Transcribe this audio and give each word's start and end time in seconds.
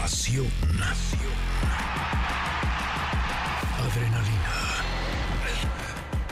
Pasión. 0.00 0.46
Adrenalina. 3.84 4.56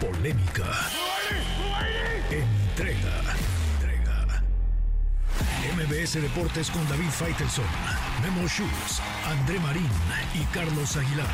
Polémica. 0.01 0.65
Entrega. 2.31 3.13
Entrega. 3.75 4.43
MBS 5.77 6.23
Deportes 6.23 6.71
con 6.71 6.89
David 6.89 7.11
Faitelson, 7.11 7.67
Memo 8.23 8.49
Schultz, 8.49 9.03
André 9.27 9.61
Marín 9.61 9.91
y 10.33 10.45
Carlos 10.55 10.97
Aguilar. 10.97 11.27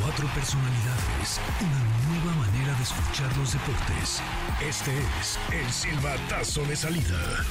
Cuatro 0.00 0.26
personalidades. 0.28 1.40
Una 1.60 1.80
nueva 2.08 2.46
manera 2.46 2.72
de 2.74 2.84
escuchar 2.84 3.36
los 3.36 3.52
deportes. 3.52 4.22
Este 4.66 4.96
es 5.20 5.38
el 5.52 5.70
silbatazo 5.70 6.64
de 6.64 6.76
salida. 6.76 7.44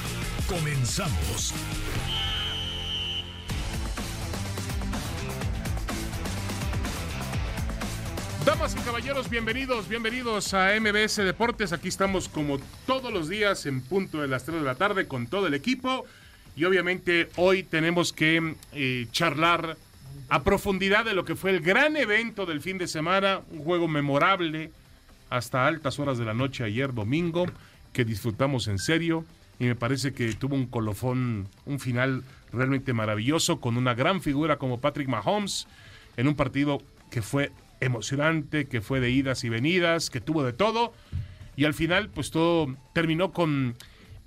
Comenzamos. 0.48 1.54
Damas 8.56 8.74
y 8.74 8.84
caballeros, 8.84 9.28
bienvenidos, 9.28 9.86
bienvenidos 9.86 10.54
a 10.54 10.70
MBS 10.80 11.16
Deportes. 11.16 11.74
Aquí 11.74 11.88
estamos 11.88 12.26
como 12.30 12.58
todos 12.86 13.12
los 13.12 13.28
días 13.28 13.66
en 13.66 13.82
punto 13.82 14.22
de 14.22 14.28
las 14.28 14.46
3 14.46 14.60
de 14.60 14.64
la 14.64 14.76
tarde 14.76 15.06
con 15.06 15.26
todo 15.26 15.46
el 15.46 15.52
equipo. 15.52 16.06
Y 16.56 16.64
obviamente 16.64 17.28
hoy 17.36 17.64
tenemos 17.64 18.14
que 18.14 18.54
eh, 18.72 19.08
charlar 19.12 19.76
a 20.30 20.42
profundidad 20.42 21.04
de 21.04 21.12
lo 21.12 21.26
que 21.26 21.36
fue 21.36 21.50
el 21.50 21.60
gran 21.60 21.98
evento 21.98 22.46
del 22.46 22.62
fin 22.62 22.78
de 22.78 22.86
semana, 22.86 23.42
un 23.50 23.62
juego 23.62 23.88
memorable 23.88 24.72
hasta 25.28 25.66
altas 25.66 25.98
horas 25.98 26.16
de 26.16 26.24
la 26.24 26.32
noche 26.32 26.64
ayer 26.64 26.94
domingo, 26.94 27.44
que 27.92 28.06
disfrutamos 28.06 28.68
en 28.68 28.78
serio. 28.78 29.26
Y 29.58 29.64
me 29.64 29.74
parece 29.74 30.14
que 30.14 30.32
tuvo 30.32 30.54
un 30.54 30.66
colofón, 30.66 31.48
un 31.66 31.78
final 31.78 32.24
realmente 32.52 32.94
maravilloso 32.94 33.60
con 33.60 33.76
una 33.76 33.92
gran 33.92 34.22
figura 34.22 34.56
como 34.56 34.80
Patrick 34.80 35.08
Mahomes 35.08 35.68
en 36.16 36.26
un 36.26 36.36
partido 36.36 36.80
que 37.10 37.20
fue 37.20 37.52
emocionante, 37.80 38.66
que 38.68 38.80
fue 38.80 39.00
de 39.00 39.10
idas 39.10 39.44
y 39.44 39.48
venidas, 39.48 40.10
que 40.10 40.20
tuvo 40.20 40.42
de 40.44 40.52
todo. 40.52 40.92
Y 41.56 41.64
al 41.64 41.74
final, 41.74 42.10
pues 42.10 42.30
todo 42.30 42.74
terminó 42.92 43.32
con 43.32 43.76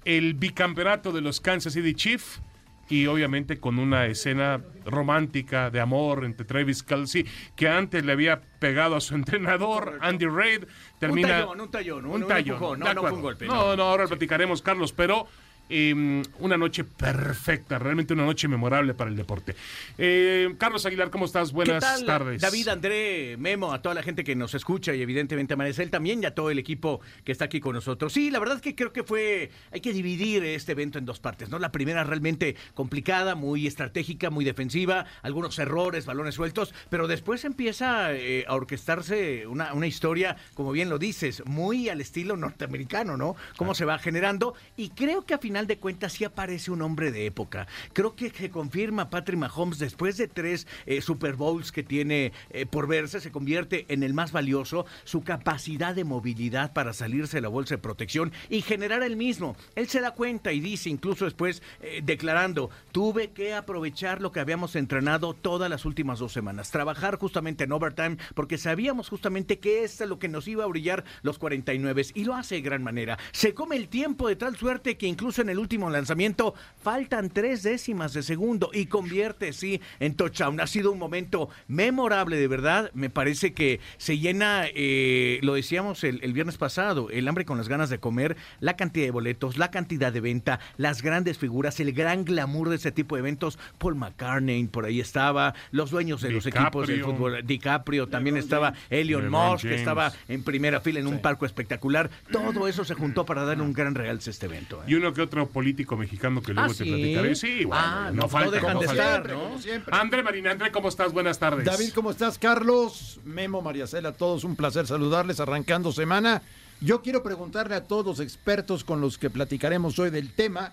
el 0.05 0.33
bicampeonato 0.33 1.11
de 1.11 1.21
los 1.21 1.41
Kansas 1.41 1.73
City 1.73 1.93
Chiefs 1.93 2.41
y 2.89 3.05
obviamente 3.05 3.59
con 3.59 3.77
una 3.77 4.07
escena 4.07 4.61
romántica 4.83 5.69
de 5.69 5.79
amor 5.79 6.25
entre 6.25 6.43
Travis 6.45 6.81
Kelsey, 6.81 7.23
que 7.55 7.67
antes 7.69 8.03
le 8.03 8.11
había 8.13 8.41
pegado 8.59 8.95
a 8.95 9.01
su 9.01 9.13
entrenador, 9.15 9.99
Andy 10.01 10.25
Reid. 10.25 10.63
Termina, 10.99 11.45
un 11.45 11.45
tallón, 11.45 11.59
un 11.61 11.69
tallón, 11.71 12.05
un 12.07 12.23
un 12.23 12.27
tallón. 12.27 12.59
no, 12.59 12.75
no 12.77 12.77
fue 12.79 12.89
acuerdo. 12.91 13.15
un 13.17 13.21
golpe, 13.21 13.45
No, 13.45 13.75
no. 13.75 13.83
ahora 13.83 14.03
lo 14.03 14.09
platicaremos, 14.09 14.63
Carlos, 14.63 14.91
pero 14.91 15.27
eh, 15.69 16.23
una 16.39 16.57
noche 16.57 16.83
perfecta, 16.83 17.79
realmente 17.79 18.13
una 18.13 18.25
noche 18.25 18.47
memorable 18.47 18.93
para 18.93 19.09
el 19.09 19.15
deporte. 19.15 19.55
Eh, 19.97 20.55
Carlos 20.57 20.85
Aguilar, 20.85 21.09
¿cómo 21.09 21.25
estás? 21.25 21.51
Buenas 21.51 21.83
¿Qué 21.83 21.89
tal, 21.89 22.05
tardes. 22.05 22.41
David, 22.41 22.67
André, 22.67 23.37
Memo, 23.37 23.71
a 23.71 23.81
toda 23.81 23.95
la 23.95 24.03
gente 24.03 24.23
que 24.23 24.35
nos 24.35 24.53
escucha 24.55 24.93
y 24.93 25.01
evidentemente 25.01 25.53
a 25.53 25.57
Maricel 25.57 25.89
también 25.89 26.23
y 26.23 26.25
a 26.25 26.33
todo 26.33 26.49
el 26.49 26.59
equipo 26.59 27.01
que 27.23 27.31
está 27.31 27.45
aquí 27.45 27.59
con 27.59 27.73
nosotros. 27.73 28.13
Sí, 28.13 28.31
la 28.31 28.39
verdad 28.39 28.57
es 28.57 28.61
que 28.61 28.75
creo 28.75 28.91
que 28.91 29.03
fue, 29.03 29.51
hay 29.71 29.81
que 29.81 29.93
dividir 29.93 30.43
este 30.43 30.71
evento 30.71 30.97
en 30.97 31.05
dos 31.05 31.19
partes, 31.19 31.49
¿no? 31.49 31.59
La 31.59 31.71
primera 31.71 32.03
realmente 32.03 32.55
complicada, 32.73 33.35
muy 33.35 33.67
estratégica, 33.67 34.29
muy 34.29 34.45
defensiva, 34.45 35.05
algunos 35.21 35.59
errores, 35.59 36.05
balones 36.05 36.35
sueltos, 36.35 36.73
pero 36.89 37.07
después 37.07 37.45
empieza 37.45 38.13
eh, 38.13 38.45
a 38.47 38.55
orquestarse 38.55 39.45
una, 39.47 39.73
una 39.73 39.87
historia, 39.87 40.37
como 40.53 40.71
bien 40.71 40.89
lo 40.89 40.97
dices, 40.97 41.43
muy 41.45 41.89
al 41.89 42.01
estilo 42.01 42.37
norteamericano, 42.37 43.17
¿no? 43.17 43.35
Cómo 43.57 43.75
se 43.75 43.85
va 43.85 43.99
generando 43.99 44.55
y 44.75 44.89
creo 44.89 45.25
que 45.25 45.33
a 45.33 45.37
final 45.37 45.58
de 45.67 45.77
cuentas 45.77 46.13
sí 46.13 46.23
aparece 46.23 46.71
un 46.71 46.81
hombre 46.81 47.11
de 47.11 47.25
época. 47.25 47.67
Creo 47.93 48.15
que 48.15 48.29
se 48.29 48.49
confirma 48.49 49.09
Patrick 49.09 49.39
Mahomes 49.39 49.79
después 49.79 50.17
de 50.17 50.27
tres 50.27 50.67
eh, 50.85 51.01
Super 51.01 51.35
Bowls 51.35 51.71
que 51.71 51.83
tiene 51.83 52.31
eh, 52.49 52.65
por 52.65 52.87
verse, 52.87 53.19
se 53.19 53.31
convierte 53.31 53.85
en 53.89 54.03
el 54.03 54.13
más 54.13 54.31
valioso, 54.31 54.85
su 55.03 55.23
capacidad 55.23 55.95
de 55.95 56.03
movilidad 56.03 56.73
para 56.73 56.93
salirse 56.93 57.37
de 57.37 57.41
la 57.41 57.49
bolsa 57.49 57.75
de 57.75 57.81
protección 57.81 58.31
y 58.49 58.61
generar 58.61 59.03
el 59.03 59.15
mismo. 59.15 59.55
Él 59.75 59.87
se 59.87 60.01
da 60.01 60.11
cuenta 60.11 60.51
y 60.51 60.59
dice, 60.59 60.89
incluso 60.89 61.25
después 61.25 61.61
eh, 61.81 62.01
declarando, 62.03 62.69
tuve 62.91 63.31
que 63.31 63.53
aprovechar 63.53 64.21
lo 64.21 64.31
que 64.31 64.39
habíamos 64.39 64.75
entrenado 64.75 65.33
todas 65.33 65.69
las 65.69 65.85
últimas 65.85 66.19
dos 66.19 66.33
semanas, 66.33 66.71
trabajar 66.71 67.17
justamente 67.17 67.63
en 67.63 67.71
overtime, 67.71 68.17
porque 68.35 68.57
sabíamos 68.57 69.09
justamente 69.09 69.59
que 69.59 69.83
es 69.83 69.99
lo 70.01 70.19
que 70.19 70.27
nos 70.27 70.47
iba 70.47 70.63
a 70.63 70.67
brillar 70.67 71.03
los 71.21 71.37
49 71.37 72.07
y 72.13 72.23
lo 72.23 72.35
hace 72.35 72.55
de 72.55 72.61
gran 72.61 72.83
manera. 72.83 73.17
Se 73.31 73.53
come 73.53 73.75
el 73.75 73.89
tiempo 73.89 74.27
de 74.27 74.35
tal 74.35 74.55
suerte 74.55 74.97
que 74.97 75.07
incluso 75.07 75.41
en 75.41 75.48
el 75.49 75.59
último 75.59 75.89
lanzamiento 75.89 76.53
faltan 76.81 77.29
tres 77.29 77.63
décimas 77.63 78.13
de 78.13 78.23
segundo 78.23 78.69
y 78.73 78.85
convierte, 78.85 79.53
sí, 79.53 79.81
en 79.99 80.15
touchdown. 80.15 80.59
Ha 80.59 80.67
sido 80.67 80.91
un 80.91 80.99
momento 80.99 81.49
memorable, 81.67 82.37
de 82.37 82.47
verdad. 82.47 82.91
Me 82.93 83.09
parece 83.09 83.53
que 83.53 83.79
se 83.97 84.17
llena, 84.17 84.65
eh, 84.73 85.39
lo 85.41 85.55
decíamos 85.55 86.03
el, 86.03 86.19
el 86.23 86.33
viernes 86.33 86.57
pasado, 86.57 87.09
el 87.09 87.27
hambre 87.27 87.45
con 87.45 87.57
las 87.57 87.67
ganas 87.67 87.89
de 87.89 87.99
comer, 87.99 88.37
la 88.59 88.75
cantidad 88.75 89.05
de 89.05 89.11
boletos, 89.11 89.57
la 89.57 89.71
cantidad 89.71 90.11
de 90.11 90.21
venta, 90.21 90.59
las 90.77 91.01
grandes 91.01 91.37
figuras, 91.37 91.79
el 91.79 91.93
gran 91.93 92.25
glamour 92.25 92.69
de 92.69 92.77
ese 92.77 92.91
tipo 92.91 93.15
de 93.15 93.19
eventos. 93.19 93.59
Paul 93.77 93.95
McCartney 93.95 94.67
por 94.67 94.85
ahí 94.85 94.99
estaba, 94.99 95.53
los 95.71 95.91
dueños 95.91 96.21
de 96.21 96.31
los 96.31 96.45
equipos 96.45 96.87
del 96.87 97.03
fútbol, 97.03 97.45
DiCaprio, 97.45 98.07
también 98.07 98.37
estaba 98.37 98.73
Elon 98.89 99.23
LeBron 99.23 99.51
Musk, 99.51 99.67
que 99.67 99.75
estaba 99.75 100.11
en 100.27 100.43
primera 100.43 100.79
fila 100.81 100.99
en 100.99 101.07
un 101.07 101.19
palco 101.19 101.45
espectacular. 101.45 102.09
Todo 102.31 102.67
eso 102.67 102.85
se 102.85 102.93
juntó 102.93 103.25
para 103.25 103.43
darle 103.43 103.63
un 103.63 103.73
gran 103.73 103.95
realce 103.95 104.29
a 104.29 104.31
este 104.31 104.45
evento. 104.45 104.81
¿eh? 104.81 104.85
Y 104.87 104.95
uno 104.95 105.13
que 105.13 105.21
otro 105.29 105.47
político 105.47 105.95
mexicano 105.95 106.41
que 106.41 106.53
luego 106.53 106.71
Ah, 106.71 106.75
te 106.75 106.83
¿sí? 106.83 106.89
platicaré. 106.89 107.35
Sí, 107.35 107.65
bueno, 107.65 107.81
Ah, 107.83 108.09
no, 108.13 108.23
no, 108.23 108.29
falta. 108.29 108.45
no 108.47 108.51
dejan 108.51 108.79
de 108.79 108.85
estar, 108.87 109.25
Siempre, 109.27 109.33
¿no? 109.33 109.61
siempre. 109.61 109.95
André 109.97 110.23
Marina, 110.23 110.51
André, 110.51 110.71
¿cómo 110.71 110.89
estás? 110.89 111.13
Buenas 111.13 111.37
tardes. 111.39 111.65
David, 111.65 111.91
¿cómo 111.93 112.11
estás? 112.11 112.37
Carlos, 112.37 113.19
Memo, 113.23 113.61
Mariacela, 113.61 114.11
todos 114.13 114.43
un 114.43 114.55
placer 114.55 114.87
saludarles 114.87 115.39
arrancando 115.39 115.91
semana. 115.91 116.41
Yo 116.81 117.01
quiero 117.01 117.21
preguntarle 117.23 117.75
a 117.75 117.83
todos 117.83 118.05
los 118.05 118.19
expertos 118.19 118.83
con 118.83 119.01
los 119.01 119.17
que 119.17 119.29
platicaremos 119.29 119.99
hoy 119.99 120.09
del 120.09 120.31
tema, 120.33 120.71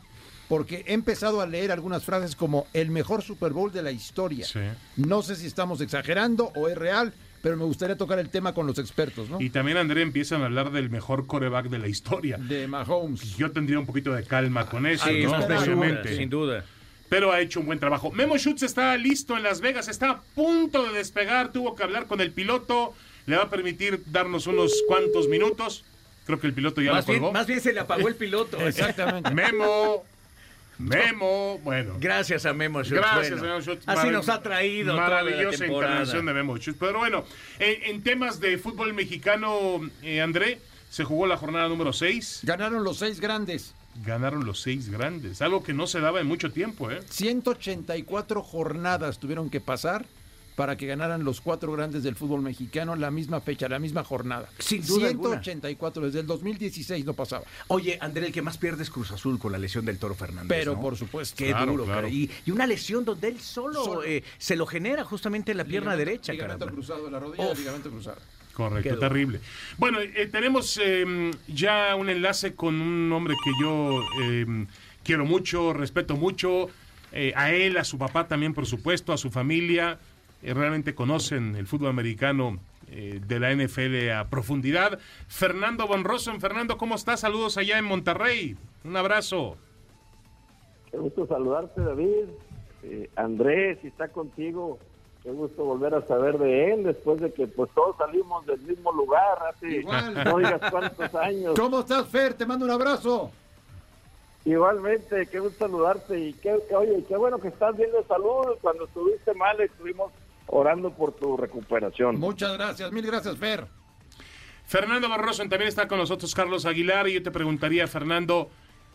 porque 0.48 0.84
he 0.86 0.94
empezado 0.94 1.40
a 1.40 1.46
leer 1.46 1.72
algunas 1.72 2.04
frases 2.04 2.34
como 2.36 2.66
el 2.72 2.90
mejor 2.90 3.22
Super 3.22 3.52
Bowl 3.52 3.72
de 3.72 3.82
la 3.82 3.90
historia. 3.90 4.46
Sí. 4.46 4.60
No 4.96 5.22
sé 5.22 5.36
si 5.36 5.46
estamos 5.46 5.80
exagerando 5.80 6.52
o 6.54 6.68
es 6.68 6.78
real, 6.78 7.12
pero 7.42 7.56
me 7.56 7.64
gustaría 7.64 7.96
tocar 7.96 8.18
el 8.18 8.28
tema 8.28 8.52
con 8.54 8.66
los 8.66 8.78
expertos, 8.78 9.28
¿no? 9.30 9.40
Y 9.40 9.50
también, 9.50 9.76
André, 9.76 10.02
empiezan 10.02 10.42
a 10.42 10.46
hablar 10.46 10.70
del 10.72 10.90
mejor 10.90 11.26
coreback 11.26 11.66
de 11.68 11.78
la 11.78 11.88
historia. 11.88 12.36
De 12.38 12.66
Mahomes. 12.66 13.36
Yo 13.36 13.50
tendría 13.52 13.78
un 13.78 13.86
poquito 13.86 14.12
de 14.12 14.24
calma 14.24 14.66
con 14.66 14.86
eso, 14.86 15.04
Sí, 15.06 15.24
¿no? 15.24 15.38
sin 15.40 15.48
duda, 15.80 16.04
sin 16.04 16.30
duda. 16.30 16.64
Pero 17.08 17.30
ha 17.32 17.40
hecho 17.40 17.60
un 17.60 17.66
buen 17.66 17.78
trabajo. 17.78 18.10
Memo 18.10 18.36
Schutz 18.36 18.64
está 18.64 18.96
listo 18.96 19.36
en 19.36 19.44
Las 19.44 19.60
Vegas, 19.60 19.86
está 19.88 20.10
a 20.10 20.20
punto 20.34 20.82
de 20.84 20.98
despegar, 20.98 21.52
tuvo 21.52 21.76
que 21.76 21.84
hablar 21.84 22.06
con 22.06 22.20
el 22.20 22.32
piloto, 22.32 22.94
le 23.26 23.36
va 23.36 23.44
a 23.44 23.50
permitir 23.50 24.02
darnos 24.06 24.46
unos 24.48 24.72
cuantos 24.88 25.28
minutos. 25.28 25.84
Creo 26.26 26.40
que 26.40 26.48
el 26.48 26.54
piloto 26.54 26.80
ya 26.82 26.90
Más 26.90 27.06
lo 27.06 27.12
bien, 27.12 27.22
colgó. 27.22 27.32
más 27.32 27.46
bien 27.46 27.60
se 27.60 27.72
le 27.72 27.78
apagó 27.78 28.08
el 28.08 28.16
piloto. 28.16 28.58
Exactamente. 28.66 29.30
Memo, 29.32 30.02
Memo, 30.78 31.58
bueno. 31.64 31.94
Gracias 31.98 32.44
a 32.46 32.52
Memo 32.52 32.82
Schutz. 32.82 33.00
Gracias, 33.00 33.30
Bueno, 33.38 33.44
Memo 33.44 33.60
Schutz. 33.60 33.82
Así 33.86 34.08
nos 34.10 34.28
ha 34.28 34.42
traído 34.42 34.92
toda 34.94 35.08
la 35.08 35.22
Maravillosa 35.24 35.66
intervención 35.66 36.26
de 36.26 36.32
Memo 36.34 36.56
Schutz. 36.58 36.76
Pero 36.78 36.98
bueno, 36.98 37.24
en, 37.58 37.94
en 37.94 38.02
temas 38.02 38.40
de 38.40 38.58
fútbol 38.58 38.92
mexicano, 38.94 39.80
eh, 40.02 40.20
André, 40.20 40.60
se 40.90 41.04
jugó 41.04 41.26
la 41.26 41.36
jornada 41.36 41.68
número 41.68 41.92
6. 41.92 42.40
Ganaron 42.42 42.84
los 42.84 42.98
seis 42.98 43.20
grandes. 43.20 43.74
Ganaron 44.04 44.44
los 44.44 44.60
seis 44.60 44.90
grandes, 44.90 45.40
algo 45.40 45.62
que 45.62 45.72
no 45.72 45.86
se 45.86 46.00
daba 46.00 46.20
en 46.20 46.26
mucho 46.26 46.52
tiempo, 46.52 46.90
¿eh? 46.90 47.00
184 47.08 48.42
jornadas 48.42 49.18
tuvieron 49.18 49.48
que 49.48 49.60
pasar 49.60 50.04
para 50.56 50.76
que 50.76 50.86
ganaran 50.86 51.22
los 51.22 51.40
cuatro 51.40 51.70
grandes 51.72 52.02
del 52.02 52.16
fútbol 52.16 52.40
mexicano 52.42 52.96
la 52.96 53.10
misma 53.10 53.40
fecha, 53.40 53.68
la 53.68 53.78
misma 53.78 54.02
jornada. 54.02 54.48
Sin 54.58 54.84
duda 54.84 55.08
alguna. 55.08 55.42
184, 55.42 56.06
desde 56.06 56.20
el 56.20 56.26
2016 56.26 57.04
no 57.04 57.12
pasaba. 57.12 57.44
Oye, 57.68 57.98
André, 58.00 58.26
el 58.26 58.32
que 58.32 58.42
más 58.42 58.56
pierde 58.58 58.82
es 58.82 58.90
Cruz 58.90 59.12
Azul 59.12 59.38
con 59.38 59.52
la 59.52 59.58
lesión 59.58 59.84
del 59.84 59.98
Toro 59.98 60.14
Fernández. 60.14 60.48
Pero 60.48 60.74
¿no? 60.74 60.80
por 60.80 60.96
supuesto. 60.96 61.36
Qué 61.36 61.50
Claro, 61.50 61.70
duro, 61.72 61.84
claro. 61.84 62.08
Y, 62.08 62.30
y 62.46 62.50
una 62.50 62.66
lesión 62.66 63.04
donde 63.04 63.28
él 63.28 63.38
solo, 63.40 63.84
Solo. 63.84 64.04
eh, 64.04 64.24
se 64.38 64.56
lo 64.56 64.66
genera 64.66 65.04
justamente 65.04 65.52
en 65.52 65.58
la 65.58 65.64
pierna 65.64 65.92
Ligamento- 65.94 65.98
derecha, 66.10 66.32
Ligamento 66.32 66.58
caramba. 66.64 66.74
cruzado 66.74 67.04
de 67.04 67.10
la 67.10 67.20
rodilla, 67.20 67.52
Uf. 67.52 67.58
ligamento 67.58 67.90
cruzado. 67.90 68.16
Correcto, 68.54 68.88
Quedó. 68.88 68.98
terrible. 69.00 69.40
Bueno, 69.76 69.98
eh, 70.00 70.26
tenemos 70.32 70.80
eh, 70.82 71.30
ya 71.48 71.94
un 71.94 72.08
enlace 72.08 72.54
con 72.54 72.80
un 72.80 73.12
hombre 73.12 73.34
que 73.44 73.50
yo 73.60 74.00
eh, 74.22 74.66
quiero 75.04 75.26
mucho, 75.26 75.74
respeto 75.74 76.16
mucho, 76.16 76.70
eh, 77.12 77.34
a 77.36 77.52
él, 77.52 77.76
a 77.76 77.84
su 77.84 77.98
papá 77.98 78.26
también, 78.26 78.54
por 78.54 78.64
supuesto, 78.64 79.12
a 79.12 79.18
su 79.18 79.30
familia. 79.30 79.98
Eh, 80.42 80.54
realmente 80.54 80.94
conocen 80.94 81.56
el 81.56 81.66
fútbol 81.66 81.88
americano 81.88 82.58
eh, 82.88 83.20
de 83.26 83.40
la 83.40 83.52
NFL 83.54 84.10
a 84.10 84.28
profundidad. 84.28 84.98
Fernando 85.28 85.86
Von 85.86 86.04
Rosen, 86.04 86.40
Fernando, 86.40 86.76
¿cómo 86.78 86.94
estás? 86.94 87.20
Saludos 87.20 87.56
allá 87.56 87.78
en 87.78 87.84
Monterrey. 87.84 88.56
Un 88.84 88.96
abrazo. 88.96 89.56
Qué 90.90 90.98
gusto 90.98 91.26
saludarte, 91.26 91.80
David. 91.80 92.28
Eh, 92.84 93.10
Andrés, 93.16 93.78
si 93.82 93.88
está 93.88 94.08
contigo, 94.08 94.78
qué 95.24 95.32
gusto 95.32 95.64
volver 95.64 95.94
a 95.94 96.06
saber 96.06 96.38
de 96.38 96.72
él 96.72 96.84
después 96.84 97.20
de 97.20 97.32
que 97.32 97.48
pues 97.48 97.70
todos 97.74 97.96
salimos 97.96 98.46
del 98.46 98.60
mismo 98.60 98.92
lugar 98.92 99.38
hace 99.50 99.78
Igual. 99.78 100.14
no 100.24 100.38
digas 100.38 100.70
cuántos 100.70 101.14
años. 101.16 101.54
¿Cómo 101.58 101.80
estás, 101.80 102.06
Fer? 102.08 102.34
Te 102.34 102.46
mando 102.46 102.64
un 102.64 102.70
abrazo. 102.70 103.32
Igualmente, 104.44 105.26
qué 105.26 105.40
gusto 105.40 105.66
saludarte 105.66 106.20
y 106.20 106.32
qué, 106.34 106.54
oye, 106.76 107.04
qué 107.08 107.16
bueno 107.16 107.40
que 107.40 107.48
estás 107.48 107.76
bien 107.76 107.90
de 107.90 108.04
salud. 108.04 108.56
Cuando 108.60 108.84
estuviste 108.84 109.34
mal, 109.34 109.60
estuvimos 109.60 110.12
orando 110.46 110.92
por 110.92 111.12
tu 111.12 111.36
recuperación. 111.36 112.18
Muchas 112.18 112.52
gracias, 112.56 112.92
mil 112.92 113.06
gracias, 113.06 113.36
Fer. 113.36 113.66
Fernando 114.64 115.08
Barroso 115.08 115.42
también 115.48 115.68
está 115.68 115.86
con 115.86 115.98
nosotros, 115.98 116.34
Carlos 116.34 116.66
Aguilar, 116.66 117.08
y 117.08 117.14
yo 117.14 117.22
te 117.22 117.30
preguntaría, 117.30 117.86
Fernando, 117.86 118.50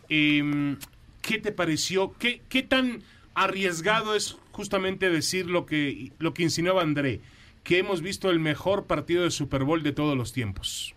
em, 0.08 0.76
¿qué 1.22 1.38
te 1.38 1.50
pareció? 1.50 2.12
¿Qué, 2.18 2.42
¿Qué 2.48 2.62
tan 2.62 3.02
arriesgado 3.34 4.14
es 4.14 4.38
justamente 4.52 5.08
decir 5.08 5.48
lo 5.48 5.64
que, 5.64 6.12
lo 6.18 6.34
que 6.34 6.42
insinuaba 6.42 6.82
André? 6.82 7.20
Que 7.64 7.78
hemos 7.78 8.02
visto 8.02 8.28
el 8.28 8.38
mejor 8.38 8.86
partido 8.86 9.22
de 9.22 9.30
Super 9.30 9.64
Bowl 9.64 9.82
de 9.82 9.92
todos 9.92 10.16
los 10.16 10.32
tiempos. 10.32 10.94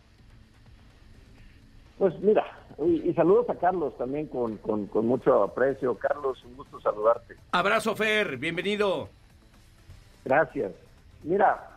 Pues 1.97 2.13
mira, 2.19 2.43
y, 2.77 3.13
saludos 3.13 3.49
a 3.49 3.55
Carlos 3.55 3.97
también 3.97 4.27
con, 4.27 4.57
con, 4.57 5.07
mucho 5.07 5.43
aprecio. 5.43 5.95
Carlos, 5.95 6.43
un 6.43 6.57
gusto 6.57 6.81
saludarte. 6.81 7.35
Abrazo, 7.51 7.95
Fer, 7.95 8.37
bienvenido. 8.37 9.09
Gracias. 10.25 10.73
Mira, 11.23 11.69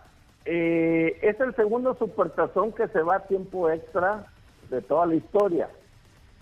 eh, 0.45 1.19
es 1.23 1.39
el 1.41 1.55
segundo 1.55 1.95
supertazón 1.95 2.73
que 2.73 2.89
se 2.89 3.03
va 3.03 3.17
a 3.17 3.27
tiempo 3.27 3.71
extra 3.71 4.25
de 4.71 4.83
toda 4.83 5.06
la 5.06 5.15
historia. 5.15 5.69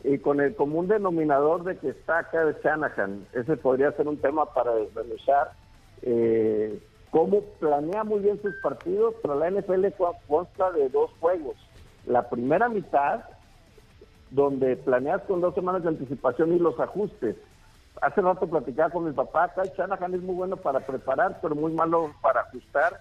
Y 0.04 0.18
con 0.18 0.40
el 0.40 0.54
común 0.54 0.86
denominador 0.86 1.64
de 1.64 1.76
que 1.78 1.88
está 1.88 2.20
acá 2.20 2.44
de 2.44 2.56
Shanahan. 2.62 3.26
Ese 3.32 3.56
podría 3.56 3.92
ser 3.92 4.06
un 4.06 4.18
tema 4.18 4.46
para 4.54 4.72
desmenuzar. 4.74 5.52
Eh, 6.02 6.78
cómo 7.10 7.40
planea 7.58 8.04
muy 8.04 8.20
bien 8.20 8.40
sus 8.40 8.54
partidos, 8.56 9.14
pero 9.22 9.34
la 9.34 9.50
NFL 9.50 9.86
consta 10.28 10.70
de 10.72 10.88
dos 10.90 11.10
juegos. 11.18 11.56
La 12.06 12.28
primera 12.28 12.68
mitad 12.68 13.24
donde 14.30 14.76
planeas 14.76 15.22
con 15.22 15.40
dos 15.40 15.54
semanas 15.54 15.82
de 15.82 15.88
anticipación 15.88 16.52
y 16.52 16.58
los 16.58 16.78
ajustes. 16.78 17.36
Hace 18.02 18.20
rato 18.20 18.46
platicaba 18.46 18.90
con 18.90 19.04
mi 19.04 19.12
papá, 19.12 19.52
Kyle 19.54 19.72
Shanahan 19.76 20.14
es 20.14 20.22
muy 20.22 20.34
bueno 20.34 20.56
para 20.56 20.80
preparar, 20.80 21.38
pero 21.40 21.54
muy 21.54 21.72
malo 21.72 22.12
para 22.20 22.42
ajustar. 22.42 23.00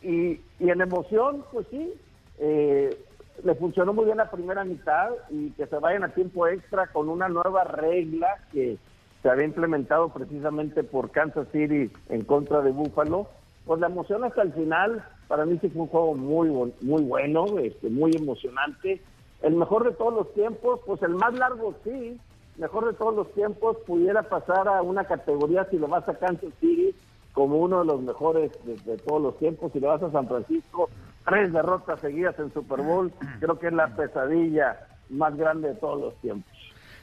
Y, 0.00 0.40
y 0.58 0.70
en 0.70 0.80
emoción, 0.80 1.44
pues 1.52 1.66
sí, 1.70 1.92
eh, 2.38 2.96
le 3.44 3.54
funcionó 3.54 3.92
muy 3.92 4.06
bien 4.06 4.16
la 4.16 4.30
primera 4.30 4.64
mitad 4.64 5.10
y 5.30 5.50
que 5.50 5.66
se 5.66 5.76
vayan 5.76 6.04
a 6.04 6.14
tiempo 6.14 6.46
extra 6.46 6.86
con 6.88 7.08
una 7.08 7.28
nueva 7.28 7.64
regla 7.64 8.38
que 8.52 8.78
se 9.22 9.30
había 9.30 9.44
implementado 9.44 10.08
precisamente 10.08 10.82
por 10.82 11.10
Kansas 11.10 11.46
City 11.52 11.92
en 12.08 12.24
contra 12.24 12.62
de 12.62 12.72
Buffalo. 12.72 13.28
Pues 13.64 13.80
la 13.80 13.86
emoción 13.86 14.24
hasta 14.24 14.42
el 14.42 14.52
final, 14.52 15.04
para 15.28 15.44
mí 15.44 15.58
sí 15.60 15.68
fue 15.68 15.82
un 15.82 15.88
juego 15.88 16.14
muy, 16.14 16.48
muy 16.80 17.02
bueno, 17.02 17.58
este, 17.58 17.88
muy 17.90 18.10
emocionante 18.16 19.00
el 19.42 19.56
mejor 19.56 19.84
de 19.84 19.92
todos 19.92 20.14
los 20.14 20.32
tiempos, 20.34 20.80
pues 20.86 21.02
el 21.02 21.14
más 21.14 21.34
largo 21.34 21.74
sí, 21.84 22.18
mejor 22.56 22.86
de 22.86 22.94
todos 22.94 23.14
los 23.14 23.32
tiempos 23.32 23.76
pudiera 23.86 24.22
pasar 24.22 24.68
a 24.68 24.82
una 24.82 25.04
categoría 25.04 25.66
si 25.70 25.78
lo 25.78 25.88
vas 25.88 26.08
a 26.08 26.14
Kansas 26.14 26.52
City 26.60 26.94
como 27.32 27.56
uno 27.56 27.80
de 27.80 27.86
los 27.86 28.02
mejores 28.02 28.52
de, 28.64 28.96
todos 28.98 29.22
los 29.22 29.38
tiempos, 29.38 29.72
si 29.72 29.80
lo 29.80 29.88
vas 29.88 30.02
a 30.02 30.10
San 30.10 30.28
Francisco, 30.28 30.90
tres 31.24 31.52
derrotas 31.52 32.00
seguidas 32.00 32.38
en 32.38 32.52
Super 32.52 32.82
Bowl, 32.82 33.10
creo 33.40 33.58
que 33.58 33.68
es 33.68 33.72
la 33.72 33.88
pesadilla 33.88 34.86
más 35.08 35.34
grande 35.36 35.68
de 35.68 35.74
todos 35.76 36.00
los 36.00 36.14
tiempos. 36.16 36.52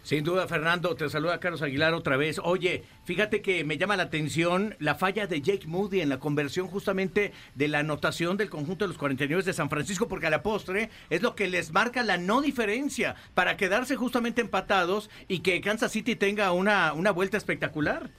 Sin 0.01 0.23
duda, 0.23 0.47
Fernando, 0.47 0.95
te 0.95 1.09
saluda 1.09 1.39
Carlos 1.39 1.61
Aguilar 1.61 1.93
otra 1.93 2.17
vez. 2.17 2.39
Oye, 2.43 2.83
fíjate 3.03 3.41
que 3.41 3.63
me 3.63 3.77
llama 3.77 3.97
la 3.97 4.03
atención 4.03 4.75
la 4.79 4.95
falla 4.95 5.27
de 5.27 5.41
Jake 5.41 5.67
Moody 5.67 6.01
en 6.01 6.09
la 6.09 6.19
conversión 6.19 6.67
justamente 6.67 7.33
de 7.55 7.67
la 7.67 7.79
anotación 7.79 8.37
del 8.37 8.49
conjunto 8.49 8.85
de 8.85 8.89
los 8.89 8.97
49 8.97 9.43
de 9.43 9.53
San 9.53 9.69
Francisco, 9.69 10.07
porque 10.07 10.27
a 10.27 10.29
la 10.29 10.43
postre 10.43 10.89
es 11.09 11.21
lo 11.21 11.35
que 11.35 11.47
les 11.47 11.71
marca 11.71 12.03
la 12.03 12.17
no 12.17 12.41
diferencia 12.41 13.15
para 13.33 13.57
quedarse 13.57 13.95
justamente 13.95 14.41
empatados 14.41 15.09
y 15.27 15.39
que 15.39 15.61
Kansas 15.61 15.91
City 15.91 16.15
tenga 16.15 16.51
una, 16.51 16.93
una 16.93 17.11
vuelta 17.11 17.37
espectacular. 17.37 18.09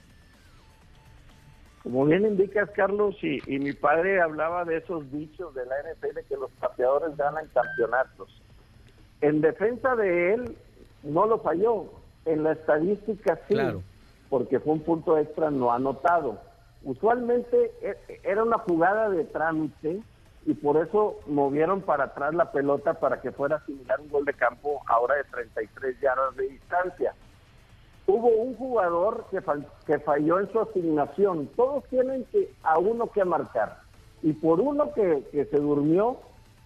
Como 1.83 2.05
bien 2.05 2.25
indicas, 2.25 2.69
Carlos, 2.71 3.15
y, 3.23 3.41
mi 3.57 3.73
padre 3.73 4.21
hablaba 4.21 4.65
de 4.65 4.77
esos 4.77 5.11
dichos 5.11 5.53
de 5.55 5.65
la 5.65 5.75
NFL 5.79 6.19
que 6.29 6.35
los 6.35 6.51
pateadores 6.51 7.17
ganan 7.17 7.47
campeonatos. 7.47 8.41
En 9.21 9.41
defensa 9.41 9.95
de 9.95 10.33
él, 10.35 10.57
no 11.03 11.25
lo 11.25 11.39
falló. 11.39 11.85
En 12.23 12.43
la 12.43 12.51
estadística 12.51 13.39
sí, 13.47 13.57
porque 14.29 14.59
fue 14.59 14.73
un 14.73 14.81
punto 14.81 15.17
extra 15.17 15.49
no 15.49 15.71
anotado. 15.71 16.37
Usualmente 16.83 17.71
e, 17.81 17.97
era 18.23 18.43
una 18.43 18.59
jugada 18.59 19.09
de 19.09 19.23
trámite 19.23 20.01
y 20.45 20.53
por 20.53 20.77
eso 20.77 21.19
movieron 21.27 21.81
para 21.81 22.05
atrás 22.05 22.33
la 22.33 22.51
pelota 22.51 22.95
para 22.95 23.21
que 23.21 23.31
fuera 23.31 23.63
similar 23.65 23.99
un 24.01 24.09
gol 24.09 24.25
de 24.25 24.33
campo 24.33 24.81
ahora 24.87 25.15
de 25.15 25.23
33 25.25 25.99
yardas 25.99 26.35
de 26.35 26.49
distancia. 26.49 27.13
Hubo 28.07 28.27
un 28.29 28.55
jugador 28.55 29.25
que, 29.31 29.41
que 29.85 29.99
falló 29.99 30.39
en 30.39 30.51
su 30.51 30.59
asignación. 30.59 31.47
Todos 31.55 31.83
tienen 31.85 32.25
que 32.25 32.51
a 32.63 32.79
uno 32.79 33.07
que 33.11 33.25
marcar. 33.25 33.79
Y 34.23 34.33
por 34.33 34.59
uno 34.59 34.91
que, 34.93 35.23
que 35.31 35.45
se 35.45 35.57
durmió, 35.57 36.17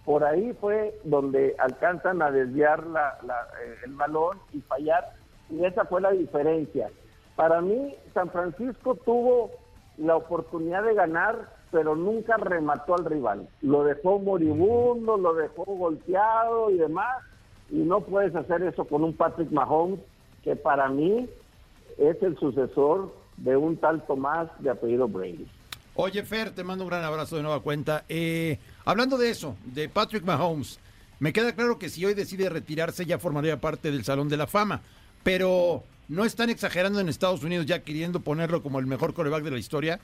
por 0.06 0.22
ahí 0.22 0.56
fue 0.60 0.98
donde 1.02 1.56
alcanzan 1.58 2.22
a 2.22 2.30
desviar 2.30 2.84
eh, 2.84 3.74
el 3.84 3.92
balón 3.94 4.38
y 4.52 4.60
fallar, 4.60 5.12
y 5.50 5.64
esa 5.64 5.84
fue 5.84 6.00
la 6.00 6.12
diferencia. 6.12 6.88
Para 7.34 7.60
mí, 7.60 7.94
San 8.14 8.30
Francisco 8.30 8.94
tuvo 8.94 9.50
la 9.98 10.14
oportunidad 10.16 10.84
de 10.84 10.94
ganar, 10.94 11.50
pero 11.72 11.96
nunca 11.96 12.36
remató 12.36 12.94
al 12.94 13.04
rival. 13.04 13.48
Lo 13.62 13.82
dejó 13.82 14.20
moribundo, 14.20 15.16
lo 15.16 15.34
dejó 15.34 15.64
golpeado 15.64 16.70
y 16.70 16.78
demás, 16.78 17.24
y 17.68 17.78
no 17.78 18.00
puedes 18.00 18.34
hacer 18.36 18.62
eso 18.62 18.84
con 18.84 19.02
un 19.02 19.12
Patrick 19.12 19.50
Mahomes, 19.50 19.98
que 20.44 20.54
para 20.54 20.88
mí 20.88 21.28
es 21.98 22.22
el 22.22 22.38
sucesor 22.38 23.12
de 23.38 23.56
un 23.56 23.76
tal 23.76 24.06
Tomás 24.06 24.48
de 24.60 24.70
apellido 24.70 25.08
Brady. 25.08 25.48
Oye, 25.96 26.22
Fer, 26.22 26.54
te 26.54 26.62
mando 26.62 26.84
un 26.84 26.90
gran 26.90 27.02
abrazo 27.02 27.36
de 27.36 27.42
nueva 27.42 27.60
cuenta. 27.60 28.04
Eh, 28.08 28.58
hablando 28.86 29.18
de 29.18 29.28
eso, 29.28 29.56
de 29.66 29.90
Patrick 29.90 30.24
Mahomes, 30.24 30.80
me 31.20 31.34
queda 31.34 31.54
claro 31.54 31.78
que 31.78 31.90
si 31.90 32.06
hoy 32.06 32.14
decide 32.14 32.48
retirarse 32.48 33.04
ya 33.04 33.18
formaría 33.18 33.60
parte 33.60 33.90
del 33.90 34.04
Salón 34.04 34.30
de 34.30 34.38
la 34.38 34.46
Fama, 34.46 34.80
pero 35.22 35.82
¿no 36.08 36.24
están 36.24 36.48
exagerando 36.48 37.00
en 37.00 37.10
Estados 37.10 37.42
Unidos 37.42 37.66
ya 37.66 37.82
queriendo 37.82 38.20
ponerlo 38.20 38.62
como 38.62 38.78
el 38.78 38.86
mejor 38.86 39.12
coreback 39.12 39.42
de 39.42 39.50
la 39.50 39.58
historia? 39.58 40.00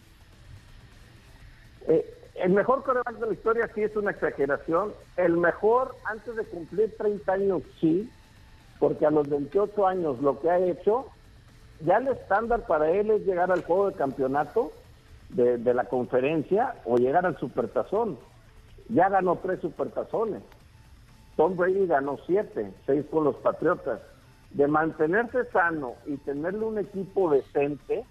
Eh, 1.89 2.05
el 2.35 2.53
mejor 2.53 2.83
coreback 2.83 3.19
de 3.19 3.27
la 3.27 3.33
historia 3.33 3.71
sí 3.75 3.83
es 3.83 3.97
una 3.97 4.11
exageración. 4.11 4.93
El 5.17 5.37
mejor 5.37 5.95
antes 6.05 6.35
de 6.35 6.45
cumplir 6.45 6.95
30 6.99 7.33
años 7.33 7.63
sí, 7.81 8.11
porque 8.79 9.07
a 9.07 9.11
los 9.11 9.29
28 9.29 9.87
años 9.87 10.21
lo 10.21 10.41
que 10.41 10.51
ha 10.51 10.59
hecho, 10.59 11.07
ya 11.85 11.99
el 11.99 12.09
estándar 12.09 12.67
para 12.67 12.91
él 12.91 13.11
es 13.11 13.25
llegar 13.25 13.53
al 13.53 13.63
juego 13.63 13.91
de 13.91 13.97
campeonato 13.97 14.73
de, 15.31 15.75
la 15.75 15.85
conferencia 15.85 16.75
o 16.85 16.97
llegar 16.97 17.27
al 17.27 17.39
supertazón. 17.39 18.19
Ya 18.93 19.09
ganó 19.09 19.37
tres 19.37 19.61
supertazones. 19.61 20.43
Tom 21.37 21.57
Brady 21.57 21.87
ganó 21.87 22.19
siete, 22.27 22.73
seis 22.87 23.05
con 23.11 23.25
los 23.25 23.37
Patriotas. 23.37 24.01
De 24.51 24.69
mantenerse 24.69 25.47
sano 25.51 25.95
y 26.07 26.19
tenerle 26.19 26.65
un 26.65 26.79
equipo 26.79 27.31
decente, 27.31 28.05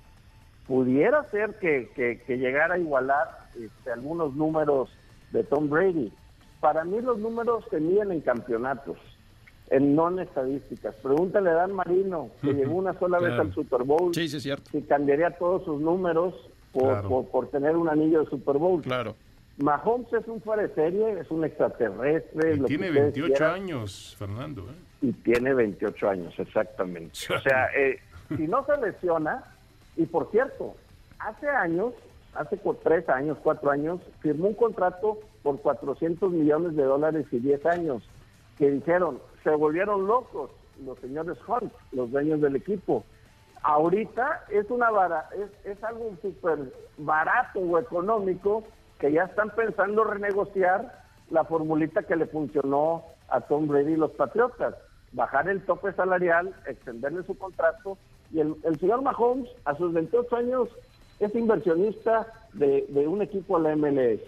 pudiera 0.67 1.23
ser 1.25 1.59
que, 1.59 1.89
que, 1.95 2.37
llegara 2.37 2.75
a 2.75 2.79
igualar 2.79 3.49
este, 3.55 3.91
algunos 3.91 4.33
números 4.35 4.89
de 5.31 5.43
Tom 5.43 5.69
Brady. 5.69 6.11
Para 6.59 6.83
mí 6.83 6.99
los 7.01 7.19
números 7.19 7.63
se 7.69 7.79
miden 7.79 8.11
en 8.11 8.21
campeonatos, 8.21 8.97
en 9.69 9.95
no 9.95 10.09
en 10.09 10.19
estadísticas. 10.19 10.95
Pregúntale 10.95 11.51
a 11.51 11.53
Dan 11.53 11.73
Marino, 11.73 12.29
que 12.41 12.53
llegó 12.53 12.75
una 12.75 12.97
sola 12.97 13.19
vez 13.19 13.33
al 13.33 13.53
Super 13.53 13.83
Bowl, 13.83 14.13
sí, 14.15 14.27
sí, 14.27 14.39
cierto. 14.39 14.71
si 14.71 14.81
cambiaría 14.81 15.31
todos 15.37 15.63
sus 15.65 15.79
números 15.79 16.33
por, 16.71 17.27
por, 17.29 17.47
tener 17.49 17.75
un 17.75 17.89
anillo 17.89 18.21
de 18.21 18.29
Super 18.29 18.57
Bowl. 18.57 18.81
Claro. 18.81 19.15
Mahomes 19.61 20.11
es 20.13 20.27
un 20.27 20.41
fuera 20.41 20.63
de 20.63 20.73
serie, 20.73 21.19
es 21.19 21.29
un 21.31 21.43
extraterrestre. 21.43 22.55
Y 22.55 22.61
tiene 22.61 22.91
28 22.91 23.45
años, 23.45 24.15
Fernando. 24.17 24.67
¿eh? 24.69 24.75
Y 25.01 25.11
tiene 25.13 25.53
28 25.53 26.09
años, 26.09 26.33
exactamente. 26.37 27.17
o 27.35 27.39
sea, 27.39 27.67
eh, 27.75 27.99
si 28.35 28.47
no 28.47 28.65
se 28.65 28.77
lesiona, 28.77 29.43
y 29.95 30.05
por 30.05 30.29
cierto, 30.31 30.75
hace 31.19 31.47
años, 31.49 31.93
hace 32.33 32.59
tres 32.83 33.07
años, 33.09 33.37
cuatro 33.43 33.71
años, 33.71 34.01
firmó 34.21 34.47
un 34.47 34.55
contrato 34.55 35.19
por 35.43 35.59
400 35.59 36.31
millones 36.31 36.75
de 36.75 36.83
dólares 36.83 37.25
y 37.31 37.39
10 37.39 37.65
años, 37.65 38.03
que 38.57 38.69
dijeron, 38.69 39.19
se 39.43 39.49
volvieron 39.51 40.07
locos 40.07 40.51
los 40.85 40.97
señores 40.99 41.37
Hunt, 41.47 41.71
los 41.91 42.09
dueños 42.09 42.41
del 42.41 42.55
equipo 42.55 43.03
ahorita 43.63 44.45
es 44.49 44.69
una 44.69 44.89
es, 45.63 45.83
algo 45.83 46.15
súper 46.21 46.73
barato 46.97 47.59
o 47.59 47.79
económico 47.79 48.63
que 49.01 49.11
ya 49.11 49.23
están 49.23 49.49
pensando 49.49 50.03
renegociar 50.03 51.01
la 51.31 51.43
formulita 51.43 52.03
que 52.03 52.15
le 52.15 52.27
funcionó 52.27 53.03
a 53.29 53.41
Tom 53.41 53.67
Brady 53.67 53.93
y 53.93 53.97
los 53.97 54.11
Patriotas, 54.11 54.75
bajar 55.11 55.49
el 55.49 55.61
tope 55.61 55.91
salarial, 55.93 56.53
extenderle 56.67 57.23
su 57.23 57.35
contrato 57.35 57.97
y 58.31 58.41
el, 58.41 58.79
señor 58.79 59.01
Mahomes 59.01 59.49
a 59.65 59.75
sus 59.75 59.91
28 59.91 60.35
años 60.35 60.69
es 61.19 61.33
inversionista 61.33 62.27
de, 62.53 62.85
un 63.07 63.23
equipo 63.23 63.59
de 63.59 63.69
la 63.69 63.75
MLS, 63.75 64.21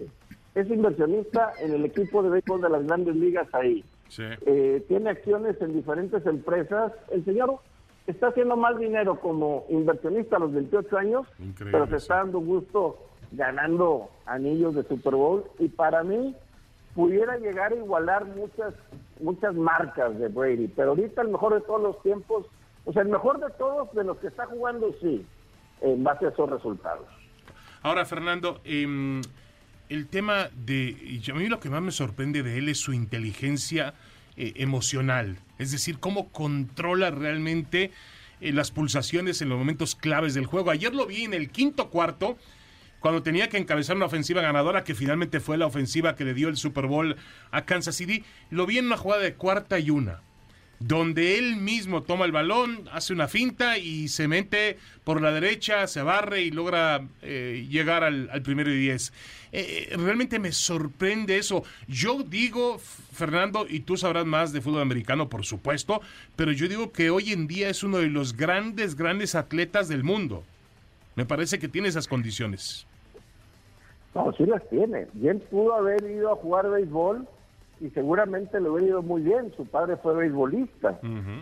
es 0.55 0.69
inversionista 0.69 1.53
en 1.61 1.73
el 1.73 1.85
equipo 1.85 2.23
de 2.23 2.31
béisbol 2.31 2.61
de 2.61 2.69
las 2.69 2.85
grandes 2.87 3.15
ligas 3.15 3.47
ahí, 3.53 3.85
eh, 4.17 4.83
tiene 4.87 5.11
acciones 5.11 5.61
en 5.61 5.73
diferentes 5.73 6.25
empresas, 6.25 6.91
el 7.11 7.23
señor 7.25 7.59
está 8.07 8.29
haciendo 8.29 8.57
más 8.57 8.77
dinero 8.79 9.19
como 9.19 9.65
inversionista 9.69 10.37
a 10.37 10.39
los 10.39 10.51
28 10.51 10.97
años, 10.97 11.27
pero 11.59 11.87
se 11.87 11.97
está 11.97 12.15
dando 12.15 12.39
gusto 12.39 12.97
ganando 13.33 14.09
anillos 14.25 14.75
de 14.75 14.83
Super 14.83 15.15
Bowl 15.15 15.43
y 15.59 15.67
para 15.67 16.03
mí 16.03 16.35
pudiera 16.95 17.37
llegar 17.37 17.73
a 17.73 17.75
igualar 17.75 18.25
muchas 18.25 18.73
muchas 19.19 19.55
marcas 19.55 20.17
de 20.19 20.27
Brady, 20.27 20.67
pero 20.67 20.89
ahorita 20.89 21.21
el 21.21 21.29
mejor 21.29 21.55
de 21.55 21.61
todos 21.61 21.81
los 21.81 22.01
tiempos, 22.03 22.45
o 22.85 22.93
sea, 22.93 23.01
el 23.01 23.09
mejor 23.09 23.39
de 23.39 23.51
todos 23.57 23.91
de 23.93 24.03
los 24.03 24.17
que 24.17 24.27
está 24.27 24.45
jugando 24.45 24.93
sí, 25.01 25.25
en 25.81 26.03
base 26.03 26.25
a 26.25 26.29
esos 26.29 26.49
resultados. 26.49 27.07
Ahora, 27.81 28.05
Fernando, 28.05 28.59
em, 28.63 29.21
el 29.89 30.07
tema 30.07 30.49
de, 30.55 31.21
a 31.29 31.35
mí 31.35 31.47
lo 31.47 31.59
que 31.59 31.69
más 31.69 31.81
me 31.81 31.91
sorprende 31.91 32.43
de 32.43 32.57
él 32.57 32.69
es 32.69 32.79
su 32.79 32.93
inteligencia 32.93 33.93
eh, 34.35 34.53
emocional, 34.55 35.37
es 35.57 35.71
decir, 35.71 35.99
cómo 35.99 36.29
controla 36.29 37.11
realmente 37.11 37.91
eh, 38.41 38.51
las 38.51 38.71
pulsaciones 38.71 39.41
en 39.41 39.49
los 39.49 39.57
momentos 39.57 39.95
claves 39.95 40.33
del 40.33 40.45
juego. 40.45 40.71
Ayer 40.71 40.93
lo 40.93 41.05
vi 41.05 41.23
en 41.23 41.33
el 41.33 41.49
quinto 41.49 41.89
cuarto, 41.89 42.37
cuando 43.03 43.21
tenía 43.21 43.49
que 43.49 43.57
encabezar 43.57 43.97
una 43.97 44.05
ofensiva 44.05 44.41
ganadora, 44.41 44.85
que 44.85 44.95
finalmente 44.95 45.41
fue 45.41 45.57
la 45.57 45.65
ofensiva 45.65 46.15
que 46.15 46.23
le 46.23 46.33
dio 46.33 46.47
el 46.47 46.55
Super 46.55 46.87
Bowl 46.87 47.17
a 47.51 47.65
Kansas 47.65 47.97
City, 47.97 48.23
lo 48.49 48.65
vi 48.65 48.77
en 48.77 48.85
una 48.85 48.95
jugada 48.95 49.23
de 49.23 49.33
cuarta 49.33 49.77
y 49.77 49.89
una 49.89 50.21
donde 50.79 51.37
él 51.37 51.57
mismo 51.57 52.03
toma 52.03 52.23
el 52.23 52.31
balón, 52.31 52.89
hace 52.93 53.11
una 53.11 53.27
finta 53.27 53.77
y 53.77 54.07
se 54.07 54.29
mete 54.29 54.77
por 55.03 55.21
la 55.21 55.31
derecha, 55.31 55.85
se 55.87 56.01
barre 56.01 56.43
y 56.43 56.51
logra 56.51 57.05
eh, 57.21 57.67
llegar 57.69 58.05
al, 58.05 58.41
primero 58.41 58.71
y 58.71 58.79
diez. 58.79 59.11
Eh, 59.51 59.89
eh, 59.91 59.97
realmente 59.97 60.39
me 60.39 60.53
sorprende 60.53 61.37
eso. 61.37 61.63
Yo 61.89 62.23
digo, 62.23 62.79
Fernando, 63.11 63.65
y 63.69 63.81
tú 63.81 63.97
sabrás 63.97 64.25
más 64.25 64.53
de 64.53 64.61
fútbol 64.61 64.81
americano, 64.81 65.27
por 65.27 65.45
supuesto, 65.45 66.01
pero 66.37 66.53
yo 66.53 66.69
digo 66.69 66.93
que 66.93 67.09
hoy 67.09 67.33
en 67.33 67.47
día 67.47 67.69
es 67.69 67.83
uno 67.83 67.97
de 67.97 68.07
los 68.07 68.37
grandes, 68.37 68.95
grandes 68.95 69.35
atletas 69.35 69.89
del 69.89 70.05
mundo. 70.05 70.45
Me 71.15 71.25
parece 71.25 71.59
que 71.59 71.67
tiene 71.67 71.89
esas 71.89 72.07
condiciones. 72.07 72.87
No, 74.15 74.31
sí 74.33 74.45
las 74.45 74.67
tiene. 74.69 75.07
Bien 75.13 75.39
pudo 75.39 75.73
haber 75.73 76.03
ido 76.03 76.31
a 76.31 76.35
jugar 76.35 76.69
béisbol 76.69 77.27
y 77.79 77.89
seguramente 77.89 78.59
le 78.61 78.69
hubiera 78.69 78.87
ido 78.87 79.01
muy 79.01 79.21
bien. 79.21 79.51
Su 79.57 79.65
padre 79.65 79.97
fue 79.97 80.13
beisbolista. 80.15 80.99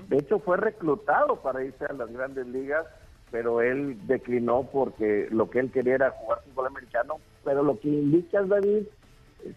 De 0.08 0.18
hecho, 0.18 0.40
fue 0.40 0.58
reclutado 0.58 1.36
para 1.38 1.64
irse 1.64 1.86
a 1.86 1.94
las 1.94 2.12
grandes 2.12 2.48
ligas, 2.48 2.86
pero 3.30 3.62
él 3.62 3.98
declinó 4.08 4.64
porque 4.72 5.28
lo 5.32 5.50
que 5.50 5.60
él 5.60 5.72
quería 5.72 5.96
era 5.96 6.12
jugar 6.12 6.42
fútbol 6.44 6.68
americano. 6.68 7.16
Pero 7.44 7.64
lo 7.64 7.80
que 7.80 7.90
indica 7.90 8.42
David, 8.42 8.84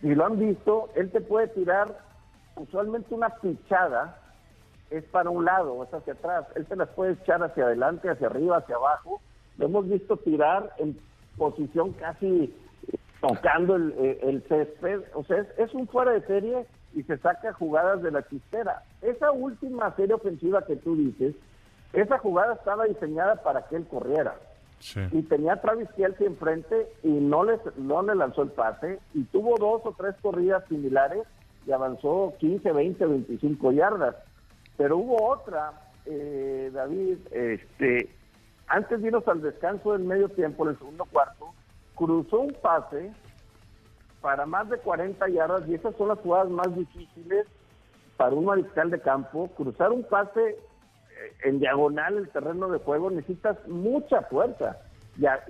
si 0.01 0.15
lo 0.15 0.27
han 0.27 0.39
visto, 0.39 0.89
él 0.97 1.11
te 1.11 1.21
puede 1.21 1.49
tirar 1.49 1.97
usualmente 2.57 3.15
una 3.15 3.31
pichada, 3.31 4.21
es 4.91 5.05
para 5.05 5.31
un 5.31 5.45
lado, 5.45 5.83
es 5.85 5.95
hacia 5.95 6.13
atrás. 6.15 6.47
Él 6.57 6.67
te 6.67 6.77
las 6.77 6.89
puede 6.91 7.13
echar 7.13 7.43
hacia 7.43 7.65
adelante, 7.65 8.11
hacia 8.11 8.27
arriba, 8.27 8.59
hacia 8.59 8.77
abajo. 8.77 9.21
Lo 9.57 9.67
hemos 9.67 9.89
visto 9.89 10.17
tirar 10.17 10.73
en 10.79 10.99
posición 11.37 11.93
casi 11.93 12.55
tocando 13.27 13.77
el, 13.77 14.19
el 14.23 14.43
césped. 14.49 15.01
O 15.15 15.25
sea, 15.25 15.45
es, 15.57 15.73
un 15.75 15.87
fuera 15.89 16.13
de 16.13 16.23
serie 16.27 16.67
y 16.95 17.03
se 17.05 17.17
saca 17.19 17.53
jugadas 17.55 18.03
de 18.03 18.11
la 18.11 18.27
chistera. 18.29 18.83
Esa 19.01 19.33
última 19.33 19.95
serie 19.97 20.15
ofensiva 20.15 20.65
que 20.67 20.77
tú 20.77 20.97
dices, 20.97 21.35
esa 21.93 22.19
jugada 22.19 22.55
estaba 22.55 22.85
diseñada 22.85 23.37
para 23.37 23.63
que 23.67 23.77
él 23.77 23.87
corriera. 23.87 24.35
Y 25.13 25.23
tenía 25.23 25.55
a 25.55 25.61
Travis 25.63 25.89
Kelsey 25.97 26.27
enfrente 26.27 26.87
y 27.03 27.09
no, 27.09 27.43
les, 27.43 27.59
no 27.79 28.03
le 28.03 28.15
lanzó 28.15 28.43
el 28.43 28.51
pase 28.51 28.99
y 29.15 29.23
tuvo 29.25 29.57
dos 29.57 29.81
o 29.87 29.95
tres 29.97 30.15
corridas 30.21 30.63
similares 30.69 31.23
y 31.67 31.73
avanzó 31.73 32.35
15, 32.39 32.71
20, 32.71 33.07
25 33.07 33.73
yardas. 33.73 34.15
Pero 34.77 34.99
hubo 34.99 35.31
otra, 35.31 35.73
eh, 36.05 36.71
David, 36.75 37.17
este, 37.31 38.11
antes 38.67 39.01
de 39.01 39.07
irnos 39.07 39.27
al 39.27 39.41
descanso 39.41 39.93
del 39.93 40.03
medio 40.03 40.29
tiempo, 40.29 40.65
en 40.65 40.71
el 40.71 40.79
segundo 40.79 41.07
cuarto, 41.07 41.55
cruzó 41.95 42.41
un 42.41 42.53
pase 42.55 43.13
para 44.21 44.47
más 44.47 44.69
de 44.71 44.79
40 44.79 45.29
yardas 45.29 45.69
y 45.69 45.75
esas 45.75 45.95
son 45.97 46.09
las 46.09 46.19
jugadas 46.21 46.49
más 46.49 46.75
difíciles 46.75 47.47
para 48.17 48.35
un 48.35 48.47
mariscal 48.47 48.91
de 48.91 49.01
campo. 49.01 49.49
Cruzar 49.57 49.93
un 49.93 50.03
pase 50.05 50.51
eh, 50.51 50.57
en 51.45 51.61
diagonal 51.61 52.17
el 52.17 52.31
terreno 52.31 52.69
de 52.69 52.79
juego 52.79 53.11
necesitas 53.11 53.57
mucha 53.69 54.23
fuerza. 54.23 54.79
Ya, 55.17 55.45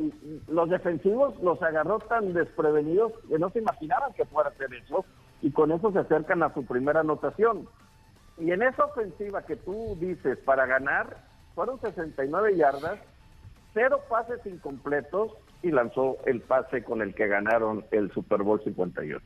los 0.49 0.69
defensivos 0.69 1.41
los 1.41 1.63
agarró 1.63 1.99
tan 2.01 2.35
desprevenidos 2.35 3.13
que 3.29 3.39
no 3.39 3.49
se 3.51 3.61
imaginaban 3.61 4.13
que 4.13 4.27
fuera 4.27 4.51
hacer 4.51 4.75
eso 4.75 5.05
y 5.41 5.51
con 5.53 5.73
eso 5.73 5.91
se 5.93 6.01
acercan 6.01 6.43
a 6.43 6.53
su 6.53 6.67
primera 6.67 7.01
anotación. 7.01 7.69
Y 8.39 8.51
en 8.51 8.63
esa 8.63 8.87
ofensiva 8.87 9.43
que 9.43 9.57
tú 9.57 9.97
dices 10.01 10.37
para 10.39 10.67
ganar, 10.67 11.17
fueron 11.55 11.81
69 11.81 12.57
yardas, 12.57 12.99
cero 13.73 14.01
pases 14.09 14.45
incompletos 14.45 15.33
y 15.65 15.71
lanzó 15.71 16.19
el 16.27 16.43
pase 16.43 16.85
con 16.85 17.01
el 17.01 17.15
que 17.15 17.27
ganaron 17.27 17.87
el 17.91 18.13
Super 18.13 18.43
Bowl 18.43 18.63
58. 18.63 19.25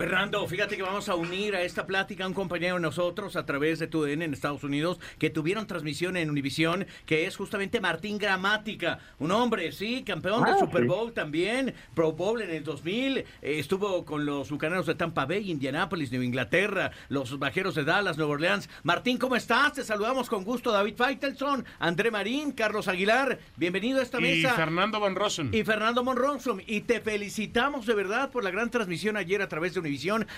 Fernando, 0.00 0.48
fíjate 0.48 0.78
que 0.78 0.82
vamos 0.82 1.10
a 1.10 1.14
unir 1.14 1.54
a 1.54 1.60
esta 1.60 1.86
plática 1.86 2.24
a 2.24 2.26
un 2.26 2.32
compañero 2.32 2.76
de 2.76 2.80
nosotros 2.80 3.36
a 3.36 3.44
través 3.44 3.78
de 3.78 3.86
TUDN 3.86 4.22
en 4.22 4.32
Estados 4.32 4.64
Unidos 4.64 4.98
que 5.18 5.28
tuvieron 5.28 5.66
transmisión 5.66 6.16
en 6.16 6.30
Univisión, 6.30 6.86
que 7.04 7.26
es 7.26 7.36
justamente 7.36 7.82
Martín 7.82 8.16
Gramática, 8.16 8.98
un 9.18 9.30
hombre, 9.30 9.72
sí, 9.72 10.02
campeón 10.02 10.42
del 10.44 10.54
ah, 10.54 10.58
Super 10.58 10.86
Bowl 10.86 11.12
también, 11.12 11.74
Pro 11.94 12.12
Bowl 12.12 12.40
en 12.40 12.48
el 12.48 12.64
2000, 12.64 13.18
eh, 13.18 13.26
estuvo 13.42 14.06
con 14.06 14.24
los 14.24 14.50
bucaneros 14.50 14.86
de 14.86 14.94
Tampa 14.94 15.26
Bay, 15.26 15.50
Indianápolis, 15.50 16.10
Nueva 16.10 16.24
Inglaterra, 16.24 16.92
los 17.10 17.38
vaqueros 17.38 17.74
de 17.74 17.84
Dallas, 17.84 18.16
Nueva 18.16 18.32
Orleans. 18.32 18.70
Martín, 18.84 19.18
¿cómo 19.18 19.36
estás? 19.36 19.74
Te 19.74 19.84
saludamos 19.84 20.30
con 20.30 20.44
gusto, 20.44 20.72
David 20.72 20.94
Feitelson, 20.96 21.62
André 21.78 22.10
Marín, 22.10 22.52
Carlos 22.52 22.88
Aguilar, 22.88 23.38
bienvenido 23.58 24.00
a 24.00 24.02
esta 24.02 24.18
mesa. 24.18 24.54
Y 24.54 24.56
Fernando 24.56 24.98
Von 24.98 25.14
Rossum. 25.14 25.50
Y 25.52 25.62
Fernando 25.62 26.02
Von 26.02 26.16
Rossum, 26.16 26.58
y 26.66 26.80
te 26.80 27.02
felicitamos 27.02 27.84
de 27.84 27.92
verdad 27.92 28.30
por 28.30 28.42
la 28.42 28.50
gran 28.50 28.70
transmisión 28.70 29.18
ayer 29.18 29.42
a 29.42 29.48
través 29.50 29.74
de 29.74 29.80
Univisión 29.80 29.89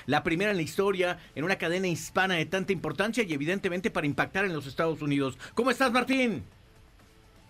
la 0.07 0.23
primera 0.23 0.51
en 0.51 0.57
la 0.57 0.63
historia, 0.63 1.19
en 1.35 1.45
una 1.45 1.57
cadena 1.57 1.89
hispana 1.89 2.35
de 2.35 2.47
tanta 2.47 2.73
importancia 2.73 3.25
y 3.25 3.33
evidentemente 3.33 3.91
para 3.91 4.07
impactar 4.07 4.45
en 4.45 4.53
los 4.53 4.67
Estados 4.67 5.03
Unidos. 5.03 5.37
¿Cómo 5.55 5.71
estás, 5.71 5.93
Martín? 5.93 6.43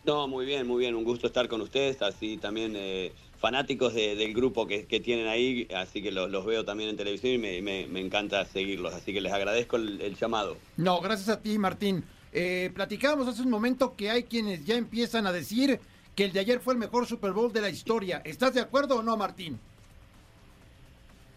No, 0.05 0.27
muy 0.27 0.47
bien, 0.47 0.67
muy 0.67 0.81
bien. 0.81 0.95
Un 0.95 1.05
gusto 1.05 1.27
estar 1.27 1.49
con 1.49 1.61
ustedes, 1.61 2.03
así 2.03 2.37
también 2.37 2.75
eh, 2.75 3.13
fanáticos 3.39 3.95
del 3.95 4.35
grupo 4.35 4.67
que, 4.67 4.83
tienen 5.01 5.29
ahí, 5.29 5.69
así 5.75 6.03
que 6.03 6.11
los 6.11 6.45
veo 6.45 6.65
también 6.65 6.91
en 6.91 6.97
televisión 6.97 7.35
y 7.35 7.39
me, 7.63 8.01
encanta 8.01 8.45
seguirlos, 8.47 8.95
así 8.95 9.13
que 9.13 9.21
les 9.21 9.33
agradezco 9.33 9.77
el, 9.77 10.17
llamado. 10.17 10.57
No, 10.77 11.01
gracias 11.01 11.29
a 11.29 11.41
ti, 11.41 11.59
Martín. 11.59 12.05
Eh, 12.33 12.71
platicábamos 12.75 13.29
hace 13.29 13.43
un 13.43 13.51
momento 13.51 13.95
que 13.95 14.11
hay 14.11 14.25
quienes 14.25 14.65
ya 14.65 14.75
empiezan 14.75 15.27
a 15.27 15.33
decir 15.33 15.81
que 16.15 16.25
el 16.25 16.33
de 16.33 16.41
ayer 16.41 16.61
fue 16.61 16.75
el 16.75 16.81
mejor 16.81 17.07
Super 17.07 17.33
Bowl 17.33 17.53
de 17.53 17.61
la 17.61 17.71
historia. 17.71 18.23
¿Estás 18.25 18.55
de 18.55 18.61
acuerdo 18.61 18.97
o 18.97 19.03
no, 19.03 19.17
Martín? 19.17 19.59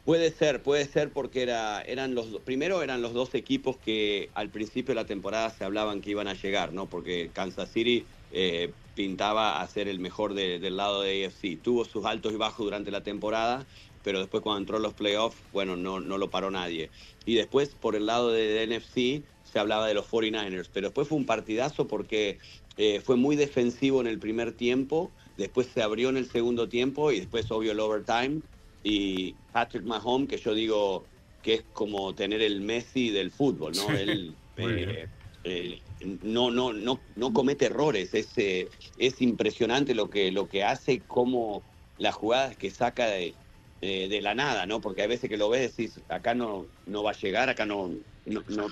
Puede 0.06 0.30
ser, 0.32 0.62
puede 0.62 0.86
ser 0.86 1.12
porque 1.12 1.42
era, 1.42 1.82
eran 1.82 2.14
los 2.14 2.28
primero 2.42 2.84
eran 2.84 3.02
los 3.02 3.14
dos 3.14 3.34
equipos 3.34 3.78
que 3.78 4.30
al 4.36 4.52
principio 4.52 4.94
de 4.94 5.02
la 5.02 5.08
temporada 5.08 5.50
se 5.50 5.64
hablaban 5.64 6.00
que 6.02 6.12
iban 6.12 6.28
a 6.28 6.36
llegar, 6.36 6.74
¿no? 6.74 6.88
Porque 6.88 7.32
Kansas 7.34 7.72
City 7.72 8.06
eh, 8.32 8.72
pintaba 8.94 9.60
a 9.60 9.68
ser 9.68 9.88
el 9.88 10.00
mejor 10.00 10.36
del 10.36 10.78
lado 10.78 11.02
de 11.02 11.26
AFC. 11.26 11.60
Tuvo 11.60 11.86
sus 11.86 12.06
altos 12.06 12.34
y 12.34 12.36
bajos 12.36 12.64
durante 12.66 12.92
la 12.92 13.02
temporada, 13.02 13.66
pero 14.04 14.20
después 14.20 14.44
cuando 14.44 14.60
entró 14.60 14.78
en 14.78 14.84
los 14.84 14.94
playoffs, 14.94 15.42
bueno, 15.52 15.76
no, 15.76 16.00
no 16.00 16.20
lo 16.20 16.30
paró 16.30 16.52
nadie. 16.52 16.92
Y 17.26 17.34
después 17.34 17.74
por 17.74 17.96
el 17.96 18.06
lado 18.06 18.32
de, 18.32 18.64
NFC 18.68 19.26
se 19.42 19.58
hablaba 19.58 19.88
de 19.88 19.96
los 19.96 20.08
49ers, 20.08 20.70
pero 20.72 20.90
después 20.90 21.08
fue 21.08 21.18
un 21.18 21.26
partidazo 21.26 21.88
porque 21.88 22.38
eh, 22.78 23.02
fue 23.04 23.16
muy 23.16 23.36
defensivo 23.36 24.02
en 24.02 24.08
el 24.08 24.20
primer 24.20 24.52
tiempo, 24.52 25.12
después 25.36 25.66
se 25.66 25.82
abrió 25.82 26.10
en 26.10 26.18
el 26.18 26.30
segundo 26.30 26.70
tiempo 26.70 27.12
y 27.12 27.22
después 27.22 27.50
obvio 27.50 27.72
el 27.72 27.80
overtime 27.80 28.42
y 28.88 29.34
Patrick 29.52 29.84
Mahomes, 29.84 30.30
que 30.30 30.38
yo 30.38 30.54
digo 30.54 31.08
que 31.42 31.56
es 31.56 31.66
como 31.74 32.14
tener 32.14 32.42
el 32.44 32.62
Messi 32.62 33.10
del 33.10 33.32
fútbol, 33.32 33.74
¿no? 33.76 33.90
Él 33.90 34.38
eh, 34.58 35.08
eh, 35.44 35.82
no, 36.22 36.52
no, 36.52 36.72
no, 36.72 37.02
no 37.16 37.34
comete 37.34 37.66
errores, 37.66 38.14
es, 38.14 38.38
eh, 38.38 38.70
es 38.98 39.22
impresionante 39.24 39.96
lo 39.96 40.08
que, 40.08 40.32
lo 40.32 40.48
que 40.48 40.64
hace, 40.64 41.02
como 41.08 41.64
las 41.98 42.14
jugadas 42.14 42.58
que 42.58 42.70
saca 42.70 43.08
de, 43.08 43.36
de 43.82 44.22
la 44.22 44.36
nada, 44.36 44.68
¿no? 44.68 44.82
Porque 44.82 45.02
hay 45.02 45.08
veces 45.08 45.32
que 45.32 45.38
lo 45.38 45.50
ves 45.50 45.80
y 45.80 45.84
decís, 45.84 46.04
acá 46.08 46.36
no, 46.36 46.68
no 46.86 47.02
va 47.02 47.10
a 47.12 47.18
llegar, 47.18 47.50
acá 47.50 47.66
no, 47.66 47.90
no, 48.26 48.42
no, 48.50 48.68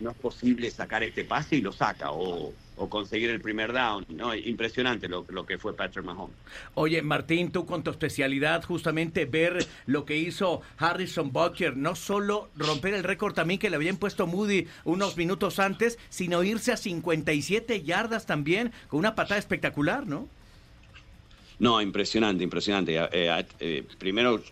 no, 0.00 0.10
es 0.10 0.16
posible 0.16 0.70
sacar 0.70 1.02
este 1.02 1.24
pase 1.24 1.56
y 1.56 1.60
lo 1.60 1.72
saca, 1.72 2.12
o, 2.12 2.52
conseguir 2.88 3.30
el 3.30 3.40
primer 3.40 3.72
down. 3.72 4.06
¿no? 4.10 4.34
Impresionante 4.34 5.08
lo, 5.08 5.24
lo, 5.28 5.46
que 5.46 5.58
fue 5.58 5.74
Patrick 5.74 6.04
Mahomes. 6.04 6.36
Oye, 6.74 7.02
Martín, 7.02 7.50
tú 7.50 7.66
con 7.66 7.82
tu 7.82 7.90
especialidad, 7.90 8.62
justamente 8.64 9.24
ver 9.24 9.66
lo 9.86 10.04
que 10.04 10.16
hizo 10.16 10.60
Harrison 10.76 11.32
Bucker, 11.32 11.76
no 11.76 11.96
solo 11.96 12.50
romper 12.54 12.94
el 12.94 13.02
récord 13.02 13.34
también 13.34 13.58
que 13.58 13.70
le 13.70 13.76
habían 13.76 13.96
puesto 13.96 14.26
Moody 14.26 14.68
unos 14.84 15.16
minutos 15.16 15.58
antes, 15.58 15.98
sino 16.10 16.42
irse 16.42 16.72
a 16.72 16.76
57 16.76 17.82
yardas 17.82 18.26
también, 18.26 18.72
con 18.88 18.98
una 18.98 19.14
patada 19.14 19.38
espectacular, 19.38 20.06
¿no? 20.06 20.28
No, 21.58 21.80
impresionante, 21.80 22.44
impresionante. 22.44 22.96
Eh, 23.12 23.44
eh, 23.60 23.84
primero, 23.98 24.42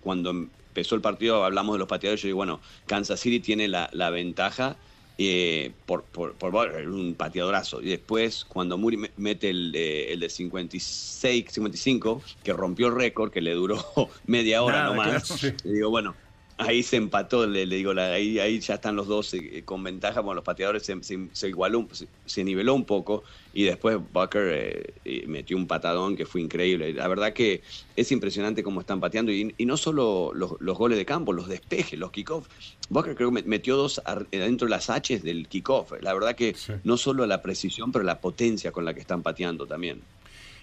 cuando 0.00 0.30
empezó 0.30 0.94
el 0.94 1.00
partido 1.00 1.44
hablamos 1.44 1.74
de 1.74 1.78
los 1.78 1.88
pateadores, 1.88 2.20
yo 2.22 2.28
digo, 2.28 2.36
bueno, 2.36 2.60
Kansas 2.86 3.20
City 3.20 3.40
tiene 3.40 3.68
la, 3.68 4.10
ventaja 4.10 4.76
eh, 5.18 5.72
por, 5.86 6.04
por, 6.04 6.34
por, 6.34 6.54
un 6.86 7.14
pateadorazo. 7.14 7.80
Y 7.80 7.86
después, 7.86 8.44
cuando 8.44 8.76
Muri 8.76 8.98
mete 9.16 9.50
el, 9.50 9.74
el 9.74 10.20
de 10.20 10.28
56, 10.28 11.46
55, 11.48 12.22
que 12.42 12.52
rompió 12.52 12.88
el 12.88 12.96
récord, 12.96 13.30
que 13.30 13.40
le 13.40 13.54
duró 13.54 13.82
media 14.26 14.62
hora 14.62 14.84
nomás, 14.84 15.42
le 15.42 15.72
digo, 15.72 15.90
bueno, 15.90 16.14
ahí 16.58 16.82
se 16.82 16.96
empató, 16.96 17.46
le, 17.46 17.66
digo, 17.66 17.92
ahí, 17.92 18.38
ahí 18.38 18.60
ya 18.60 18.74
están 18.74 18.96
los 18.96 19.06
dos 19.06 19.34
eh, 19.34 19.62
con 19.64 19.82
ventaja, 19.82 20.20
bueno, 20.20 20.36
los 20.36 20.44
pateadores 20.44 20.84
se, 20.84 21.48
igualó, 21.48 21.88
se, 22.26 22.44
niveló 22.44 22.74
un 22.74 22.84
poco 22.84 23.24
y 23.52 23.64
después 23.64 23.98
Bucker 24.12 24.94
eh, 25.04 25.24
metió 25.26 25.56
un 25.56 25.66
patadón 25.66 26.16
que 26.16 26.26
fue 26.26 26.40
increíble. 26.40 26.92
La 26.94 27.08
verdad 27.08 27.32
que 27.32 27.62
es 27.96 28.12
impresionante 28.12 28.62
cómo 28.62 28.80
están 28.80 29.00
pateando 29.00 29.32
y, 29.32 29.54
no 29.58 29.76
solo 29.76 30.32
los, 30.34 30.78
goles 30.78 30.98
de 30.98 31.04
campo, 31.04 31.32
los 31.32 31.48
despejes, 31.48 31.98
los 31.98 32.10
kickoffs. 32.10 32.48
Bucker 32.88 33.14
creo 33.14 33.32
que 33.32 33.42
metió 33.44 33.76
dos 33.76 34.02
dentro 34.30 34.66
de 34.66 34.70
las 34.70 34.90
H 34.90 35.20
del 35.20 35.48
kickoff. 35.48 35.92
La 36.00 36.14
verdad 36.14 36.34
que 36.34 36.56
no 36.84 36.96
solo 36.96 37.26
la 37.26 37.42
precisión, 37.42 37.92
pero 37.92 38.04
la 38.04 38.20
potencia 38.20 38.72
con 38.72 38.84
la 38.84 38.94
que 38.94 39.00
están 39.00 39.22
pateando 39.22 39.66
también. 39.66 40.00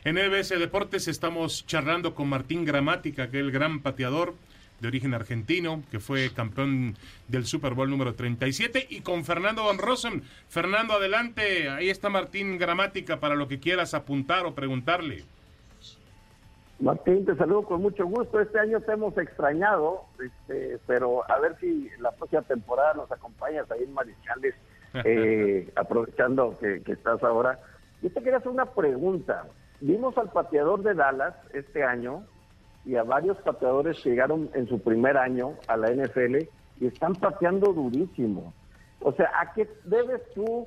En 0.06 0.18
EBS 0.18 0.50
Deportes 0.50 1.08
estamos 1.10 1.66
charlando 1.68 2.16
con 2.16 2.30
Martín 2.30 2.64
Gramática, 2.64 3.30
que 3.30 3.38
es 3.38 3.44
el 3.44 3.52
gran 3.52 3.82
pateador 3.82 4.34
de 4.80 4.88
origen 4.88 5.14
argentino, 5.14 5.84
que 5.92 6.00
fue 6.00 6.32
campeón 6.34 6.96
del 7.28 7.46
Super 7.46 7.74
Bowl 7.74 7.90
número 7.90 8.16
37, 8.16 8.88
y 8.90 9.02
con 9.02 9.26
Fernando 9.26 9.66
Van 9.66 9.78
Rosen. 9.78 10.24
Fernando, 10.48 10.94
adelante, 10.94 11.70
ahí 11.70 11.90
está 11.90 12.10
Martín 12.10 12.58
Gramática 12.58 13.20
para 13.20 13.36
lo 13.36 13.48
que 13.48 13.60
quieras 13.60 13.94
apuntar 13.94 14.46
o 14.46 14.56
preguntarle. 14.56 15.24
Martín, 16.80 17.26
te 17.26 17.36
saludo 17.36 17.64
con 17.64 17.82
mucho 17.82 18.06
gusto. 18.06 18.40
Este 18.40 18.58
año 18.58 18.80
te 18.80 18.94
hemos 18.94 19.18
extrañado, 19.18 20.06
este, 20.24 20.80
pero 20.88 21.30
a 21.30 21.38
ver 21.40 21.58
si 21.60 21.90
la 22.00 22.12
próxima 22.12 22.42
temporada 22.44 22.94
nos 22.94 23.12
acompañas 23.12 23.70
ahí 23.70 23.84
en 23.84 23.94
Mariscales, 23.94 24.56
eh, 25.04 25.70
aprovechando 25.76 26.58
que, 26.60 26.82
que 26.82 26.94
estás 26.94 27.22
ahora. 27.24 27.60
Yo 28.02 28.10
te 28.10 28.22
quería 28.22 28.38
hacer 28.38 28.52
una 28.52 28.66
pregunta. 28.66 29.46
Vimos 29.82 30.18
al 30.18 30.32
pateador 30.32 30.82
de 30.84 30.94
Dallas 30.94 31.36
este 31.54 31.84
año, 31.84 32.24
y 32.86 32.96
a 32.96 33.04
varios 33.04 33.38
pateadores 33.40 34.00
que 34.02 34.10
llegaron 34.10 34.50
en 34.54 34.68
su 34.68 34.80
primer 34.80 35.18
año 35.18 35.54
a 35.68 35.78
la 35.78 35.92
NFL 35.92 36.38
y 36.80 36.88
están 36.88 37.14
pateando 37.16 37.74
durísimo. 37.74 38.54
O 39.02 39.14
sea, 39.14 39.32
¿a 39.40 39.54
qué 39.54 39.70
debes 39.86 40.22
tú 40.34 40.66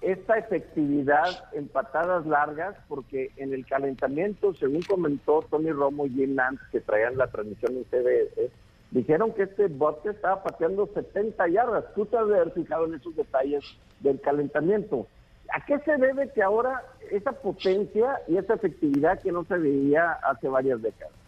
esta 0.00 0.38
efectividad 0.38 1.48
en 1.52 1.68
patadas 1.68 2.26
largas? 2.26 2.76
Porque 2.88 3.30
en 3.36 3.52
el 3.52 3.66
calentamiento, 3.66 4.54
según 4.54 4.82
comentó 4.82 5.40
Tony 5.50 5.70
Romo 5.70 6.06
y 6.06 6.10
Jim 6.10 6.34
Nance, 6.34 6.62
que 6.70 6.80
traían 6.80 7.16
la 7.16 7.28
transmisión 7.28 7.76
en 7.76 7.84
CBS, 7.84 8.50
dijeron 8.90 9.32
que 9.32 9.44
este 9.44 9.68
bote 9.68 10.10
estaba 10.10 10.42
pateando 10.42 10.88
70 10.92 11.48
yardas. 11.48 11.84
Tú 11.94 12.06
te 12.06 12.16
has 12.16 12.28
de 12.28 12.36
haber 12.36 12.52
fijado 12.52 12.86
en 12.86 12.94
esos 12.94 13.16
detalles 13.16 13.64
del 14.00 14.20
calentamiento. 14.20 15.06
¿A 15.52 15.64
qué 15.64 15.78
se 15.80 15.96
debe 15.96 16.30
que 16.30 16.42
ahora 16.42 16.82
esa 17.10 17.32
potencia 17.32 18.20
y 18.28 18.36
esa 18.36 18.54
efectividad 18.54 19.20
que 19.20 19.32
no 19.32 19.44
se 19.44 19.58
veía 19.58 20.12
hace 20.12 20.48
varias 20.48 20.80
décadas? 20.80 21.23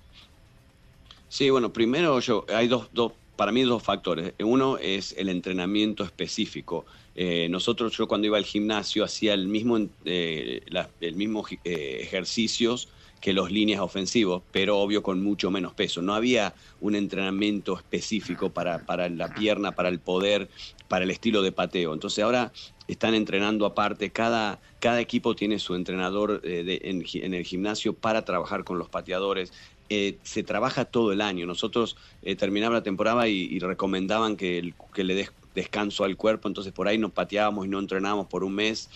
Sí, 1.37 1.51
bueno, 1.51 1.71
primero 1.71 2.19
yo, 2.21 2.47
hay 2.49 2.67
dos, 2.67 2.89
dos, 2.95 3.13
para 3.37 3.53
mí 3.53 3.61
dos 3.61 3.83
factores. 3.83 4.33
Uno 4.39 4.79
es 4.79 5.15
el 5.19 5.29
entrenamiento 5.29 6.03
específico. 6.03 6.87
Eh, 7.15 7.49
nosotros, 7.51 7.95
yo 7.95 8.09
cuando 8.09 8.27
iba 8.27 8.39
al 8.39 8.47
gimnasio 8.47 9.05
hacía 9.05 9.35
el 9.35 9.47
mismo, 9.47 9.79
eh, 10.07 10.63
el 11.03 11.15
mismo 11.15 11.45
eh, 11.63 11.99
ejercicios 12.01 12.89
que 13.21 13.35
los 13.35 13.51
líneas 13.51 13.81
ofensivos, 13.83 14.45
pero 14.51 14.79
obvio 14.79 15.03
con 15.03 15.23
mucho 15.23 15.51
menos 15.51 15.75
peso. 15.75 16.01
No 16.01 16.15
había 16.15 16.55
un 16.81 16.95
entrenamiento 16.95 17.77
específico 17.77 18.49
para, 18.49 18.87
para 18.87 19.11
la 19.11 19.35
pierna, 19.35 19.73
para 19.73 19.91
el 19.91 19.99
poder, 19.99 20.49
para 20.89 21.05
el 21.05 21.11
estilo 21.11 21.43
de 21.43 21.53
pateo. 21.53 21.93
Entonces 21.93 22.25
ahora 22.25 22.51
están 22.89 23.15
entrenando 23.15 23.67
aparte, 23.67 24.11
cada, 24.11 24.59
cada 24.81 25.01
equipo 25.01 25.35
tiene 25.37 25.59
su 25.59 25.75
entrenador 25.75 26.41
en, 26.45 27.05
en, 27.13 27.35
el 27.35 27.45
gimnasio 27.45 27.93
para 27.93 28.25
trabajar 28.25 28.65
con 28.65 28.79
los 28.79 28.89
pateadores. 28.89 29.53
Eh, 29.89 30.19
se 30.23 30.43
trabaja 30.43 30.85
todo 30.85 31.13
el 31.13 31.21
año. 31.21 31.47
Nosotros 31.47 31.97
eh, 32.23 32.35
terminaba 32.35 32.75
la 32.75 32.83
temporada 32.83 33.29
y, 33.29 33.59
recomendaban 33.59 34.37
que, 34.37 34.73
le 34.97 35.15
des 35.15 35.33
descanso 35.55 36.05
al 36.05 36.17
cuerpo, 36.17 36.49
entonces 36.49 36.73
por 36.73 36.87
ahí 36.87 36.99
nos 36.99 37.13
pateábamos 37.13 37.65
y 37.65 37.69
no 37.69 37.79
entrenábamos 37.79 38.27
por 38.27 38.45
un 38.45 38.55
mes, 38.55 38.91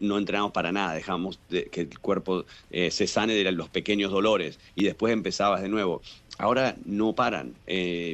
no 0.00 0.18
entrenamos 0.18 0.50
para 0.50 0.72
nada, 0.72 0.94
dejamos 0.94 1.38
que 1.48 1.80
el 1.80 1.98
cuerpo 2.00 2.44
eh, 2.72 2.90
se 2.90 3.06
sane 3.06 3.34
de 3.34 3.52
los 3.52 3.68
pequeños 3.68 4.10
dolores 4.10 4.58
y 4.74 4.82
después 4.82 5.12
empezabas 5.12 5.62
de 5.62 5.68
nuevo. 5.68 6.02
Ahora 6.38 6.76
no 6.84 7.14
paran, 7.14 7.54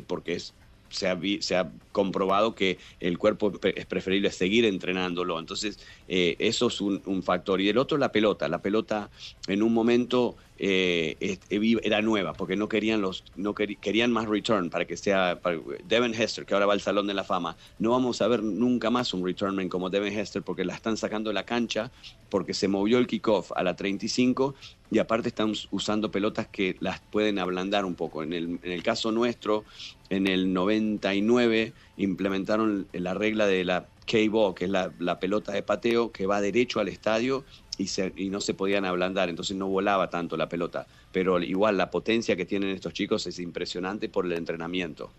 porque 0.07 0.35
es 0.35 0.55
se 0.93 1.09
ha, 1.09 1.19
se 1.41 1.57
ha, 1.57 1.71
comprobado 1.91 2.55
que 2.55 2.79
el 3.01 3.19
cuerpo 3.19 3.53
es 3.63 3.87
preferible 3.87 4.31
seguir 4.31 4.65
entrenándolo. 4.65 5.39
Entonces, 5.39 5.79
eso 6.15 6.67
es 6.67 6.81
un, 6.81 7.23
factor. 7.23 7.61
Y 7.61 7.71
el 7.71 7.79
otro, 7.79 7.97
la 7.97 8.13
pelota. 8.13 8.47
La 8.49 8.61
pelota 8.61 9.09
en 9.47 9.63
un 9.63 9.73
momento 9.73 10.37
eh, 10.59 11.39
era 11.49 12.03
nueva, 12.03 12.35
porque 12.35 12.55
no 12.55 12.69
querían 12.69 13.01
los, 13.01 13.25
no 13.35 13.55
querían 13.55 14.13
más 14.13 14.29
return 14.29 14.69
para 14.69 14.85
que 14.85 14.99
sea 14.99 15.41
Devin 15.89 16.13
Hester, 16.13 16.45
que 16.45 16.53
ahora 16.53 16.67
va 16.67 16.75
al 16.75 16.83
Salón 16.83 17.07
de 17.07 17.15
la 17.15 17.25
Fama. 17.25 17.57
No 17.79 17.93
vamos 17.93 18.21
a 18.21 18.29
ver 18.29 18.43
nunca 18.43 18.91
más 18.91 19.15
un 19.15 19.25
returnman 19.25 19.71
como 19.71 19.89
Devin 19.89 20.19
Hester 20.19 20.43
porque 20.43 20.67
la 20.67 20.75
están 20.75 20.99
sacando 20.99 21.31
de 21.31 21.35
la 21.35 21.45
cancha, 21.45 21.91
porque 22.29 22.53
se 22.53 22.69
movió 22.69 22.99
el 22.99 23.07
kickoff 23.07 23.51
a 23.57 23.63
la 23.63 23.75
35 23.75 24.55
y 24.91 24.99
aparte 24.99 25.29
están 25.29 25.55
usando 25.71 26.11
pelotas 26.11 26.47
que 26.49 26.77
las 26.81 27.01
pueden 27.01 27.39
ablandar 27.39 27.87
un 27.87 27.95
poco. 27.95 28.23
En 28.23 28.35
el, 28.35 28.59
en 28.63 28.73
el 28.73 28.83
caso 28.83 29.11
nuestro, 29.13 29.65
en 30.11 30.27
el 30.27 30.53
99 30.53 31.73
implementaron 31.97 32.87
la 32.93 33.15
regla 33.15 33.47
de 33.47 33.65
la 33.65 33.87
K-Ball, 34.07 34.55
que 34.55 34.65
es 34.65 34.71
la, 34.71 35.21
pelota 35.21 35.53
de 35.53 35.63
pateo 35.63 36.13
que 36.13 36.27
va 36.27 36.41
derecho 36.41 36.81
al 36.81 36.89
estadio 36.89 37.45
y, 37.79 38.31
no 38.31 38.41
se 38.41 38.55
podían 38.55 38.85
ablandar, 38.85 39.29
entonces 39.29 39.57
no 39.57 39.69
volaba 39.69 40.11
tanto 40.11 40.37
la 40.37 40.49
pelota. 40.49 40.87
Pero 41.13 41.41
igual 41.43 41.77
la 41.77 41.91
potencia 41.91 42.37
que 42.37 42.45
tienen 42.45 42.71
estos 42.71 42.93
chicos 42.93 43.27
es 43.27 43.39
impresionante 43.39 44.09
por 44.09 44.27
el 44.27 44.33
entrenamiento. 44.33 45.13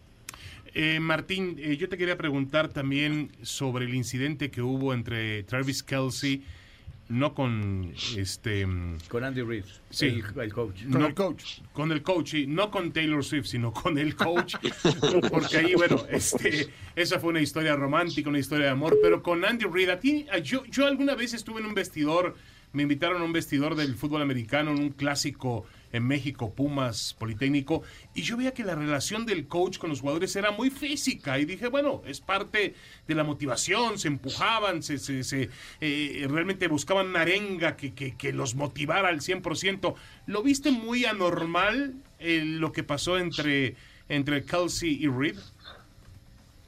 Eh, 0.76 1.00
Martín, 1.00 1.58
eh, 1.60 1.78
yo 1.78 1.88
te 1.88 1.98
quería 1.98 2.18
preguntar 2.18 2.70
también 2.70 3.32
sobre 3.44 3.86
el 3.86 3.94
incidente 3.94 4.50
que 4.50 4.62
hubo 4.62 4.94
entre 4.94 5.44
Travis 5.44 5.84
Kelsey 5.84 6.44
no 7.10 7.34
con 7.34 7.94
este 8.18 8.66
con 9.10 9.24
Andy 9.24 9.42
Reid 9.42 9.66
sí. 9.90 10.22
el, 10.36 10.54
coach. 10.54 10.84
Con 10.90 11.04
el 11.04 11.14
coach. 11.14 11.44
con 11.74 11.92
el 11.92 12.02
coach 12.02 12.34
y 12.36 12.48
no 12.48 12.72
con 12.72 12.92
Taylor 12.92 13.24
Swift 13.24 13.48
sino 13.48 13.74
con 13.74 13.98
el 13.98 14.16
coach. 14.16 14.56
Porque 15.30 15.58
ahí 15.58 15.76
bueno 15.76 16.04
este 16.10 16.70
esa 16.96 17.20
fue 17.20 17.32
una 17.32 17.42
historia 17.42 17.76
romántica 17.76 18.30
una 18.30 18.40
historia 18.40 18.68
de 18.68 18.72
amor. 18.72 18.98
Pero 19.02 19.22
con 19.22 19.44
Andy 19.44 19.66
Reid 19.66 19.90
a 19.90 20.00
ti 20.00 20.26
yo 20.44 20.66
yo 20.66 20.86
alguna 20.86 21.16
vez 21.16 21.34
estuve 21.34 21.60
en 21.60 21.68
un 21.68 21.74
vestidor 21.74 22.36
me 22.72 22.84
invitaron 22.84 23.22
a 23.22 23.26
un 23.26 23.34
vestidor 23.34 23.76
del 23.76 23.96
fútbol 23.96 24.22
americano 24.22 24.72
en 24.72 24.80
un 24.80 24.90
clásico 24.90 25.66
en 25.94 26.06
México, 26.06 26.54
Pumas, 26.54 27.16
Politécnico, 27.18 27.84
y 28.14 28.24
yo 28.24 28.36
veía 28.36 28.54
que 28.54 28.64
la 28.64 28.76
relación 28.76 29.26
del 29.26 29.48
coach 29.48 29.78
con 29.78 29.90
los 29.90 30.02
jugadores 30.02 30.36
era 30.36 30.52
muy 30.52 30.70
física, 30.70 31.40
y 31.40 31.46
dije, 31.46 31.68
bueno, 31.68 32.02
es 32.06 32.20
parte 32.20 32.76
de 33.08 33.16
la 33.16 33.24
motivación, 33.24 33.98
se 33.98 34.10
empujaban, 34.10 34.84
se, 34.84 34.98
se, 34.98 35.50
eh, 35.80 36.28
realmente 36.30 36.68
buscaban 36.68 37.08
una 37.08 37.22
arenga 37.22 37.78
que, 37.78 37.94
que, 37.94 38.34
los 38.34 38.56
motivara 38.56 39.10
al 39.10 39.22
100%. 39.22 39.96
¿Lo 40.26 40.42
viste 40.42 40.72
muy 40.72 41.06
anormal 41.06 41.94
eh, 42.20 42.42
lo 42.44 42.72
que 42.72 42.84
pasó 42.84 43.20
entre, 43.20 43.76
entre 44.10 44.44
Kelsey 44.44 44.98
y 45.00 45.08
Reed? 45.08 45.38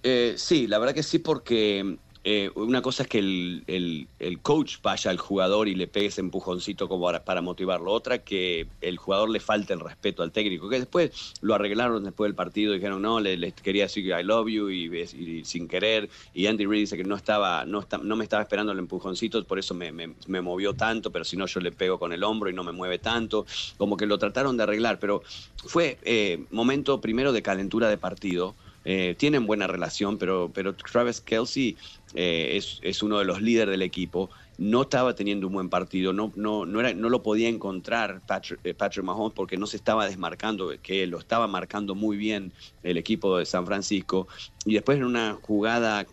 Eh, 0.04 0.36
sí, 0.38 0.68
la 0.68 0.78
verdad 0.78 0.94
que 0.94 1.02
sí, 1.02 1.18
porque 1.18 1.98
eh, 2.28 2.50
una 2.56 2.82
cosa 2.82 3.04
es 3.04 3.10
que 3.10 3.20
el, 3.20 4.08
el, 4.18 4.40
coach 4.42 4.78
vaya 4.82 5.12
al 5.12 5.20
jugador 5.20 5.68
y 5.68 5.76
le 5.76 5.86
pegue 5.86 6.08
ese 6.08 6.22
empujoncito 6.22 6.90
como 6.90 7.12
para, 7.24 7.42
motivarlo. 7.42 7.92
Otra 7.92 8.24
que 8.24 8.66
el 8.82 8.98
jugador 8.98 9.30
le 9.30 9.40
falte 9.40 9.74
el 9.74 9.80
respeto 9.80 10.24
al 10.24 10.32
técnico, 10.32 10.68
que 10.68 10.80
después 10.80 11.36
lo 11.42 11.54
arreglaron 11.54 12.04
después 12.04 12.28
del 12.28 12.34
partido, 12.34 12.74
dijeron 12.74 13.04
no, 13.04 13.20
le, 13.20 13.52
quería 13.52 13.84
decir 13.84 14.06
I 14.06 14.24
love 14.24 14.48
you 14.48 14.72
y, 14.72 15.46
sin 15.46 15.68
querer. 15.68 16.10
Y 16.34 16.48
Andy 16.48 16.66
Reid 16.66 16.82
dice 16.82 16.98
que 16.98 17.04
no 17.04 17.16
estaba, 17.16 17.64
no, 17.64 17.86
no 18.02 18.16
me 18.16 18.24
estaba 18.24 18.42
esperando 18.42 18.72
el 18.72 18.80
empujoncito, 18.80 19.44
por 19.44 19.60
eso 19.60 19.76
me, 19.76 19.92
me, 19.92 20.42
movió 20.42 20.74
tanto, 20.74 21.12
pero 21.12 21.26
si 21.26 21.38
no 21.38 21.46
yo 21.46 21.60
le 21.60 21.72
pego 21.72 22.00
con 22.00 22.12
el 22.12 22.24
hombro 22.24 22.50
y 22.50 22.54
no 22.54 22.64
me 22.64 22.72
mueve 22.72 22.98
tanto. 22.98 23.46
Como 23.78 23.98
que 23.98 24.08
lo 24.08 24.18
trataron 24.18 24.58
de 24.58 24.64
arreglar, 24.64 24.98
pero 24.98 25.22
fue 25.58 26.00
eh, 26.02 26.44
momento 26.50 27.00
primero 27.02 27.34
de 27.34 27.44
calentura 27.44 27.88
de 27.88 27.98
partido 27.98 28.56
eh, 28.88 29.16
tienen 29.18 29.48
buena 29.48 29.66
relación, 29.66 30.20
pero, 30.20 30.52
pero 30.54 30.76
Travis 30.76 31.20
Kelsey 31.20 31.76
eh, 32.16 32.60
es, 32.82 33.04
uno 33.04 33.20
de 33.20 33.26
los 33.26 33.42
líderes 33.42 33.72
del 33.72 33.82
equipo. 33.82 34.30
No 34.58 34.84
estaba 34.84 35.16
teniendo 35.16 35.48
un 35.48 35.54
buen 35.54 35.70
partido, 35.70 36.14
no, 36.14 36.32
no, 36.36 36.66
no, 36.66 36.80
era, 36.80 36.94
no 36.94 37.10
lo 37.10 37.22
podía 37.22 37.50
encontrar 37.50 38.22
Patrick, 38.26 38.62
eh, 38.64 38.74
Patrick 38.74 39.06
Mahomes 39.06 39.34
porque 39.36 39.58
no 39.58 39.68
se 39.68 39.76
estaba 39.76 40.06
desmarcando, 40.08 40.72
que 40.82 41.06
lo 41.08 41.20
estaba 41.20 41.46
marcando 41.48 41.94
muy 41.94 42.16
bien 42.16 42.54
el 42.82 42.98
equipo 42.98 43.38
de 43.38 43.46
San 43.46 43.66
Francisco. 43.66 44.28
Y 44.66 44.74
después 44.74 44.98
en 44.98 45.04
una 45.04 45.38
jugada 45.42 46.08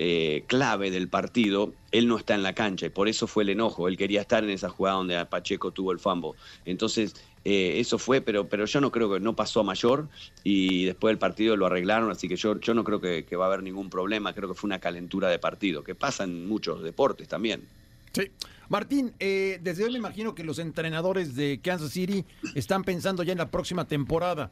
eh, 0.00 0.44
clave 0.46 0.92
del 0.92 1.08
partido, 1.08 1.74
él 1.90 2.06
no 2.06 2.16
está 2.16 2.36
en 2.36 2.44
la 2.44 2.54
cancha 2.54 2.86
y 2.86 2.90
por 2.90 3.08
eso 3.08 3.26
fue 3.26 3.42
el 3.42 3.48
enojo. 3.50 3.88
Él 3.88 3.96
quería 3.96 4.20
estar 4.20 4.44
en 4.44 4.50
esa 4.50 4.68
jugada 4.68 4.96
donde 4.96 5.26
Pacheco 5.26 5.72
tuvo 5.72 5.90
el 5.90 5.98
fumble. 5.98 6.32
Entonces, 6.64 7.16
eh, 7.44 7.80
eso 7.80 7.98
fue, 7.98 8.20
pero, 8.20 8.48
pero 8.48 8.64
yo 8.64 8.80
no 8.80 8.92
creo 8.92 9.12
que 9.12 9.18
no 9.18 9.34
pasó 9.34 9.60
a 9.60 9.64
mayor 9.64 10.08
y 10.44 10.84
después 10.84 11.10
del 11.10 11.18
partido 11.18 11.56
lo 11.56 11.66
arreglaron, 11.66 12.10
así 12.12 12.28
que 12.28 12.36
yo, 12.36 12.60
yo 12.60 12.74
no 12.74 12.84
creo 12.84 13.00
que, 13.00 13.24
que 13.24 13.34
va 13.34 13.46
a 13.46 13.48
haber 13.48 13.64
ningún 13.64 13.90
problema, 13.90 14.32
creo 14.32 14.48
que 14.48 14.54
fue 14.54 14.68
una 14.68 14.78
calentura 14.78 15.28
de 15.28 15.40
partido, 15.40 15.82
que 15.82 15.96
pasa 15.96 16.24
en 16.24 16.46
muchos 16.46 16.82
deportes 16.82 17.26
también. 17.26 17.66
Sí. 18.12 18.30
Martín, 18.68 19.14
eh, 19.18 19.58
desde 19.62 19.84
hoy 19.84 19.92
me 19.92 19.98
imagino 19.98 20.34
que 20.34 20.44
los 20.44 20.58
entrenadores 20.58 21.34
de 21.34 21.60
Kansas 21.62 21.90
City 21.90 22.24
están 22.54 22.84
pensando 22.84 23.22
ya 23.22 23.32
en 23.32 23.38
la 23.38 23.50
próxima 23.50 23.86
temporada. 23.86 24.50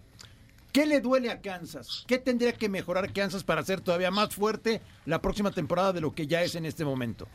¿Qué 0.77 0.85
le 0.85 1.01
duele 1.01 1.31
a 1.31 1.41
Kansas? 1.41 2.05
¿Qué 2.07 2.19
tendría 2.19 2.53
que 2.53 2.69
mejorar 2.69 3.11
Kansas 3.11 3.43
para 3.43 3.63
ser 3.65 3.81
todavía 3.81 4.11
más 4.11 4.35
fuerte 4.35 4.83
la 5.07 5.23
próxima 5.23 5.51
temporada 5.51 5.95
de 5.95 6.03
lo 6.03 6.15
que 6.15 6.27
ya 6.27 6.43
es 6.43 6.55
en 6.55 6.67
este 6.67 6.85
momento? 6.85 7.27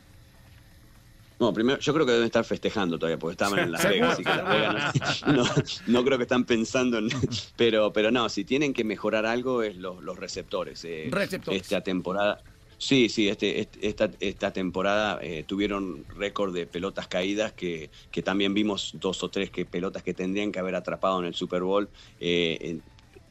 No, 1.40 1.52
primero, 1.52 1.80
yo 1.80 1.92
creo 1.92 2.06
que 2.06 2.12
deben 2.12 2.26
estar 2.26 2.44
festejando 2.44 3.00
todavía, 3.00 3.18
porque 3.18 3.32
estaban 3.32 3.58
en 3.58 3.72
Las 3.72 3.82
Vegas, 3.82 4.12
así 4.12 4.22
que 4.22 4.28
Las 4.28 4.48
Vegas 4.48 5.22
no, 5.26 5.32
no, 5.32 5.44
no 5.88 6.04
creo 6.04 6.18
que 6.18 6.22
están 6.22 6.44
pensando 6.44 6.98
en. 6.98 7.08
Pero, 7.56 7.92
pero 7.92 8.12
no, 8.12 8.28
si 8.28 8.44
tienen 8.44 8.72
que 8.72 8.84
mejorar 8.84 9.26
algo 9.26 9.64
es 9.64 9.74
los, 9.76 10.00
los 10.04 10.16
receptores. 10.16 10.84
Eh, 10.84 11.08
Receptores. 11.10 11.62
Esta 11.62 11.80
temporada. 11.80 12.40
Sí, 12.78 13.08
sí, 13.08 13.28
este, 13.28 13.60
este- 13.60 13.88
esta, 13.88 14.08
esta 14.20 14.52
temporada 14.52 15.18
eh, 15.20 15.42
tuvieron 15.44 16.04
récord 16.16 16.54
de 16.54 16.66
pelotas 16.66 17.08
caídas 17.08 17.52
que, 17.52 17.90
que 18.12 18.22
también 18.22 18.54
vimos 18.54 18.92
dos 19.00 19.20
o 19.24 19.28
tres 19.30 19.50
que 19.50 19.64
pelotas 19.64 20.04
que 20.04 20.14
tendrían 20.14 20.52
que 20.52 20.60
haber 20.60 20.76
atrapado 20.76 21.18
en 21.18 21.24
el 21.26 21.34
Super 21.34 21.62
Bowl. 21.62 21.88
eh, 22.20 22.78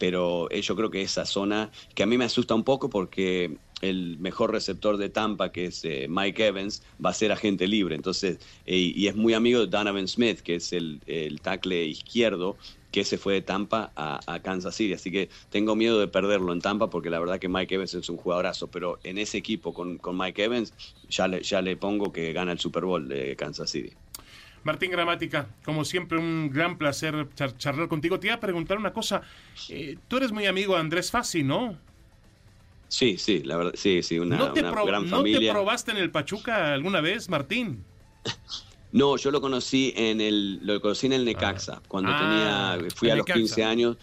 pero 0.02 0.50
eh, 0.50 0.64
yo 0.64 0.76
creo 0.76 0.90
que 0.90 1.04
esa 1.04 1.28
zona, 1.28 1.70
que 1.94 2.02
a 2.02 2.08
mí 2.08 2.18
me 2.18 2.26
asusta 2.26 2.56
un 2.56 2.64
poco 2.64 2.90
porque 2.90 3.60
el 3.82 4.18
mejor 4.18 4.52
receptor 4.52 4.98
de 4.98 5.10
Tampa, 5.10 5.52
que 5.52 5.66
es 5.66 5.86
eh, 5.86 6.08
Mike 6.10 6.48
Evans, 6.48 6.82
va 7.06 7.12
a 7.12 7.14
ser 7.14 7.32
agente 7.32 7.68
libre. 7.68 7.94
Entonces, 7.94 8.40
eh, 8.66 8.94
y 8.96 9.06
es 9.06 9.16
muy 9.16 9.36
amigo 9.36 9.60
de 9.60 9.68
Donovan 9.68 10.08
Smith, 10.08 10.40
que 10.40 10.56
es 10.56 10.74
el, 10.74 11.02
el 11.06 11.40
tackle 11.42 11.86
izquierdo, 11.86 12.58
que 12.92 13.04
se 13.06 13.20
fue 13.20 13.36
de 13.36 13.42
Tampa 13.44 13.92
a, 13.96 14.20
a 14.26 14.42
Kansas 14.42 14.74
City. 14.74 14.94
Así 14.94 15.12
que 15.12 15.30
tengo 15.52 15.76
miedo 15.76 16.00
de 16.00 16.08
perderlo 16.08 16.52
en 16.52 16.62
Tampa 16.62 16.90
porque 16.90 17.12
la 17.12 17.20
verdad 17.20 17.40
que 17.40 17.48
Mike 17.48 17.76
Evans 17.76 17.94
es 17.94 18.10
un 18.10 18.18
jugadorazo. 18.18 18.72
Pero 18.72 19.00
en 19.04 19.20
ese 19.20 19.38
equipo 19.38 19.72
con, 19.72 20.00
con 20.00 20.18
Mike 20.18 20.46
Evans, 20.46 20.74
ya 21.10 21.28
le, 21.28 21.44
ya 21.44 21.62
le 21.62 21.78
pongo 21.78 22.12
que 22.12 22.34
gana 22.34 22.54
el 22.54 22.60
Super 22.60 22.86
Bowl 22.86 23.08
de 23.08 23.36
Kansas 23.36 23.70
City. 23.70 23.92
Martín 24.64 24.92
Gramática, 24.92 25.48
como 25.66 25.84
siempre, 25.86 26.18
un 26.20 26.50
gran 26.52 26.78
placer 26.78 27.28
char- 27.36 27.58
charlar 27.58 27.88
contigo. 27.88 28.20
Te 28.20 28.28
iba 28.28 28.36
a 28.36 28.40
preguntar 28.40 28.78
una 28.78 28.94
cosa. 28.94 29.22
Eh, 29.70 29.98
tú 30.08 30.18
eres 30.18 30.32
muy 30.32 30.46
amigo 30.46 30.76
de 30.76 30.82
Andrés 30.82 31.10
Fassi, 31.12 31.44
¿no? 31.44 31.78
Sí, 32.88 33.18
sí, 33.18 33.42
la 33.44 33.56
verdad, 33.58 33.72
sí, 33.76 34.04
sí, 34.04 34.20
una, 34.20 34.38
¿No, 34.38 34.52
te 34.54 34.60
una 34.60 34.72
gran 34.84 35.04
¿No 35.10 35.24
te 35.24 35.32
familia. 35.32 35.54
probaste 35.54 35.92
en 35.92 35.98
el 35.98 36.12
Pachuca 36.12 36.74
alguna 36.74 37.02
vez, 37.02 37.30
Martín? 37.30 37.84
No, 38.94 39.16
yo 39.16 39.32
lo 39.32 39.40
conocí 39.40 39.94
en 39.96 40.20
el, 40.20 40.60
lo 40.68 40.82
conocí 40.82 41.06
en 41.08 41.14
el 41.14 41.24
Necaxa, 41.24 41.82
cuando 41.88 42.12
Ah, 42.14 42.76
tenía, 42.78 42.92
fui 42.94 43.08
el 43.08 43.14
a 43.14 43.16
los 43.16 43.26
Necaxa. 43.26 43.40
15 43.40 43.64
años. 43.64 43.96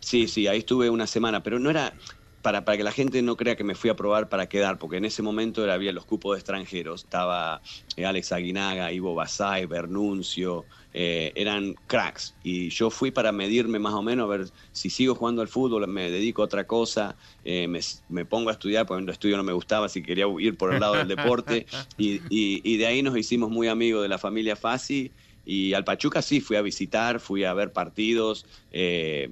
Sí, 0.00 0.26
sí, 0.26 0.48
ahí 0.48 0.58
estuve 0.58 0.90
una 0.90 1.06
semana, 1.06 1.40
pero 1.40 1.60
no 1.60 1.70
era 1.70 1.92
para, 2.40 2.64
para 2.64 2.76
que 2.78 2.84
la 2.84 2.92
gente 2.92 3.20
no 3.22 3.36
crea 3.36 3.56
que 3.56 3.64
me 3.64 3.74
fui 3.74 3.90
a 3.90 3.96
probar 3.96 4.28
para 4.28 4.48
quedar, 4.48 4.78
porque 4.78 4.96
en 4.98 5.04
ese 5.04 5.22
momento 5.22 5.62
era- 5.64 5.74
había 5.74 5.92
los 5.92 6.06
cupos 6.06 6.34
de 6.36 6.38
extranjeros, 6.40 7.04
estaba 7.04 7.62
eh, 7.96 8.06
Alex 8.06 8.32
Aguinaga, 8.32 8.92
Ivo 8.92 9.14
Basay, 9.14 9.66
Bernuncio, 9.66 10.68
eh, 10.92 11.32
eran 11.36 11.74
cracks, 11.86 12.38
y 12.42 12.70
yo 12.70 12.90
fui 12.90 13.10
para 13.10 13.32
medirme 13.32 13.78
más 13.78 13.94
o 13.94 14.02
menos, 14.02 14.24
a 14.24 14.28
ver 14.36 14.46
si 14.72 14.90
sigo 14.90 15.14
jugando 15.14 15.42
al 15.42 15.48
fútbol, 15.48 15.86
me 15.88 16.10
dedico 16.10 16.42
a 16.42 16.44
otra 16.46 16.66
cosa, 16.66 17.16
eh, 17.42 17.66
me, 17.68 17.80
me 18.08 18.24
pongo 18.24 18.50
a 18.50 18.52
estudiar, 18.52 18.86
porque 18.86 19.02
el 19.02 19.08
estudio 19.08 19.36
no 19.36 19.44
me 19.44 19.52
gustaba, 19.52 19.88
si 19.88 20.02
quería 20.02 20.26
ir 20.38 20.56
por 20.56 20.72
el 20.72 20.80
lado 20.80 20.96
del 20.96 21.08
deporte, 21.08 21.66
y, 21.96 22.24
y- 22.28 22.60
y 22.64 22.76
de 22.78 22.86
ahí 22.86 23.02
nos 23.02 23.16
hicimos 23.16 23.50
muy 23.50 23.68
amigos 23.68 24.02
de 24.02 24.08
la 24.08 24.18
familia 24.18 24.56
Fassi, 24.56 25.14
y 25.50 25.72
al 25.72 25.82
Pachuca 25.82 26.20
sí, 26.20 26.42
fui 26.42 26.56
a 26.56 26.62
visitar, 26.62 27.20
fui 27.20 27.42
a 27.44 27.54
ver 27.54 27.72
partidos, 27.72 28.44
eh, 28.70 29.30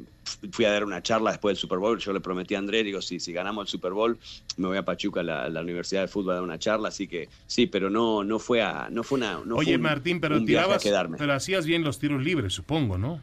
fui 0.50 0.64
a 0.64 0.70
dar 0.72 0.82
una 0.84 1.02
charla 1.02 1.30
después 1.32 1.52
del 1.54 1.60
Super 1.60 1.78
Bowl. 1.78 1.98
Yo 1.98 2.12
le 2.14 2.20
prometí 2.20 2.54
a 2.54 2.58
André, 2.58 2.82
digo, 2.82 3.02
si, 3.02 3.20
si 3.20 3.34
ganamos 3.34 3.64
el 3.66 3.68
Super 3.68 3.92
Bowl, 3.92 4.18
me 4.56 4.66
voy 4.66 4.78
a 4.78 4.82
Pachuca, 4.84 5.20
a 5.20 5.22
la, 5.22 5.48
la 5.50 5.60
Universidad 5.60 6.00
de 6.00 6.08
Fútbol, 6.08 6.30
a 6.32 6.34
dar 6.36 6.42
una 6.42 6.58
charla. 6.58 6.88
Así 6.88 7.06
que 7.06 7.28
sí, 7.46 7.66
pero 7.66 7.90
no, 7.90 8.24
no 8.24 8.38
fue 8.38 8.62
a, 8.62 8.88
no 8.90 9.02
fue 9.04 9.18
una. 9.18 9.40
No 9.44 9.56
Oye, 9.56 9.66
fue 9.72 9.76
un- 9.76 9.82
Martín, 9.82 10.20
pero 10.20 10.42
tirabas, 10.42 10.82
quedarme. 10.82 11.18
pero 11.18 11.34
hacías 11.34 11.66
bien 11.66 11.84
los 11.84 11.98
tiros 11.98 12.22
libres, 12.24 12.54
supongo, 12.54 12.96
¿no? 12.96 13.20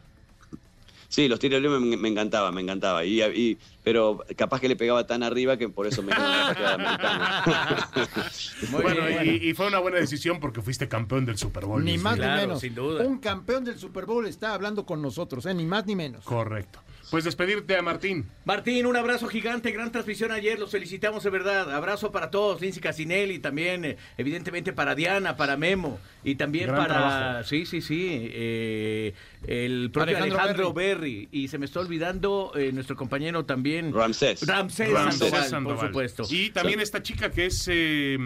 Sí, 1.14 1.28
los 1.28 1.38
tiros 1.38 1.62
libres 1.62 1.80
me, 1.80 1.96
me 1.96 2.08
encantaba, 2.08 2.50
me 2.50 2.60
encantaba. 2.60 3.04
Y, 3.04 3.22
y- 3.22 3.56
pero 3.84 4.24
capaz 4.36 4.60
que 4.60 4.68
le 4.68 4.74
pegaba 4.74 5.06
tan 5.06 5.22
arriba 5.22 5.56
que 5.56 5.68
por 5.68 5.86
eso 5.86 6.02
me. 6.02 6.12
Muy 8.70 8.82
bueno, 8.82 9.06
bien. 9.06 9.38
y, 9.42 9.48
y 9.50 9.54
fue 9.54 9.66
una 9.68 9.78
buena 9.78 9.98
decisión 9.98 10.40
porque 10.40 10.60
fuiste 10.62 10.88
campeón 10.88 11.24
del 11.26 11.36
Super 11.38 11.66
Bowl. 11.66 11.84
Ni 11.84 11.98
más. 11.98 12.16
Claro, 12.16 12.34
ni 12.34 12.40
menos. 12.46 12.60
sin 12.60 12.74
duda. 12.74 13.04
Un 13.06 13.18
campeón 13.18 13.64
del 13.64 13.78
Super 13.78 14.06
Bowl 14.06 14.26
está 14.26 14.54
hablando 14.54 14.84
con 14.86 15.02
nosotros, 15.02 15.46
¿eh? 15.46 15.54
ni 15.54 15.64
más 15.66 15.86
ni 15.86 15.94
menos. 15.94 16.24
Correcto. 16.24 16.80
Pues 17.14 17.22
despedirte 17.22 17.76
a 17.76 17.80
Martín. 17.80 18.28
Martín, 18.44 18.86
un 18.86 18.96
abrazo 18.96 19.28
gigante, 19.28 19.70
gran 19.70 19.92
transmisión 19.92 20.32
ayer, 20.32 20.58
los 20.58 20.72
felicitamos 20.72 21.22
de 21.22 21.30
verdad. 21.30 21.72
Abrazo 21.72 22.10
para 22.10 22.28
todos, 22.28 22.60
Lindsay 22.60 22.82
Casinelli, 22.82 23.38
también, 23.38 23.84
eh, 23.84 23.96
evidentemente 24.18 24.72
para 24.72 24.96
Diana, 24.96 25.36
para 25.36 25.56
Memo, 25.56 26.00
y 26.24 26.34
también 26.34 26.66
Gran 26.66 26.76
para, 26.76 26.94
trabajo. 26.94 27.44
sí, 27.44 27.66
sí, 27.66 27.82
sí, 27.82 28.08
eh, 28.32 29.14
el 29.46 29.92
propio 29.92 30.16
Alejandro 30.16 30.40
Alejandro, 30.40 30.72
Berry. 30.72 31.28
Y 31.30 31.46
se 31.46 31.56
me 31.58 31.66
está 31.66 31.78
olvidando 31.78 32.50
eh, 32.56 32.72
nuestro 32.72 32.96
compañero 32.96 33.44
también. 33.44 33.94
Ramsés. 33.94 34.44
Ramsés, 34.44 34.90
Ramsés 34.90 35.18
Sandoval, 35.20 35.44
Sandoval. 35.48 35.78
por 35.78 35.86
supuesto. 35.86 36.24
Y 36.30 36.50
también 36.50 36.80
esta 36.80 37.00
chica 37.00 37.30
que 37.30 37.46
es. 37.46 37.68
eh, 37.70 38.18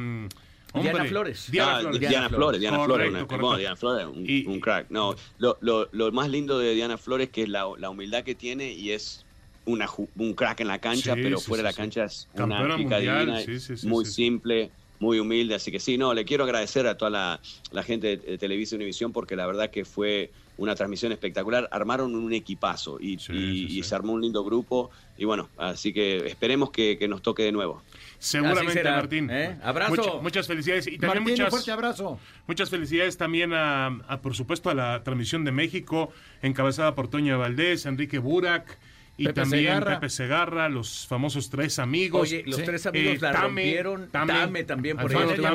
hombre, 0.72 0.92
Diana 0.92 1.08
Flores. 1.08 1.50
Diana 1.50 1.76
Ah, 1.76 1.80
Flores. 1.80 2.00
Diana, 2.00 2.10
Diana 2.10 2.28
Flores, 2.28 2.60
Diana 2.60 2.76
Correcto, 2.76 2.94
Flores, 2.94 3.10
una- 3.10 3.18
correcto. 3.26 3.46
bueno, 3.46 3.58
Diana 3.58 3.76
Flores, 3.76 4.06
un, 4.06 4.24
Y- 4.28 4.46
un 4.46 4.60
crack. 4.60 4.90
No, 4.90 5.14
lo, 5.38 5.58
lo- 5.60 5.88
lo 5.92 6.12
más 6.12 6.28
lindo 6.28 6.58
de 6.58 6.74
Diana 6.74 6.98
Flores 6.98 7.28
que 7.30 7.42
es 7.42 7.48
la, 7.48 7.66
la 7.78 7.90
humildad 7.90 8.22
que 8.24 8.34
tiene 8.34 8.72
y 8.72 8.90
es 8.92 9.24
una, 9.64 9.86
un 10.16 10.32
crack 10.34 10.60
en 10.60 10.68
la 10.68 10.78
cancha, 10.78 11.14
Sí, 11.14 11.20
pero 11.22 11.38
sí, 11.38 11.46
fuera 11.46 11.62
de 11.62 11.68
sí, 11.68 11.72
la 11.72 11.72
sí. 11.72 11.76
cancha 11.76 12.04
es 12.04 12.28
Campeona 12.34 12.64
una 12.64 12.76
chica 12.76 12.98
divina, 12.98 13.40
sí, 13.40 13.60
sí, 13.60 13.76
sí, 13.76 13.86
muy 13.86 14.04
sí. 14.04 14.12
simple, 14.12 14.70
muy 14.98 15.18
humilde. 15.20 15.54
Así 15.54 15.70
que 15.70 15.78
sí, 15.80 15.98
no, 15.98 16.14
le 16.14 16.24
quiero 16.24 16.44
agradecer 16.44 16.86
a 16.86 16.96
toda 16.96 17.10
la, 17.10 17.40
la 17.72 17.82
gente 17.82 18.06
de, 18.06 18.16
de 18.16 18.38
Televisa 18.38 18.76
Univisión 18.76 19.12
porque 19.12 19.36
la 19.36 19.46
verdad 19.46 19.70
que 19.70 19.84
fue 19.84 20.30
una 20.58 20.74
transmisión 20.74 21.10
espectacular. 21.12 21.68
Armaron 21.72 22.14
un 22.14 22.32
equipazo 22.32 22.98
y, 23.00 23.18
Sí, 23.18 23.32
y- 23.32 23.36
sí, 23.38 23.64
y 23.64 23.68
sí. 23.70 23.82
se 23.82 23.94
armó 23.94 24.12
un 24.12 24.20
lindo 24.20 24.44
grupo. 24.44 24.90
Y 25.16 25.24
bueno, 25.24 25.48
así 25.56 25.92
que 25.92 26.18
esperemos 26.26 26.70
que, 26.70 26.98
que 26.98 27.08
nos 27.08 27.22
toque 27.22 27.42
de 27.44 27.52
nuevo. 27.52 27.82
Seguramente, 28.18 28.72
será, 28.72 28.96
Martín. 28.96 29.30
¿eh? 29.30 29.56
Abrazo. 29.62 29.94
Mucha- 29.96 30.14
muchas 30.20 30.46
felicidades. 30.46 30.86
Y 30.86 30.98
también 30.98 31.22
Martín, 31.22 31.22
un 31.22 31.30
muchas, 31.32 31.50
fuerte 31.50 31.70
abrazo. 31.72 32.20
muchas 32.46 32.70
felicidades 32.70 33.16
también 33.16 33.52
a, 33.54 33.86
a, 33.86 34.20
por 34.20 34.34
supuesto, 34.34 34.70
a 34.70 34.74
la 34.74 35.02
transmisión 35.04 35.44
de 35.44 35.52
México, 35.52 36.12
encabezada 36.42 36.94
por 36.94 37.08
Toño 37.08 37.38
Valdés, 37.38 37.86
Enrique 37.86 38.18
Burak 38.18 38.78
y 39.16 39.24
Pepe 39.24 39.40
también 39.40 39.64
Segarra. 39.64 39.94
Pepe 40.00 40.10
Segarra, 40.10 40.68
los 40.68 41.06
famosos 41.08 41.50
tres 41.50 41.80
amigos. 41.80 42.22
Oye, 42.22 42.44
los 42.46 42.56
Sí. 42.56 42.62
tres 42.64 42.86
amigos 42.86 43.14
Eh, 43.14 43.18
la 43.20 43.32
Tame, 43.32 43.46
rompieron. 43.46 44.08
Tame, 44.10 44.32
Tame, 44.32 44.64
también 44.64 44.96
por. 44.96 45.10
Tame. 45.12 45.24
estuvo. 45.32 45.48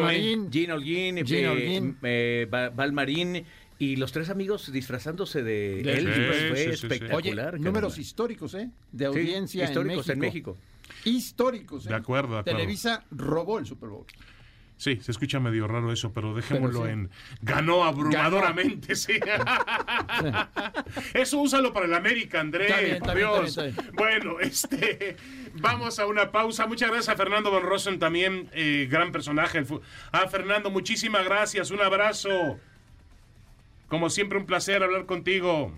Gino 0.52 0.74
Holguín, 0.76 1.26
Gino 1.26 1.38
eh, 1.38 1.48
Holguín. 1.50 1.98
eh, 2.04 2.48
Valmarín. 2.76 3.46
Y 3.84 3.96
los 3.98 4.12
tres 4.12 4.30
amigos 4.30 4.72
disfrazándose 4.72 5.43
de, 5.43 5.82
De 5.84 5.93
Elvis, 5.98 6.17
Elvis. 6.17 6.48
fue 6.50 6.58
Sí, 6.58 6.63
sí, 6.63 6.72
sí, 6.72 6.78
sí. 6.78 6.88
espectacular. 6.93 7.54
Oye, 7.56 7.63
números 7.63 7.98
históricos, 7.98 8.54
¿eh? 8.54 8.69
De 8.91 9.06
Sí, 9.06 9.06
audiencia 9.06 9.63
históricos 9.65 10.10
en 10.10 10.19
México. 10.19 10.52
en 10.52 10.58
México. 10.58 11.10
Históricos, 11.10 11.86
¿eh? 11.86 11.89
De 11.89 11.96
acuerdo, 11.96 12.34
de 12.36 12.39
acuerdo. 12.39 12.58
Televisa 12.60 13.04
robó 13.12 13.60
el 13.60 13.65
Super 13.65 13.89
Bowl. 13.89 14.06
Sí, 14.76 15.00
se 15.02 15.12
escucha 15.12 15.39
medio 15.39 15.67
raro 15.67 15.93
eso, 15.93 16.12
pero 16.13 16.34
dejémoslo 16.34 16.82
Pero 16.82 16.93
sí. 16.93 17.00
en 17.02 17.10
ganó 17.41 17.84
abrumadoramente, 17.86 18.96
sí. 18.96 19.13
eso 21.13 21.39
úsalo 21.39 21.74
para 21.74 21.86
el 21.86 21.93
América, 21.93 22.39
André. 22.39 22.67
Está 22.67 22.80
bien, 22.82 22.93
está 22.96 23.06
por 23.06 23.15
bien, 23.15 23.28
Dios. 23.30 23.50
está 23.50 23.62
bien, 23.63 23.69
está 23.76 23.82
bien. 23.84 23.96
Bueno, 23.96 24.39
este 24.39 25.15
vamos 25.56 26.00
a 26.00 26.08
una 26.08 26.32
pausa. 26.32 26.67
Muchas 26.67 26.89
gracias 26.89 27.13
a 27.13 27.17
Fernando 27.17 27.52
Von 27.52 27.63
Rosen 27.63 28.00
también, 28.00 28.50
eh, 28.54 28.88
gran 28.89 29.12
personaje. 29.12 29.63
Ah, 30.12 30.28
Fernando, 30.28 30.69
muchísimas 30.69 31.24
gracias. 31.26 31.72
Un 31.72 31.82
abrazo. 31.82 32.60
Como 33.93 34.10
siempre, 34.10 34.39
un 34.39 34.47
placer 34.47 34.82
hablar 34.82 35.06
contigo. 35.06 35.71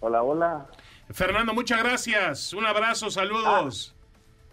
Hola, 0.00 0.22
hola. 0.22 0.66
Fernando, 1.10 1.52
muchas 1.52 1.82
gracias. 1.82 2.54
Un 2.54 2.64
abrazo, 2.64 3.10
saludos. 3.10 3.94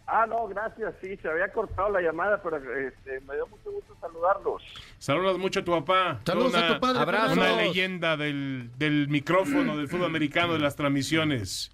Ah, 0.06 0.26
no, 0.28 0.46
gracias, 0.50 0.94
sí, 1.02 1.16
se 1.16 1.30
había 1.30 1.48
cortado 1.54 1.90
la 1.92 2.02
llamada, 2.02 2.42
pero 2.44 2.58
este, 2.58 3.22
me 3.22 3.34
dio 3.36 3.48
mucho 3.48 3.72
gusto 3.72 3.96
saludarlos. 4.02 4.62
Saludos 4.98 5.38
mucho 5.40 5.62
a 5.62 5.64
tu 5.64 5.72
papá. 5.72 6.20
Saludos 6.26 6.54
Una- 6.54 6.68
a 6.68 6.74
tu 6.74 6.80
padre. 6.82 7.00
abrazo. 7.00 7.32
Una 7.36 7.56
leyenda 7.56 8.18
del, 8.18 8.72
del 8.78 9.08
micrófono 9.08 9.78
del 9.78 9.88
fútbol 9.88 10.08
americano, 10.08 10.52
de 10.52 10.60
las 10.60 10.76
transmisiones. 10.76 11.72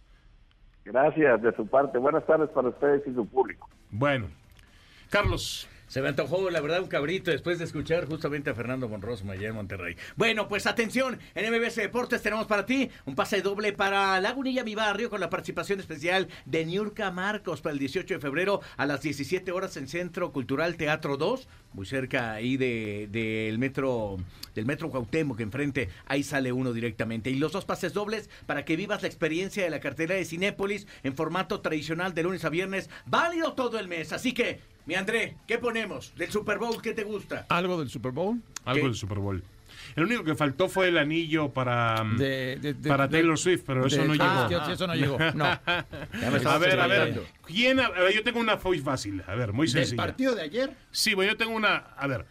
Gracias 0.83 1.41
de 1.41 1.51
su 1.55 1.65
parte. 1.65 1.97
Buenas 1.97 2.23
tardes 2.27 2.51
para 2.51 2.67
ustedes 2.69 3.01
y 3.07 3.13
su 3.15 3.27
público. 3.27 3.67
Bueno, 3.89 4.27
Carlos, 5.09 5.67
Se 5.95 6.01
me 6.01 6.09
antojó, 6.09 6.49
la 6.49 6.59
verdad, 6.59 6.81
un 6.81 6.89
cabrito 6.89 7.31
después 7.31 7.57
de 7.57 7.63
escuchar 7.63 8.05
justamente 8.05 8.49
a 8.49 8.53
Fernando 8.53 8.89
Monroso 8.89 9.31
allá 9.31 9.47
en 9.47 9.55
Monterrey. 9.55 9.95
Bueno, 10.17 10.49
pues 10.49 10.67
atención, 10.67 11.17
en 11.33 11.49
MBS 11.49 11.77
Deportes 11.77 12.21
tenemos 12.21 12.47
para 12.47 12.65
ti 12.65 12.89
un 13.05 13.15
pase 13.15 13.41
doble 13.41 13.71
para 13.71 14.19
Lagunilla, 14.19 14.65
mi 14.65 14.75
barrio, 14.75 15.09
con 15.09 15.21
la 15.21 15.29
participación 15.29 15.79
especial 15.79 16.27
de 16.43 16.65
Niurka 16.65 17.11
Marcos 17.11 17.61
para 17.61 17.71
el 17.71 17.79
18 17.79 18.15
de 18.15 18.19
febrero 18.19 18.59
a 18.75 18.85
las 18.85 19.03
17 19.03 19.49
horas 19.53 19.77
en 19.77 19.87
Centro 19.87 20.33
Cultural 20.33 20.75
Teatro 20.75 21.15
2, 21.15 21.47
muy 21.71 21.85
cerca 21.85 22.33
ahí 22.33 22.57
del 22.57 23.09
de, 23.09 23.55
metro, 23.57 24.17
del 24.53 24.65
metro 24.65 24.89
Cuauhtémoc, 24.89 25.39
enfrente, 25.39 25.87
ahí 26.07 26.23
sale 26.23 26.51
uno 26.51 26.73
directamente. 26.73 27.29
Y 27.29 27.35
los 27.35 27.53
dos 27.53 27.63
pases 27.63 27.93
dobles 27.93 28.29
para 28.45 28.65
que 28.65 28.75
vivas 28.75 29.01
la 29.01 29.07
experiencia 29.07 29.63
de 29.63 29.69
la 29.69 29.79
cartera 29.79 30.15
de 30.15 30.25
Cinépolis 30.25 30.87
en 31.03 31.15
formato 31.15 31.61
tradicional 31.61 32.13
de 32.13 32.23
lunes 32.23 32.43
a 32.43 32.49
viernes, 32.49 32.89
válido 33.05 33.53
todo 33.53 33.79
el 33.79 33.87
mes. 33.87 34.11
Así 34.11 34.33
que 34.33 34.74
mi 34.85 34.95
André, 34.95 35.35
¿qué 35.47 35.57
ponemos? 35.57 36.13
¿Del 36.15 36.31
Super 36.31 36.57
Bowl 36.59 36.81
qué 36.81 36.93
te 36.93 37.03
gusta? 37.03 37.45
¿Algo 37.49 37.79
del 37.79 37.89
Super 37.89 38.11
Bowl? 38.11 38.41
Algo 38.65 38.81
¿Qué? 38.81 38.87
del 38.87 38.95
Super 38.95 39.19
Bowl. 39.19 39.43
El 39.95 40.03
único 40.03 40.23
que 40.23 40.35
faltó 40.35 40.67
fue 40.69 40.87
el 40.89 40.97
anillo 40.97 41.49
para, 41.53 42.03
mm, 42.03 42.17
De- 42.17 42.55
de- 42.57 42.73
de- 42.73 42.89
para 42.89 43.07
de- 43.07 43.17
Taylor 43.17 43.37
Swift, 43.37 43.63
pero 43.65 43.85
eso 43.85 44.03
no 44.05 44.13
ah, 44.19 44.47
llegó. 44.49 44.65
sí, 44.65 44.71
eso 44.71 44.87
no 44.87 44.95
llegó. 44.95 45.17
No. 45.35 45.45
A 45.45 46.57
ver, 46.59 46.79
a 46.79 46.87
ver. 46.87 47.23
¿quién? 47.45 47.79
A 47.79 47.89
ver, 47.89 48.13
yo 48.13 48.23
tengo 48.23 48.39
una 48.39 48.57
muy 48.63 48.79
fácil. 48.79 49.23
A 49.27 49.35
ver, 49.35 49.53
muy 49.53 49.67
Del 49.67 49.73
sencilla. 49.83 49.97
partido 50.03 50.35
de 50.35 50.41
ayer, 50.43 50.71
Sí, 50.91 51.13
bueno, 51.13 51.31
yo 51.33 51.37
tengo 51.37 51.55
una. 51.55 51.75
A 51.97 52.07
ver, 52.07 52.25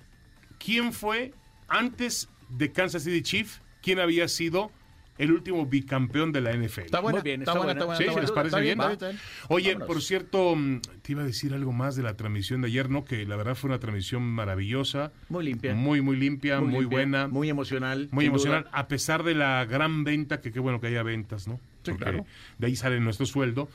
¿quién 0.59 0.93
fue 0.93 1.33
antes 1.69 2.29
de 2.51 2.73
Kansas 2.73 3.03
City 3.05 3.23
Chief? 3.23 3.59
¿Quién 3.83 3.99
había 4.01 4.29
sido 4.29 4.71
el 5.18 5.33
último 5.33 5.66
bicampeón 5.66 6.33
de 6.33 6.40
la 6.40 6.53
NFL? 6.53 6.81
está 6.83 7.00
buena. 7.00 7.20
Bien, 7.20 7.40
está, 7.42 7.53
está 7.53 7.64
buena, 7.64 7.72
buena. 7.74 7.81
está 7.81 7.85
buena. 7.87 7.98
Sí, 7.98 8.05
está 8.05 8.20
¿les 8.20 8.31
buena. 8.31 8.50
parece 8.53 8.72
Está 8.94 9.09
bien? 9.09 9.18
Oye, 9.48 9.72
Vámonos. 9.74 9.87
por 9.88 10.03
cierto, 10.03 10.57
mm, 10.57 10.81
te 11.03 11.12
iba 11.12 11.22
a 11.22 11.27
decir 11.27 11.55
algo 11.55 11.72
más 11.72 11.96
de 11.96 12.03
la 12.03 12.16
transmisión 12.16 12.62
de 12.62 12.68
ayer, 12.68 12.90
¿no? 12.90 13.05
Que 13.05 13.24
la 13.27 13.37
verdad 13.37 13.55
fue 13.55 13.68
una 13.68 13.79
transmisión 13.79 14.22
maravillosa. 14.22 15.12
Muy 15.29 15.44
limpia. 15.44 15.74
Muy, 15.74 16.00
muy 16.00 16.16
limpia, 16.16 16.61
muy, 16.61 16.81
limpia, 16.81 16.88
buena. 16.88 17.29
Muy 17.29 17.48
emocional. 17.48 18.09
Muy 18.11 18.27
emocional, 18.27 18.64
duda. 18.64 18.70
a 18.72 18.88
pesar 18.88 19.22
de 19.22 19.35
la 19.35 19.64
gran 19.64 20.05
venta, 20.05 20.40
que 20.40 20.53
qué 20.53 20.61
bueno 20.61 20.81
que 20.81 20.88
haya 20.88 21.03
ventas, 21.03 21.46
¿no? 21.48 21.61
Sí, 21.85 21.90
Porque 21.90 22.05
claro. 22.05 22.27
De 22.59 22.66
ahí 22.66 22.77
sale 22.77 22.98
nuestro 23.00 23.27
sueldo. 23.27 23.68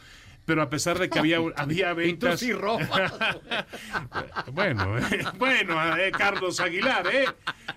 Pero 0.46 0.62
a 0.64 0.70
pesar 0.70 0.98
de 0.98 1.10
que 1.10 1.20
había, 1.20 1.38
había 1.56 1.92
Y 2.04 2.14
tú 2.14 2.26
ventas. 2.26 2.40
sí 2.40 2.52
robas. 2.54 2.90
Bueno, 4.52 4.98
eh, 4.98 5.24
bueno, 5.38 5.98
eh, 5.98 6.12
Carlos 6.12 6.60
Aguilar, 6.60 7.06
¿eh? 7.08 7.26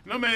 No 0.04 0.18
me, 0.18 0.28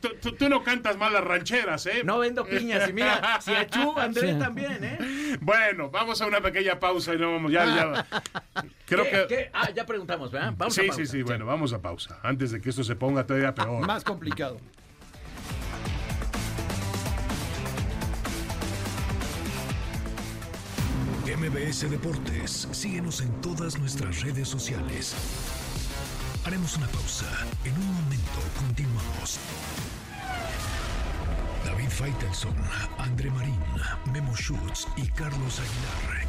tú, 0.00 0.32
tú- 0.32 0.48
no 0.48 0.62
cantas 0.62 0.96
mal 0.96 1.12
las 1.12 1.24
rancheras, 1.24 1.86
¿eh? 1.86 2.02
No 2.04 2.18
vendo 2.18 2.44
piñas. 2.44 2.88
Y 2.88 2.92
mira, 2.92 3.40
si 3.40 3.54
Achú, 3.54 3.98
Andrés 3.98 4.32
Sí. 4.34 4.38
también, 4.38 4.78
¿eh? 4.82 5.38
Bueno, 5.40 5.90
vamos 5.90 6.20
a 6.20 6.26
una 6.26 6.40
pequeña 6.40 6.78
pausa 6.78 7.14
y 7.14 7.18
no 7.18 7.32
vamos, 7.32 7.50
ya, 7.50 7.64
ya. 7.64 8.06
Creo 8.86 9.04
¿Qué- 9.04 9.10
que. 9.10 9.26
qué? 9.28 9.50
Ah, 9.52 9.70
ya 9.74 9.86
preguntamos, 9.86 10.30
¿verdad? 10.30 10.52
Vamos 10.56 10.76
a 10.78 10.80
sí, 10.82 10.86
pausa. 10.88 11.02
sí, 11.04 11.06
sí, 11.10 11.22
bueno, 11.22 11.46
vamos 11.46 11.72
a 11.72 11.80
pausa. 11.80 12.18
Antes 12.22 12.50
de 12.52 12.60
que 12.60 12.70
esto 12.70 12.84
se 12.84 12.94
ponga 12.96 13.26
todavía 13.26 13.54
peor. 13.54 13.86
Más 13.86 14.04
complicado. 14.04 14.60
MBS 21.40 21.88
Deportes, 21.88 22.68
síguenos 22.70 23.22
en 23.22 23.32
todas 23.40 23.78
nuestras 23.78 24.20
redes 24.20 24.46
sociales. 24.46 25.14
Haremos 26.44 26.76
una 26.76 26.86
pausa. 26.88 27.24
En 27.64 27.72
un 27.78 27.94
momento 27.94 28.40
continuamos. 28.58 29.38
David 31.64 31.88
Faitelson, 31.88 32.54
André 32.98 33.30
Marín, 33.30 33.58
Memo 34.12 34.36
Schutz 34.36 34.86
y 34.98 35.08
Carlos 35.08 35.60
Aguilar 35.60 36.26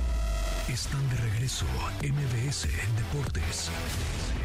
están 0.69 1.09
de 1.09 1.17
regreso. 1.17 1.65
MBS 2.01 2.69
Deportes. 2.95 3.69
Deportes. 3.69 4.40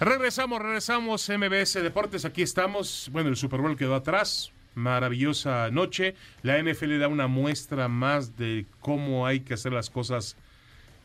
Regresamos, 0.00 0.62
regresamos, 0.62 1.28
MBS 1.28 1.74
Deportes, 1.82 2.24
aquí 2.24 2.42
estamos. 2.42 3.08
Bueno, 3.12 3.30
el 3.30 3.36
Super 3.36 3.60
Bowl 3.60 3.76
quedó 3.76 3.96
atrás, 3.96 4.52
maravillosa 4.76 5.70
noche. 5.72 6.14
La 6.42 6.56
NFL 6.62 6.98
da 7.00 7.08
una 7.08 7.26
muestra 7.26 7.88
más 7.88 8.36
de 8.36 8.66
cómo 8.80 9.26
hay 9.26 9.40
que 9.40 9.54
hacer 9.54 9.72
las 9.72 9.90
cosas 9.90 10.36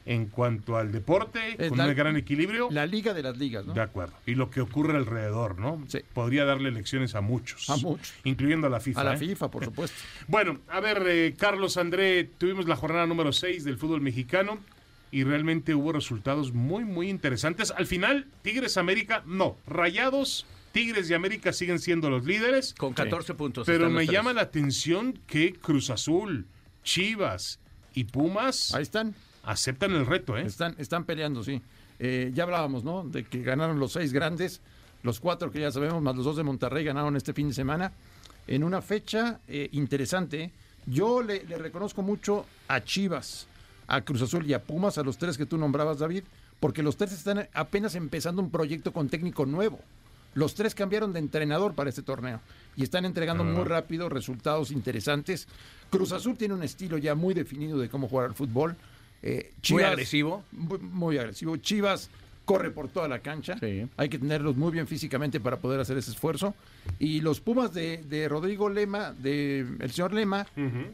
en 0.06 0.25
cuanto 0.27 0.75
al 0.77 0.91
deporte, 0.91 1.56
Es 1.58 1.69
con 1.69 1.77
la- 1.77 1.88
un 1.88 1.95
gran 1.95 2.17
equilibrio. 2.17 2.67
La 2.71 2.86
liga 2.86 3.13
de 3.13 3.23
las 3.23 3.38
ligas, 3.38 3.65
¿no? 3.65 3.73
De 3.73 3.82
acuerdo. 3.82 4.13
Y 4.27 4.36
lo 4.36 4.49
que 4.51 4.62
ocurre 4.62 4.95
alrededor, 4.97 5.58
¿no? 5.60 5.82
Sí. 5.88 5.99
Podría 6.13 6.43
darle 6.45 6.69
lecciones 6.71 7.15
a 7.15 7.21
muchos. 7.21 7.69
A 7.69 7.77
muchos. 7.77 8.13
Incluyendo 8.25 8.67
a 8.67 8.69
la 8.69 8.79
FIFA. 8.82 9.01
A 9.01 9.03
la 9.06 9.13
¿eh? 9.15 9.17
FIFA, 9.17 9.49
por 9.49 9.63
supuesto. 9.65 9.97
Bueno, 10.27 10.60
a 10.69 10.82
ver, 10.82 11.03
eh, 11.08 11.34
Carlos 11.38 11.77
André, 11.77 12.25
tuvimos 12.38 12.67
la 12.67 12.75
jornada 12.75 13.08
número 13.08 13.32
6 13.32 13.63
del 13.63 13.77
fútbol 13.77 14.01
mexicano 14.01 14.60
y 15.13 15.23
realmente 15.23 15.76
hubo 15.76 15.91
resultados 15.93 16.54
muy, 16.54 16.84
muy 16.86 17.08
interesantes. 17.10 17.71
Al 17.71 17.86
final, 17.86 18.26
Tigres 18.41 18.78
América, 18.78 19.21
no, 19.28 19.56
Rayados, 19.67 20.45
Tigres 20.71 21.08
y 21.10 21.13
América 21.13 21.54
siguen 21.54 21.78
siendo 21.80 22.10
los 22.10 22.26
líderes, 22.26 22.73
Con 22.73 22.93
14 22.93 23.36
puntos. 23.36 23.67
pero 23.67 23.89
me 23.91 23.99
tres. 24.06 24.10
llama 24.10 24.34
la 24.34 24.41
atención 24.41 25.19
que 25.28 25.54
Cruz 25.54 25.91
Azul, 25.91 26.47
Chivas 26.84 27.60
y 27.93 28.06
Pumas 28.06 28.73
Ahí 28.73 28.82
están. 28.82 29.13
aceptan 29.43 29.91
el 29.91 30.06
reto, 30.08 30.36
¿eh? 30.36 30.41
Están, 30.45 30.76
están 30.80 31.04
peleando, 31.06 31.43
sí. 31.43 31.62
Eh, 31.99 32.32
ya 32.34 32.43
hablábamos, 32.43 32.84
¿no? 32.84 33.04
De 33.08 33.23
que 33.23 33.43
ganaron 33.43 33.80
los 33.80 33.91
seis 33.93 34.12
grandes, 34.13 34.62
los 35.04 35.19
cuatro 35.19 35.52
que 35.52 35.60
ya 35.60 35.71
sabemos, 35.71 36.02
más 36.02 36.15
los 36.15 36.26
dos 36.26 36.38
de 36.38 36.43
Monterrey 36.43 36.84
ganaron 36.84 37.15
este 37.15 37.34
fin 37.34 37.49
de 37.49 37.54
semana, 37.54 37.91
en 38.47 38.63
una 38.63 38.82
fecha 38.82 39.39
eh, 39.47 39.69
interesante. 39.73 40.52
Yo 40.88 41.21
le, 41.21 41.43
le 41.45 41.58
reconozco 41.60 42.02
mucho 42.02 42.45
a 42.67 42.84
Chivas, 42.84 43.47
a 43.95 44.01
Cruz 44.03 44.21
Azul 44.21 44.45
y 44.47 44.53
a 44.53 44.62
Pumas, 44.63 44.97
a 44.97 45.03
los 45.03 45.17
tres 45.17 45.38
que 45.38 45.45
tú 45.45 45.58
nombrabas, 45.58 45.99
David, 45.99 46.23
porque 46.60 46.84
los 46.84 46.97
tres 46.97 47.12
están 47.12 47.47
apenas 47.53 47.95
empezando 47.95 48.41
un 48.41 48.49
proyecto 48.49 48.91
con 48.93 49.10
técnico 49.10 49.45
nuevo. 49.45 49.79
Los 50.36 50.56
tres 50.56 50.73
cambiaron 50.73 51.13
de 51.13 51.19
entrenador 51.19 51.75
para 51.75 51.89
este 51.89 52.01
torneo 52.01 52.39
y 52.75 52.82
están 52.84 53.06
entregando 53.06 53.43
muy 53.43 53.63
rápido 53.65 54.10
resultados 54.10 54.71
interesantes. 54.71 55.47
Cruz 55.91 56.12
Azul 56.12 56.36
tiene 56.38 56.56
un 56.56 56.63
estilo 56.63 56.97
ya 56.97 57.13
muy 57.13 57.34
definido 57.36 57.77
de 57.77 57.88
cómo 57.88 58.08
jugar 58.08 58.25
al 58.27 58.34
fútbol. 58.34 58.75
Eh, 59.21 59.51
Muy 59.69 59.84
agresivo. 59.84 60.43
Muy, 60.51 60.79
muy 60.79 61.17
agresivo. 61.19 61.56
Chivas 61.58 62.10
corre 62.45 62.71
por 62.71 62.88
toda 62.89 63.08
la 63.08 63.19
cancha. 63.19 63.58
Sí. 63.60 63.88
Hay 63.95 64.10
que 64.10 64.17
tenerlos 64.17 64.58
muy 64.58 64.71
bien 64.71 64.88
físicamente 64.88 65.39
para 65.39 65.58
poder 65.58 65.79
hacer 65.79 65.97
ese 65.97 66.10
esfuerzo. 66.12 66.56
Y 66.99 67.21
los 67.21 67.39
Pumas 67.39 67.71
de, 67.73 68.03
de 68.10 68.27
Rodrigo 68.27 68.69
Lema, 68.69 69.13
de 69.13 69.60
el 69.79 69.91
señor 69.91 70.13
Lema, 70.13 70.47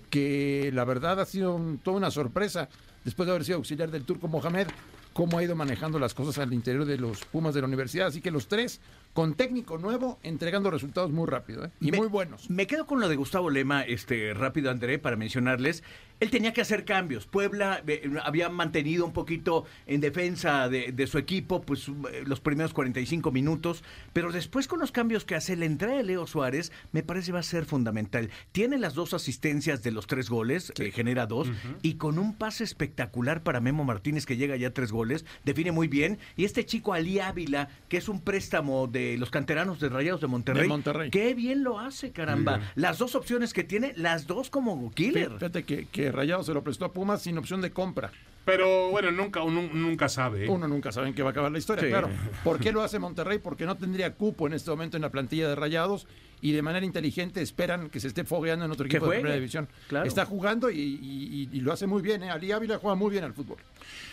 que 0.10 0.70
la 0.74 0.84
verdad 0.84 1.20
ha 1.22 1.26
sido 1.26 1.56
un- 1.56 1.78
toda 1.80 1.98
una 1.98 2.12
sorpresa 2.12 2.70
después 3.04 3.28
de 3.28 3.32
haber 3.32 3.46
sido 3.46 3.58
auxiliar 3.58 3.92
del 3.92 4.04
turco 4.04 4.28
Mohamed, 4.28 4.68
cómo 5.14 5.38
ha 5.38 5.44
ido 5.44 5.56
manejando 5.56 6.00
las 6.00 6.14
cosas 6.14 6.38
al 6.38 6.54
interior 6.54 6.86
de 6.86 6.98
los 6.98 7.26
Pumas 7.26 7.54
de 7.54 7.62
la 7.62 7.68
universidad. 7.68 8.08
Así 8.08 8.22
que 8.22 8.32
los 8.32 8.48
tres, 8.48 8.80
con 9.14 9.34
técnico 9.34 9.78
nuevo, 9.78 10.20
entregando 10.24 10.70
resultados 10.72 11.12
muy 11.12 11.28
rápido 11.28 11.66
¿eh? 11.66 11.72
y 11.82 11.92
Me- 11.92 11.98
muy 11.98 12.08
buenos. 12.08 12.50
Me 12.50 12.68
quedo 12.68 12.86
con 12.86 13.00
lo 13.00 13.10
de 13.10 13.16
Gustavo 13.16 13.50
Lema, 13.50 13.82
este 13.84 14.34
rápido 14.34 14.72
André, 14.72 15.00
para 15.00 15.16
mencionarles. 15.18 15.84
Él 16.22 16.30
tenía 16.32 16.52
que 16.52 16.60
hacer 16.60 16.84
cambios. 16.84 17.26
Puebla 17.28 17.82
eh, 17.88 18.10
había 18.24 18.50
mantenido 18.50 19.06
un 19.06 19.14
poquito 19.14 19.64
en 19.88 20.02
defensa 20.02 20.68
de, 20.68 20.92
de 20.92 21.08
su 21.08 21.18
equipo, 21.18 21.62
pues 21.62 21.88
eh, 21.88 22.24
los 22.26 22.42
primeros 22.42 22.74
45 22.74 23.32
minutos, 23.32 23.84
pero 24.12 24.32
después 24.34 24.68
con 24.68 24.80
los 24.80 24.92
cambios 24.92 25.24
que 25.24 25.36
hace, 25.36 25.56
la 25.56 25.64
entrada 25.66 25.96
de 25.96 26.04
Leo 26.04 26.28
Suárez 26.28 26.74
me 26.92 27.04
parece 27.04 27.32
va 27.32 27.40
a 27.40 27.44
ser 27.44 27.64
fundamental. 27.66 28.30
Tiene 28.52 28.78
las 28.78 28.96
dos 28.96 29.14
asistencias 29.14 29.82
de 29.82 29.92
los 29.92 30.08
tres 30.08 30.30
goles, 30.30 30.74
que 30.76 30.92
genera 30.92 31.26
dos, 31.26 31.50
y 31.82 31.94
con 31.96 32.20
un 32.20 32.36
pase 32.36 32.66
espectacular 32.66 33.42
para 33.42 33.62
Memo 33.62 33.86
Martínez 33.86 34.26
que 34.26 34.36
llega 34.36 34.58
ya 34.58 34.68
a 34.68 34.74
tres 34.74 34.92
goles, 34.92 35.26
define 35.46 35.72
muy 35.72 35.88
bien. 35.88 36.20
Y 36.36 36.44
este 36.44 36.66
chico 36.66 36.94
Ali 36.94 37.20
Ávila, 37.20 37.70
que 37.88 37.96
es 37.98 38.10
un 38.10 38.20
préstamo 38.20 38.88
de 38.88 38.99
los 39.20 39.30
canteranos 39.30 39.80
de 39.80 39.90
Rayados 39.90 40.22
de 40.22 40.28
Monterrey, 40.28 40.64
De 40.64 40.68
Monterrey. 40.70 41.10
Qué 41.12 41.34
bien 41.34 41.64
lo 41.64 41.80
hace, 41.80 42.12
caramba. 42.12 42.62
Las 42.76 42.98
dos 42.98 43.16
opciones 43.16 43.54
que 43.54 43.64
tiene, 43.64 43.94
las 43.96 44.28
dos 44.28 44.50
como 44.50 44.92
killer. 44.92 45.32
Fíjate 45.34 45.64
que, 45.64 45.86
que 45.88 46.12
Rayado 46.12 46.44
se 46.44 46.54
lo 46.54 46.64
prestó 46.64 46.86
a 46.86 46.94
Pumas 46.94 47.22
sin 47.22 47.38
opción 47.38 47.62
de 47.62 47.72
compra. 47.72 48.12
Pero 48.46 48.90
bueno, 48.90 49.12
nunca, 49.12 49.44
uno 49.44 49.62
nunca 49.74 50.10
sabe. 50.10 50.46
¿eh? 50.46 50.50
Uno 50.50 50.68
nunca 50.68 50.92
sabe 50.92 51.08
en 51.10 51.14
qué 51.14 51.22
va 51.22 51.30
a 51.30 51.32
acabar 51.32 51.52
la 51.52 51.60
historia, 51.60 51.84
Sí. 51.84 51.90
claro. 51.90 52.10
¿Por 52.44 52.60
qué 52.60 52.72
lo 52.72 52.82
hace 52.82 52.98
Monterrey? 52.98 53.38
Porque 53.38 53.66
no 53.66 53.76
tendría 53.78 54.14
cupo 54.16 54.48
en 54.48 54.54
este 54.54 54.72
momento 54.72 54.98
en 54.98 55.02
la 55.04 55.12
plantilla 55.12 55.48
de 55.48 55.56
Rayados 55.56 56.08
y 56.42 56.54
de 56.54 56.62
manera 56.64 56.84
inteligente 56.86 57.42
esperan 57.42 57.90
que 57.90 58.00
se 58.00 58.08
esté 58.08 58.24
fogueando 58.24 58.66
en 58.66 58.72
otro 58.72 58.86
equipo 58.88 59.06
de 59.08 59.18
primera 59.18 59.36
división. 59.36 59.68
claro. 59.88 60.08
Está 60.08 60.26
jugando 60.26 60.72
y, 60.72 60.80
y- 60.80 61.48
y- 61.54 61.58
y 61.58 61.62
lo 61.62 61.74
hace 61.74 61.86
muy 61.86 62.02
bien. 62.02 62.24
¿eh? 62.24 62.32
Ali 62.32 62.52
Ávila 62.52 62.80
juega 62.80 62.96
muy 62.96 63.12
bien 63.12 63.24
al 63.26 63.34
fútbol. 63.34 63.58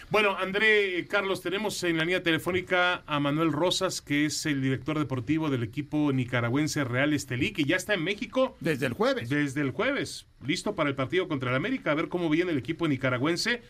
Bueno, 0.09 0.37
André, 0.37 0.99
eh, 0.99 1.07
Carlos, 1.07 1.43
tenemos 1.43 1.83
en 1.83 1.97
la 1.97 2.05
línea 2.05 2.23
telefónica 2.23 3.03
a 3.07 3.19
Manuel 3.19 3.53
Rosas, 3.53 4.01
que 4.01 4.27
es 4.27 4.47
el 4.47 4.63
director 4.63 4.99
deportivo 4.99 5.51
del 5.51 5.65
equipo 5.65 6.13
nicaragüense 6.13 6.85
Real 6.85 7.13
Estelí, 7.13 7.53
que 7.53 7.65
ya 7.65 7.75
está 7.75 7.95
en 7.95 8.05
México 8.05 8.57
Desde 8.61 8.87
el 8.87 8.93
jueves. 8.93 9.29
desde 9.29 9.63
el 9.63 9.73
jueves, 9.73 10.27
listo 10.47 10.77
para 10.77 10.89
el 10.91 10.95
partido 10.95 11.27
contra 11.27 11.51
el 11.51 11.57
América, 11.57 11.91
a 11.91 11.95
ver 11.95 12.09
cómo 12.09 12.31
viene 12.31 12.53
el 12.53 12.59
equipo 12.59 12.87
nicaragüense, 12.87 13.63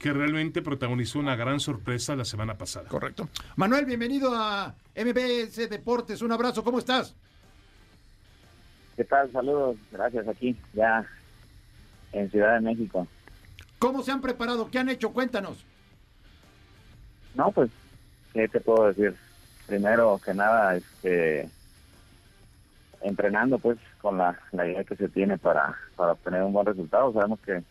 que 0.00 0.12
realmente 0.12 0.60
protagonizó 0.60 1.20
una 1.20 1.36
gran 1.36 1.60
sorpresa 1.60 2.16
la 2.16 2.24
semana 2.24 2.58
pasada. 2.58 2.88
Correcto. 2.88 3.28
Manuel, 3.54 3.84
bienvenido 3.86 4.34
a 4.34 4.74
MBS 4.96 5.70
Deportes. 5.70 6.20
Un 6.20 6.32
abrazo, 6.32 6.64
¿cómo 6.64 6.80
estás? 6.80 7.14
¿Qué 8.96 9.04
tal? 9.04 9.30
Saludos, 9.30 9.76
gracias 9.92 10.26
aquí, 10.26 10.56
ya 10.74 11.06
en 12.12 12.28
Ciudad 12.30 12.54
de 12.54 12.60
México. 12.60 13.06
¿Cómo 13.78 14.02
se 14.02 14.10
han 14.10 14.20
preparado? 14.20 14.68
¿Qué 14.68 14.80
han 14.80 14.88
hecho? 14.88 15.12
Cuéntanos. 15.12 15.64
No, 17.36 17.52
pues, 17.52 17.70
¿qué 18.32 18.48
te 18.48 18.60
puedo 18.60 18.88
decir? 18.88 19.14
Primero 19.66 20.18
que 20.24 20.32
nada, 20.32 20.76
este, 20.76 21.48
entrenando 23.02 23.58
pues 23.58 23.78
con 24.00 24.16
la, 24.16 24.38
la 24.52 24.66
idea 24.66 24.84
que 24.84 24.96
se 24.96 25.08
tiene 25.08 25.36
para, 25.36 25.76
para 25.96 26.12
obtener 26.12 26.42
un 26.42 26.52
buen 26.52 26.66
resultado. 26.66 27.12
Sabemos 27.12 27.38
que 27.40 27.62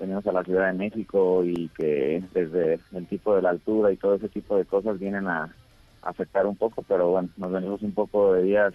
venimos 0.00 0.26
a 0.26 0.32
la 0.32 0.42
Ciudad 0.42 0.66
de 0.66 0.78
México 0.78 1.44
y 1.44 1.68
que 1.68 2.24
desde 2.32 2.80
el 2.92 3.06
tipo 3.06 3.36
de 3.36 3.42
la 3.42 3.50
altura 3.50 3.92
y 3.92 3.96
todo 3.96 4.16
ese 4.16 4.28
tipo 4.28 4.56
de 4.56 4.64
cosas 4.64 4.98
vienen 4.98 5.28
a, 5.28 5.54
afectar 6.02 6.46
un 6.46 6.56
poco, 6.56 6.82
pero 6.82 7.08
bueno, 7.08 7.30
nos 7.38 7.50
venimos 7.50 7.80
un 7.80 7.92
poco 7.92 8.34
de 8.34 8.42
días 8.42 8.74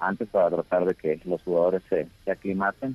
antes 0.00 0.28
para 0.28 0.50
tratar 0.50 0.84
de 0.84 0.94
que 0.94 1.18
los 1.24 1.42
jugadores 1.42 1.82
se, 1.88 2.08
se 2.26 2.30
aclimaten, 2.30 2.94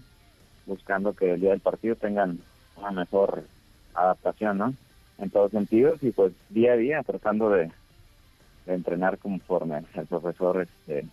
buscando 0.67 1.13
que 1.13 1.33
el 1.33 1.41
día 1.41 1.49
del 1.51 1.59
partido 1.59 1.95
tengan 1.95 2.37
una 2.77 2.91
mejor 2.91 3.43
adaptación, 3.95 4.59
¿no? 4.59 4.75
En 5.23 5.29
todos 5.29 5.51
sentidos 5.51 6.03
y 6.03 6.11
pues 6.11 6.33
día 6.49 6.73
a 6.73 6.75
día 6.75 7.01
tratando 7.01 7.49
de, 7.49 7.71
de 8.65 8.73
entrenar 8.73 9.17
conforme 9.17 9.81
el 9.95 10.05
profesor 10.05 10.61
este, 10.61 11.05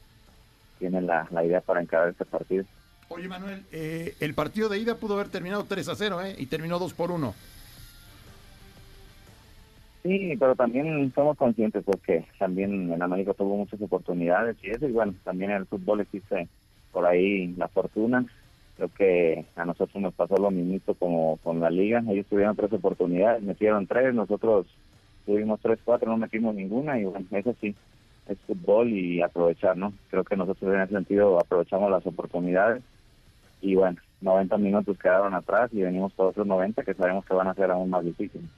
tiene 0.80 1.00
la, 1.00 1.28
la 1.30 1.44
idea 1.44 1.60
para 1.60 1.80
encarar 1.80 2.08
este 2.08 2.24
partido. 2.24 2.64
Oye, 3.08 3.28
Manuel, 3.28 3.64
eh, 3.70 4.14
el 4.18 4.34
partido 4.34 4.68
de 4.68 4.78
ida 4.78 4.96
pudo 4.96 5.14
haber 5.14 5.28
terminado 5.28 5.64
3 5.64 5.88
a 5.88 5.94
0, 5.94 6.22
¿eh? 6.22 6.34
Y 6.38 6.46
terminó 6.46 6.80
2 6.80 6.92
por 6.94 7.12
1. 7.12 7.34
Sí, 10.02 10.34
pero 10.38 10.56
también 10.56 11.12
somos 11.14 11.36
conscientes 11.36 11.84
porque 11.84 12.24
también 12.38 12.92
en 12.92 13.02
América 13.02 13.34
tuvo 13.34 13.56
muchas 13.56 13.80
oportunidades 13.80 14.56
y 14.62 14.70
eso, 14.70 14.88
y 14.88 14.92
bueno, 14.92 15.14
también 15.24 15.50
en 15.50 15.58
el 15.58 15.66
fútbol 15.66 16.00
existe 16.00 16.48
por 16.90 17.06
ahí 17.06 17.48
la 17.56 17.68
fortuna. 17.68 18.24
Creo 18.80 18.90
que 18.96 19.44
a 19.56 19.66
nosotros 19.66 20.00
nos 20.00 20.14
pasó 20.14 20.38
lo 20.38 20.50
mismo 20.50 20.94
como 20.94 21.36
con 21.42 21.60
la 21.60 21.68
liga. 21.68 22.02
Ellos 22.08 22.24
tuvieron 22.30 22.56
tres 22.56 22.72
oportunidades, 22.72 23.42
metieron 23.42 23.86
tres, 23.86 24.14
nosotros 24.14 24.66
tuvimos 25.26 25.60
tres, 25.60 25.78
cuatro, 25.84 26.10
no 26.10 26.16
metimos 26.16 26.54
ninguna 26.54 26.98
y 26.98 27.04
bueno, 27.04 27.26
eso 27.30 27.54
sí, 27.60 27.74
es 28.26 28.38
fútbol 28.46 28.88
y 28.88 29.20
aprovechar, 29.20 29.76
¿no? 29.76 29.92
Creo 30.08 30.24
que 30.24 30.34
nosotros 30.34 30.72
en 30.72 30.80
ese 30.80 30.94
sentido 30.94 31.38
aprovechamos 31.38 31.90
las 31.90 32.06
oportunidades 32.06 32.82
y 33.60 33.74
bueno, 33.74 33.98
90 34.22 34.56
minutos 34.56 34.96
quedaron 34.96 35.34
atrás 35.34 35.68
y 35.74 35.82
venimos 35.82 36.14
todos 36.14 36.34
los 36.38 36.46
90 36.46 36.82
que 36.82 36.94
sabemos 36.94 37.26
que 37.26 37.34
van 37.34 37.48
a 37.48 37.54
ser 37.54 37.70
aún 37.70 37.90
más 37.90 38.02
difíciles. 38.02 38.48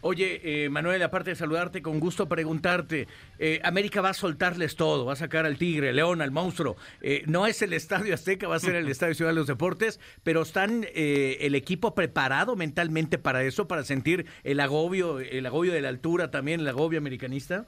Oye, 0.00 0.40
eh, 0.44 0.68
Manuel, 0.68 1.02
aparte 1.02 1.30
de 1.30 1.36
saludarte, 1.36 1.82
con 1.82 2.00
gusto 2.00 2.28
preguntarte, 2.28 3.06
eh, 3.38 3.60
América 3.64 4.00
va 4.00 4.10
a 4.10 4.14
soltarles 4.14 4.76
todo, 4.76 5.04
va 5.06 5.14
a 5.14 5.16
sacar 5.16 5.46
al 5.46 5.56
tigre, 5.58 5.90
al 5.90 5.96
león, 5.96 6.22
al 6.22 6.30
monstruo. 6.30 6.76
Eh, 7.02 7.22
no 7.26 7.46
es 7.46 7.62
el 7.62 7.72
Estadio 7.72 8.14
Azteca, 8.14 8.48
va 8.48 8.56
a 8.56 8.60
ser 8.60 8.74
el 8.74 8.88
Estadio 8.90 9.14
Ciudad 9.14 9.30
de 9.30 9.36
los 9.36 9.46
Deportes, 9.46 10.00
pero 10.22 10.42
¿están 10.42 10.84
eh, 10.94 11.38
el 11.40 11.54
equipo 11.54 11.94
preparado 11.94 12.56
mentalmente 12.56 13.18
para 13.18 13.42
eso, 13.42 13.66
para 13.68 13.82
sentir 13.82 14.26
el 14.44 14.60
agobio, 14.60 15.20
el 15.20 15.46
agobio 15.46 15.72
de 15.72 15.80
la 15.80 15.88
altura 15.88 16.30
también, 16.30 16.60
el 16.60 16.68
agobio 16.68 16.98
americanista? 16.98 17.66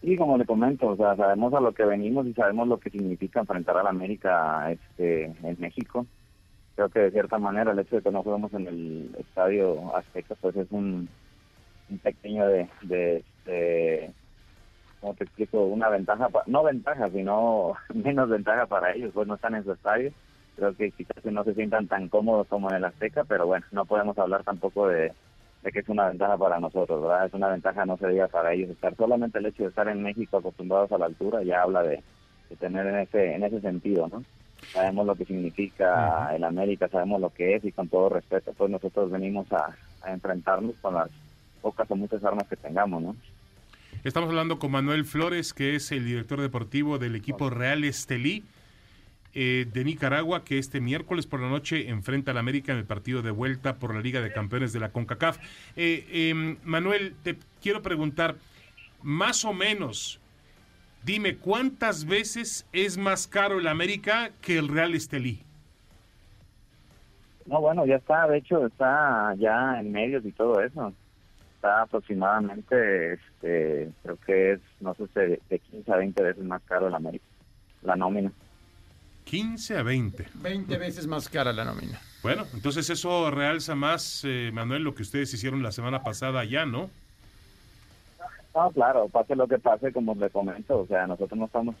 Sí, 0.00 0.16
como 0.16 0.36
le 0.36 0.44
comento, 0.44 0.88
o 0.88 0.96
sea, 0.96 1.16
sabemos 1.16 1.54
a 1.54 1.60
lo 1.60 1.72
que 1.72 1.84
venimos 1.84 2.26
y 2.26 2.34
sabemos 2.34 2.68
lo 2.68 2.78
que 2.78 2.90
significa 2.90 3.40
enfrentar 3.40 3.78
a 3.78 3.82
la 3.82 3.88
América 3.88 4.70
este, 4.70 5.24
en 5.24 5.56
México. 5.58 6.06
Creo 6.74 6.88
que 6.88 7.00
de 7.00 7.10
cierta 7.12 7.38
manera 7.38 7.72
el 7.72 7.78
hecho 7.78 7.96
de 7.96 8.02
que 8.02 8.10
no 8.10 8.22
juguemos 8.22 8.52
en 8.54 8.66
el 8.66 9.16
estadio 9.18 9.96
Azteca, 9.96 10.34
pues 10.40 10.56
es 10.56 10.66
un, 10.70 11.08
pequeño 12.02 12.46
de, 12.48 12.68
de, 12.82 13.24
de, 13.44 14.10
¿cómo 15.00 15.14
te 15.14 15.24
explico? 15.24 15.64
Una 15.64 15.88
ventaja, 15.88 16.28
no 16.46 16.64
ventaja, 16.64 17.10
sino 17.10 17.74
menos 17.94 18.28
ventaja 18.28 18.66
para 18.66 18.92
ellos, 18.92 19.12
pues 19.14 19.28
no 19.28 19.34
están 19.34 19.54
en 19.54 19.64
su 19.64 19.72
estadio. 19.72 20.12
Creo 20.56 20.74
que 20.74 20.90
quizás 20.92 21.24
no 21.24 21.44
se 21.44 21.54
sientan 21.54 21.88
tan 21.88 22.08
cómodos 22.08 22.46
como 22.48 22.70
en 22.70 22.76
el 22.76 22.84
Azteca, 22.84 23.24
pero 23.24 23.46
bueno, 23.46 23.66
no 23.72 23.84
podemos 23.84 24.16
hablar 24.18 24.44
tampoco 24.44 24.88
de, 24.88 25.12
de 25.62 25.72
que 25.72 25.80
es 25.80 25.88
una 25.88 26.08
ventaja 26.08 26.36
para 26.36 26.60
nosotros, 26.60 27.02
¿verdad? 27.02 27.26
Es 27.26 27.34
una 27.34 27.48
ventaja, 27.48 27.84
no 27.86 27.96
se 27.96 28.08
diga 28.08 28.28
para 28.28 28.52
ellos 28.52 28.70
estar. 28.70 28.94
Solamente 28.96 29.38
el 29.38 29.46
hecho 29.46 29.64
de 29.64 29.70
estar 29.70 29.88
en 29.88 30.02
México 30.02 30.38
acostumbrados 30.38 30.92
a 30.92 30.98
la 30.98 31.06
altura 31.06 31.42
ya 31.42 31.62
habla 31.62 31.82
de, 31.82 32.02
de 32.50 32.56
tener 32.56 32.86
en 32.86 32.98
ese, 32.98 33.34
en 33.34 33.44
ese 33.44 33.60
sentido, 33.60 34.08
¿no? 34.08 34.22
Sabemos 34.72 35.06
lo 35.06 35.14
que 35.14 35.24
significa 35.24 36.34
el 36.34 36.44
América, 36.44 36.88
sabemos 36.88 37.20
lo 37.20 37.30
que 37.30 37.54
es 37.54 37.64
y 37.64 37.72
con 37.72 37.88
todo 37.88 38.08
respeto, 38.08 38.52
pues 38.56 38.70
nosotros 38.70 39.10
venimos 39.10 39.50
a, 39.52 39.76
a 40.02 40.12
enfrentarnos 40.12 40.74
con 40.80 40.94
las 40.94 41.10
pocas 41.62 41.90
o 41.90 41.96
muchas 41.96 42.22
armas 42.24 42.46
que 42.48 42.56
tengamos, 42.56 43.02
¿no? 43.02 43.16
Estamos 44.04 44.28
hablando 44.28 44.58
con 44.58 44.70
Manuel 44.70 45.06
Flores, 45.06 45.54
que 45.54 45.76
es 45.76 45.90
el 45.90 46.04
director 46.04 46.40
deportivo 46.40 46.98
del 46.98 47.16
equipo 47.16 47.48
Real 47.48 47.84
Estelí 47.84 48.44
eh, 49.36 49.66
de 49.72 49.82
Nicaragua, 49.82 50.44
que 50.44 50.58
este 50.58 50.80
miércoles 50.80 51.26
por 51.26 51.40
la 51.40 51.48
noche 51.48 51.88
enfrenta 51.88 52.30
al 52.30 52.38
América 52.38 52.72
en 52.72 52.78
el 52.78 52.84
partido 52.84 53.20
de 53.20 53.32
vuelta 53.32 53.76
por 53.76 53.92
la 53.92 54.00
Liga 54.00 54.20
de 54.20 54.32
Campeones 54.32 54.72
de 54.72 54.78
la 54.78 54.90
CONCACAF. 54.90 55.38
Eh, 55.74 56.06
eh, 56.08 56.56
Manuel, 56.62 57.14
te 57.24 57.36
quiero 57.60 57.82
preguntar, 57.82 58.36
más 59.02 59.44
o 59.44 59.52
menos, 59.52 60.20
dime, 61.04 61.36
¿cuántas 61.36 62.04
veces 62.04 62.66
es 62.72 62.96
más 62.96 63.26
caro 63.26 63.58
el 63.58 63.66
América 63.66 64.30
que 64.40 64.58
el 64.58 64.68
Real 64.68 64.94
Estelí? 64.94 65.42
No, 67.46 67.60
bueno, 67.60 67.84
ya 67.84 67.96
está, 67.96 68.26
de 68.26 68.38
hecho 68.38 68.66
está 68.66 69.34
ya 69.38 69.78
en 69.78 69.92
medios 69.92 70.24
y 70.24 70.32
todo 70.32 70.60
eso. 70.60 70.92
Está 71.56 71.82
aproximadamente, 71.82 73.14
este, 73.14 73.90
creo 74.02 74.18
que 74.26 74.52
es, 74.52 74.60
no 74.80 74.94
sé, 74.94 75.20
de, 75.20 75.40
de 75.48 75.58
15 75.58 75.92
a 75.92 75.96
20 75.96 76.22
veces 76.22 76.44
más 76.44 76.62
caro 76.62 76.88
el 76.88 76.94
América, 76.94 77.24
la 77.82 77.96
nómina. 77.96 78.32
15 79.24 79.78
a 79.78 79.82
20. 79.82 80.26
20 80.34 80.78
veces 80.78 81.06
más 81.06 81.28
cara 81.28 81.52
la 81.52 81.64
nómina. 81.64 82.00
Bueno, 82.22 82.46
entonces 82.54 82.88
eso 82.90 83.30
realza 83.30 83.74
más, 83.74 84.22
eh, 84.24 84.50
Manuel, 84.52 84.82
lo 84.82 84.94
que 84.94 85.02
ustedes 85.02 85.32
hicieron 85.34 85.62
la 85.62 85.72
semana 85.72 86.02
pasada 86.02 86.40
allá, 86.40 86.66
¿no? 86.66 86.90
No, 88.54 88.70
claro, 88.72 89.08
pase 89.08 89.34
lo 89.34 89.48
que 89.48 89.58
pase, 89.58 89.92
como 89.92 90.14
le 90.14 90.30
comento, 90.30 90.80
o 90.80 90.86
sea, 90.86 91.06
nosotros 91.08 91.36
no 91.38 91.46
estamos, 91.46 91.76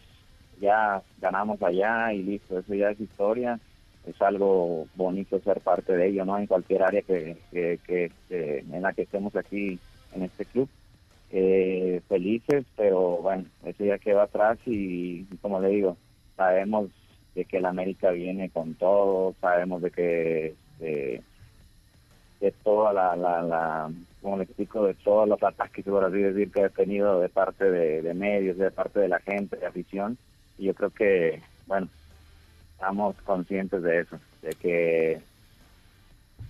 ya 0.56 1.04
ganamos 1.16 1.62
allá 1.62 2.12
y 2.12 2.22
listo, 2.24 2.58
eso 2.58 2.74
ya 2.74 2.90
es 2.90 2.98
historia, 3.00 3.60
es 4.02 4.20
algo 4.20 4.88
bonito 4.94 5.40
ser 5.42 5.60
parte 5.62 5.92
de 5.96 6.08
ello, 6.08 6.24
¿no? 6.24 6.36
En 6.38 6.48
cualquier 6.48 6.82
área 6.82 7.02
que, 7.02 7.44
que, 7.50 7.80
que, 7.84 8.12
que- 8.28 8.58
en 8.60 8.82
la 8.82 8.92
que 8.92 9.02
estemos 9.02 9.34
aquí 9.36 9.80
en 10.10 10.22
este 10.24 10.46
club. 10.46 10.68
Eh, 11.30 12.02
felices, 12.08 12.66
pero 12.76 13.18
bueno, 13.18 13.50
eso 13.64 13.84
ya 13.84 13.98
queda 13.98 14.24
atrás 14.24 14.58
y, 14.66 15.26
como 15.38 15.60
le 15.60 15.68
digo, 15.70 15.98
sabemos 16.36 16.90
de 17.34 17.46
que 17.46 17.58
el 17.58 17.66
América 17.66 18.10
viene 18.12 18.50
con 18.50 18.76
todo, 18.76 19.36
sabemos 19.40 19.82
de 19.82 19.90
que 19.92 20.58
eh, 20.80 21.24
de 22.40 22.50
toda 22.50 22.92
la, 22.92 23.16
la, 23.16 23.42
la 23.42 23.90
como 24.24 24.38
le 24.38 24.44
explico, 24.44 24.86
de 24.86 24.94
todos 24.94 25.28
los 25.28 25.42
ataques, 25.42 25.84
por 25.84 26.02
así 26.02 26.16
decir, 26.16 26.50
que 26.50 26.64
ha 26.64 26.68
tenido 26.70 27.20
de 27.20 27.28
parte 27.28 27.70
de, 27.70 28.14
medios, 28.14 28.56
de 28.56 28.70
parte 28.70 29.00
de 29.00 29.08
la 29.08 29.20
gente, 29.20 29.58
de 29.58 29.66
afición. 29.66 30.16
Y 30.56 30.64
yo 30.64 30.74
creo 30.74 30.88
que, 30.88 31.42
bueno, 31.66 31.88
estamos 32.72 33.14
conscientes 33.26 33.82
de 33.82 34.00
eso, 34.00 34.18
de 34.40 34.50
que 34.54 35.20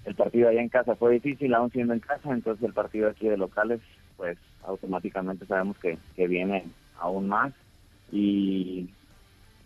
el 0.04 0.14
partido 0.14 0.48
allá 0.48 0.60
en 0.60 0.68
casa 0.68 0.94
fue 0.94 1.14
difícil, 1.14 1.52
aún 1.52 1.72
siendo 1.72 1.94
en 1.94 1.98
casa, 1.98 2.32
entonces 2.32 2.64
el 2.64 2.74
partido 2.74 3.08
aquí 3.08 3.28
de 3.28 3.36
locales, 3.36 3.80
pues 4.16 4.38
automáticamente 4.62 5.44
sabemos 5.44 5.76
que, 5.78 5.98
que 6.14 6.28
viene 6.28 6.66
aún 7.00 7.26
más. 7.26 7.52
Y 8.12 8.88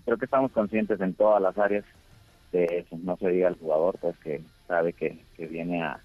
creo 0.07 0.16
que 0.16 0.24
estamos 0.24 0.50
conscientes 0.52 0.98
en 1.02 1.12
todas 1.12 1.42
las 1.42 1.59
áreas 1.59 1.85
de 2.52 2.64
eso. 2.64 2.96
No 3.02 3.18
se 3.18 3.28
diga 3.28 3.48
el 3.48 3.57
jugador, 3.57 3.98
pues 4.00 4.16
que 4.20 4.40
sabe 4.66 4.94
que, 4.94 5.18
que 5.37 5.46
viene 5.46 5.83
a, 5.83 6.00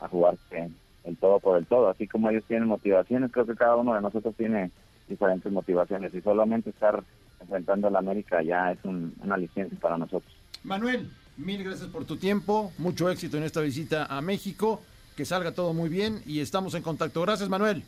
a 0.00 0.08
jugarse 0.08 0.70
el 1.04 1.16
todo 1.16 1.40
por 1.40 1.58
el 1.58 1.66
todo. 1.66 1.88
Así 1.88 2.06
como 2.06 2.30
ellos 2.30 2.44
tienen 2.46 2.68
motivaciones, 2.68 3.30
creo 3.32 3.46
que 3.46 3.54
cada 3.54 3.76
uno 3.76 3.94
de 3.94 4.00
nosotros 4.00 4.34
tiene 4.36 4.70
diferentes 5.08 5.50
motivaciones 5.50 6.14
y 6.14 6.20
solamente 6.20 6.70
estar 6.70 7.02
enfrentando 7.40 7.88
a 7.88 7.90
la 7.90 7.98
América 7.98 8.42
ya 8.42 8.72
es 8.72 8.78
un, 8.84 9.14
un 9.22 9.32
aliciente 9.32 9.76
para 9.76 9.96
nosotros. 9.96 10.32
Manuel, 10.62 11.10
mil 11.36 11.64
gracias 11.64 11.88
por 11.88 12.04
tu 12.04 12.16
tiempo, 12.16 12.72
mucho 12.78 13.10
éxito 13.10 13.36
en 13.36 13.44
esta 13.44 13.60
visita 13.60 14.06
a 14.06 14.20
México, 14.20 14.82
que 15.16 15.24
salga 15.24 15.52
todo 15.52 15.72
muy 15.72 15.88
bien 15.88 16.22
y 16.26 16.40
estamos 16.40 16.74
en 16.74 16.82
contacto. 16.82 17.22
Gracias, 17.22 17.48
Manuel. 17.48 17.82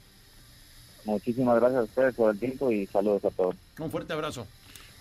Muchísimas 1.05 1.57
gracias 1.57 1.81
a 1.81 1.85
ustedes 1.85 2.15
por 2.15 2.33
el 2.33 2.39
tiempo 2.39 2.71
y 2.71 2.87
saludos 2.87 3.25
a 3.25 3.31
todos. 3.31 3.57
Un 3.79 3.91
fuerte 3.91 4.13
abrazo. 4.13 4.47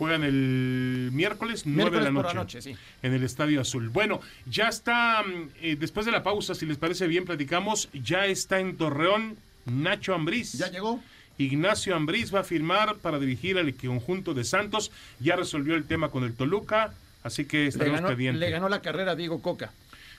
Juegan 0.01 0.23
el 0.23 1.09
miércoles 1.13 1.67
9 1.67 1.91
de 1.99 2.03
la 2.03 2.09
Miércoles 2.09 2.15
por 2.15 2.23
noche, 2.23 2.33
la 2.35 2.41
noche, 2.41 2.61
sí. 2.63 2.75
en 3.03 3.13
el 3.13 3.21
Estadio 3.23 3.61
Azul. 3.61 3.89
Bueno, 3.89 4.19
ya 4.47 4.67
está, 4.67 5.21
mm, 5.21 5.49
eh, 5.61 5.75
después 5.79 6.07
de 6.07 6.11
la 6.11 6.23
pausa, 6.23 6.55
si 6.55 6.65
les 6.65 6.77
parece 6.77 7.05
bien, 7.05 7.23
platicamos, 7.23 7.87
ya 7.93 8.25
está 8.25 8.59
en 8.59 8.77
Torreón 8.77 9.37
Nacho 9.67 10.15
Ambriz. 10.15 10.53
¿Ya 10.53 10.71
llegó? 10.71 10.99
Ignacio 11.37 11.95
Ambriz 11.95 12.33
va 12.33 12.39
a 12.39 12.43
firmar 12.43 12.95
para 12.95 13.19
dirigir 13.19 13.59
al 13.59 13.71
conjunto 13.75 14.33
de 14.33 14.43
Santos. 14.43 14.91
Ya 15.19 15.35
resolvió 15.35 15.75
el 15.75 15.83
tema 15.83 16.09
con 16.09 16.23
el 16.23 16.33
Toluca, 16.33 16.95
así 17.21 17.45
que 17.45 17.59
Le 17.59 17.67
estaremos 17.67 17.99
ganó, 17.99 18.07
pendientes. 18.07 18.39
le 18.39 18.49
ganó 18.49 18.69
la 18.69 18.81
carrera 18.81 19.11
a 19.11 19.15
Diego 19.15 19.39
Coca, 19.43 19.71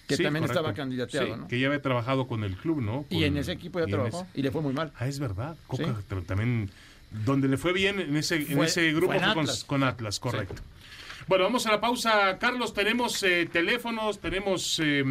que 0.07 0.17
Sí, 0.17 0.23
también 0.23 0.45
correcto. 0.45 0.61
estaba 0.61 0.75
candidateado, 0.75 1.27
Sí, 1.27 1.33
¿no? 1.41 1.49
Que 1.49 1.59
ya 1.59 1.67
había 1.67 1.83
trabajado 1.83 2.29
con 2.29 2.45
el 2.45 2.55
club, 2.55 2.81
¿no? 2.83 3.05
Y 3.11 3.25
en 3.25 3.37
ese 3.37 3.51
equipo 3.51 3.81
ya 3.81 3.87
trabajó 3.87 4.21
ese- 4.31 4.39
y 4.39 4.43
le 4.43 4.53
fue 4.53 4.63
muy 4.63 4.75
mal. 4.75 4.93
Ah, 4.97 5.09
es 5.09 5.19
verdad. 5.19 5.57
Coca 5.67 5.87
Sí. 6.09 6.17
también. 6.25 6.71
Donde 7.25 7.49
le 7.49 7.57
fue 7.57 7.73
bien 7.73 8.01
en 8.01 8.17
ese, 8.17 8.37
en 8.37 8.63
ese 8.63 8.93
grupo 8.93 9.13
fue 9.13 9.21
con, 9.21 9.41
Atlas. 9.41 9.65
con 9.65 9.83
Atlas, 9.85 10.19
correcto. 10.19 10.63
Bueno, 11.29 11.45
vamos 11.45 11.67
a 11.67 11.71
la 11.71 11.81
pausa. 11.81 12.39
Carlos, 12.39 12.75
tenemos 12.75 13.23
eh, 13.23 13.49
teléfonos, 13.51 14.21
tenemos 14.21 14.81
eh, 14.83 15.05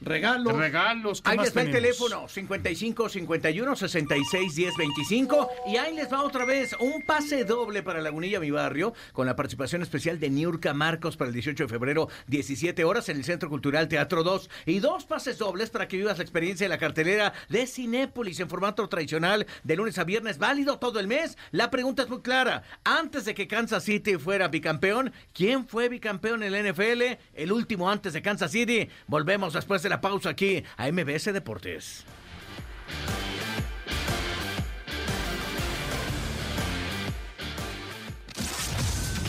Regalos. 0.00 0.56
regalos. 0.56 1.22
¿qué 1.22 1.30
Ahí 1.30 1.36
más 1.36 1.46
les 1.46 1.56
va 1.56 1.62
el 1.62 1.70
teléfono 1.70 2.28
55 2.28 3.08
51 3.08 3.76
66 3.76 4.54
10 4.54 4.76
25 4.76 5.50
y 5.66 5.76
ahí 5.76 5.94
les 5.94 6.12
va 6.12 6.22
otra 6.22 6.44
vez 6.44 6.74
un 6.78 7.02
pase 7.02 7.44
doble 7.44 7.82
para 7.82 8.00
Lagunilla 8.00 8.38
mi 8.38 8.50
barrio 8.50 8.94
con 9.12 9.26
la 9.26 9.34
participación 9.34 9.82
especial 9.82 10.20
de 10.20 10.30
Niurka 10.30 10.72
Marcos 10.72 11.16
para 11.16 11.28
el 11.28 11.34
18 11.34 11.64
de 11.64 11.68
febrero 11.68 12.08
17 12.28 12.84
horas 12.84 13.08
en 13.08 13.16
el 13.16 13.24
Centro 13.24 13.48
Cultural 13.48 13.88
Teatro 13.88 14.22
2 14.22 14.50
y 14.66 14.78
dos 14.78 15.04
pases 15.04 15.38
dobles 15.38 15.70
para 15.70 15.88
que 15.88 15.96
vivas 15.96 16.18
la 16.18 16.24
experiencia 16.24 16.64
de 16.64 16.68
la 16.68 16.78
cartelera 16.78 17.32
de 17.48 17.66
Cinépolis 17.66 18.40
en 18.40 18.48
formato 18.48 18.88
tradicional 18.88 19.46
de 19.64 19.76
lunes 19.76 19.98
a 19.98 20.04
viernes 20.04 20.38
válido 20.38 20.78
todo 20.78 21.00
el 21.00 21.08
mes. 21.08 21.36
La 21.50 21.70
pregunta 21.70 22.02
es 22.02 22.08
muy 22.08 22.20
clara. 22.22 22.62
Antes 22.84 23.24
de 23.24 23.34
que 23.34 23.48
Kansas 23.48 23.84
City 23.84 24.16
fuera 24.16 24.48
bicampeón, 24.48 25.12
¿quién 25.32 25.66
fue 25.66 25.88
bicampeón 25.88 26.42
en 26.42 26.52
la 26.52 26.62
NFL? 26.62 27.18
El 27.34 27.52
último 27.52 27.90
antes 27.90 28.12
de 28.12 28.22
Kansas 28.22 28.52
City. 28.52 28.88
Volvemos 29.06 29.54
después 29.54 29.82
de 29.82 29.87
la 29.88 30.00
pausa 30.00 30.30
aquí 30.30 30.62
a 30.76 30.90
MBS 30.90 31.32
Deportes. 31.32 32.04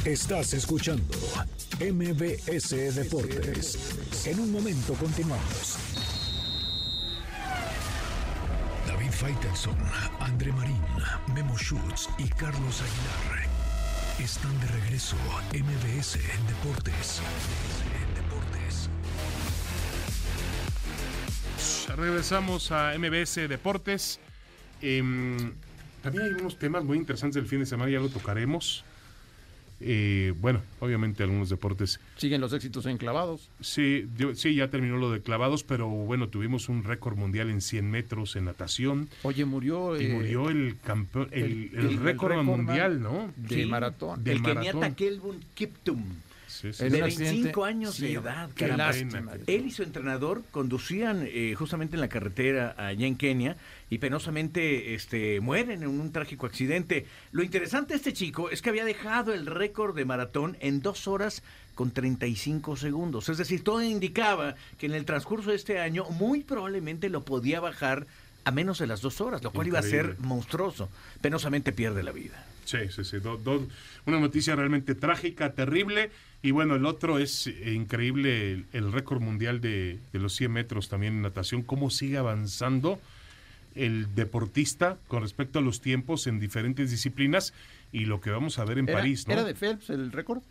Estás 0.06 0.54
escuchando 0.54 1.14
MBS 1.80 2.96
Deportes. 2.96 4.26
En 4.26 4.40
un 4.40 4.52
momento 4.52 4.94
continuamos. 4.96 5.78
David 8.88 9.12
Faitelson, 9.12 9.78
André 10.20 10.52
Marín, 10.52 10.82
Memo 11.34 11.58
Schutz 11.58 12.10
y 12.18 12.28
Carlos 12.30 12.82
Aguilar 12.82 13.50
están 14.24 14.60
de 14.60 14.68
regreso 14.68 15.16
a 15.32 15.42
MBS 15.56 16.20
Deportes. 16.48 17.22
Regresamos 21.96 22.72
a 22.72 22.94
MBS 22.98 23.48
Deportes. 23.48 24.20
Em, 24.82 25.38
también 26.02 26.26
hay 26.26 26.32
unos 26.32 26.58
temas 26.58 26.84
muy 26.84 26.98
interesantes 26.98 27.36
del 27.36 27.46
fin 27.48 27.60
de 27.60 27.66
semana, 27.66 27.92
ya 27.92 28.00
lo 28.00 28.10
tocaremos. 28.10 28.84
Eh, 29.82 30.34
bueno, 30.42 30.62
obviamente 30.82 31.24
algunos 31.24 31.50
deportes. 31.50 32.02
Siguen 32.18 32.42
los 32.42 32.52
éxitos 32.52 32.86
enclavados. 32.86 33.50
Sí, 33.62 34.08
yo- 34.18 34.36
sí, 34.36 34.54
ya 34.56 34.70
terminó 34.70 34.98
lo 34.98 35.10
de 35.10 35.22
clavados, 35.22 35.64
pero 35.64 35.88
bueno, 35.88 36.28
tuvimos 36.28 36.68
un 36.68 36.84
récord 36.84 37.16
mundial 37.18 37.50
en 37.50 37.62
100 37.62 37.90
metros 37.90 38.36
en 38.36 38.46
natación. 38.46 39.08
Oye, 39.24 39.46
murió. 39.46 40.00
Y 40.00 40.06
eh, 40.06 40.10
murió 40.14 40.50
el 40.50 40.76
campeón, 40.84 41.30
el, 41.32 41.44
el- 41.44 41.50
el 41.74 41.80
el 41.80 41.98
récord 42.00 42.32
récord 42.34 42.44
mundial, 42.44 43.02
¿no? 43.02 43.32
de 43.38 43.56
Sí, 43.56 43.66
maratón. 43.66 44.22
del 44.22 44.36
el 44.38 44.42
maratón. 44.42 44.66
keniata 44.72 44.96
Kelvin 44.96 45.40
Kiptum. 45.54 46.04
Sí, 46.60 46.74
sí, 46.74 46.84
En 46.84 46.92
De 46.92 46.98
sí. 46.98 47.02
un 47.02 47.08
accidente. 47.08 47.32
25 47.36 47.66
años 47.66 47.96
Sí, 47.96 48.02
de 48.08 48.14
edad. 48.16 48.50
Qué 48.54 48.68
lástima. 48.68 49.32
Él 49.48 49.66
y 49.68 49.72
su 49.72 49.84
entrenador 49.84 50.44
conducían 50.52 51.24
eh, 51.26 51.56
justamente 51.58 51.96
en 51.96 52.02
la 52.02 52.10
carretera 52.10 52.76
allá 52.78 53.08
en 53.08 53.16
Kenia 53.16 53.56
y 53.90 54.00
penosamente 54.00 54.94
este, 54.94 55.40
mueren 55.40 55.84
en 55.84 55.90
un 55.90 56.12
trágico 56.12 56.46
accidente. 56.46 57.06
Lo 57.32 57.44
interesante 57.44 57.94
de 57.94 57.98
este 57.98 58.12
chico 58.14 58.50
es 58.50 58.62
que 58.62 58.70
había 58.70 58.84
dejado 58.84 59.34
el 59.34 59.46
récord 59.46 59.96
de 59.96 60.04
maratón 60.04 60.58
en 60.60 60.82
dos 60.82 61.08
horas 61.08 61.44
con 61.76 61.92
35 61.92 62.76
segundos. 62.76 63.30
Es 63.30 63.38
decir, 63.38 63.64
todo 63.64 63.82
indicaba 63.82 64.56
que 64.78 64.88
en 64.88 64.94
el 64.96 65.06
transcurso 65.06 65.52
de 65.52 65.56
este 65.56 65.80
año 65.80 66.04
muy 66.10 66.44
probablemente 66.44 67.08
lo 67.10 67.24
podía 67.24 67.62
bajar 67.62 68.06
a 68.44 68.52
menos 68.52 68.80
de 68.80 68.88
las 68.88 69.02
dos 69.02 69.22
horas, 69.22 69.42
lo 69.44 69.52
cual 69.52 69.68
iba 69.68 69.80
a 69.80 69.84
ser 69.84 70.18
monstruoso. 70.20 70.90
Penosamente 71.22 71.72
pierde 71.72 72.04
la 72.04 72.12
vida. 72.12 72.46
Sí, 72.66 72.78
sí, 72.90 73.04
sí. 73.04 73.20
do- 73.20 73.38
do- 73.38 73.68
una 74.06 74.20
noticia 74.20 74.56
realmente 74.56 74.94
trágica, 74.94 75.54
terrible. 75.54 76.12
Y 76.42 76.52
bueno, 76.52 76.76
el 76.76 76.86
otro 76.86 77.20
es 77.20 77.48
eh, 77.48 77.74
increíble, 77.74 78.52
el, 78.52 78.66
el 78.72 78.92
récord 78.92 79.22
mundial 79.22 79.60
de, 79.60 80.00
de 80.14 80.20
los 80.20 80.34
100 80.36 80.52
metros 80.52 80.90
también 80.90 81.16
en 81.16 81.22
natación. 81.22 81.64
Cómo 81.64 81.90
sigue 81.90 82.18
avanzando 82.18 83.00
el 83.76 84.14
deportista 84.16 84.98
con 85.08 85.22
respecto 85.22 85.60
a 85.60 85.62
los 85.62 85.82
tiempos 85.82 86.28
en 86.28 86.40
diferentes 86.40 86.92
disciplinas 86.92 87.54
y 87.92 88.06
lo 88.06 88.22
que 88.22 88.30
vamos 88.30 88.60
a 88.60 88.66
ver 88.66 88.78
en 88.78 88.90
¿Era, 88.90 89.00
París, 89.00 89.28
¿no? 89.28 89.34
¿Era 89.34 89.44
de 89.44 89.56
Phelps 89.56 89.90
el 89.90 90.12
récord? 90.12 90.42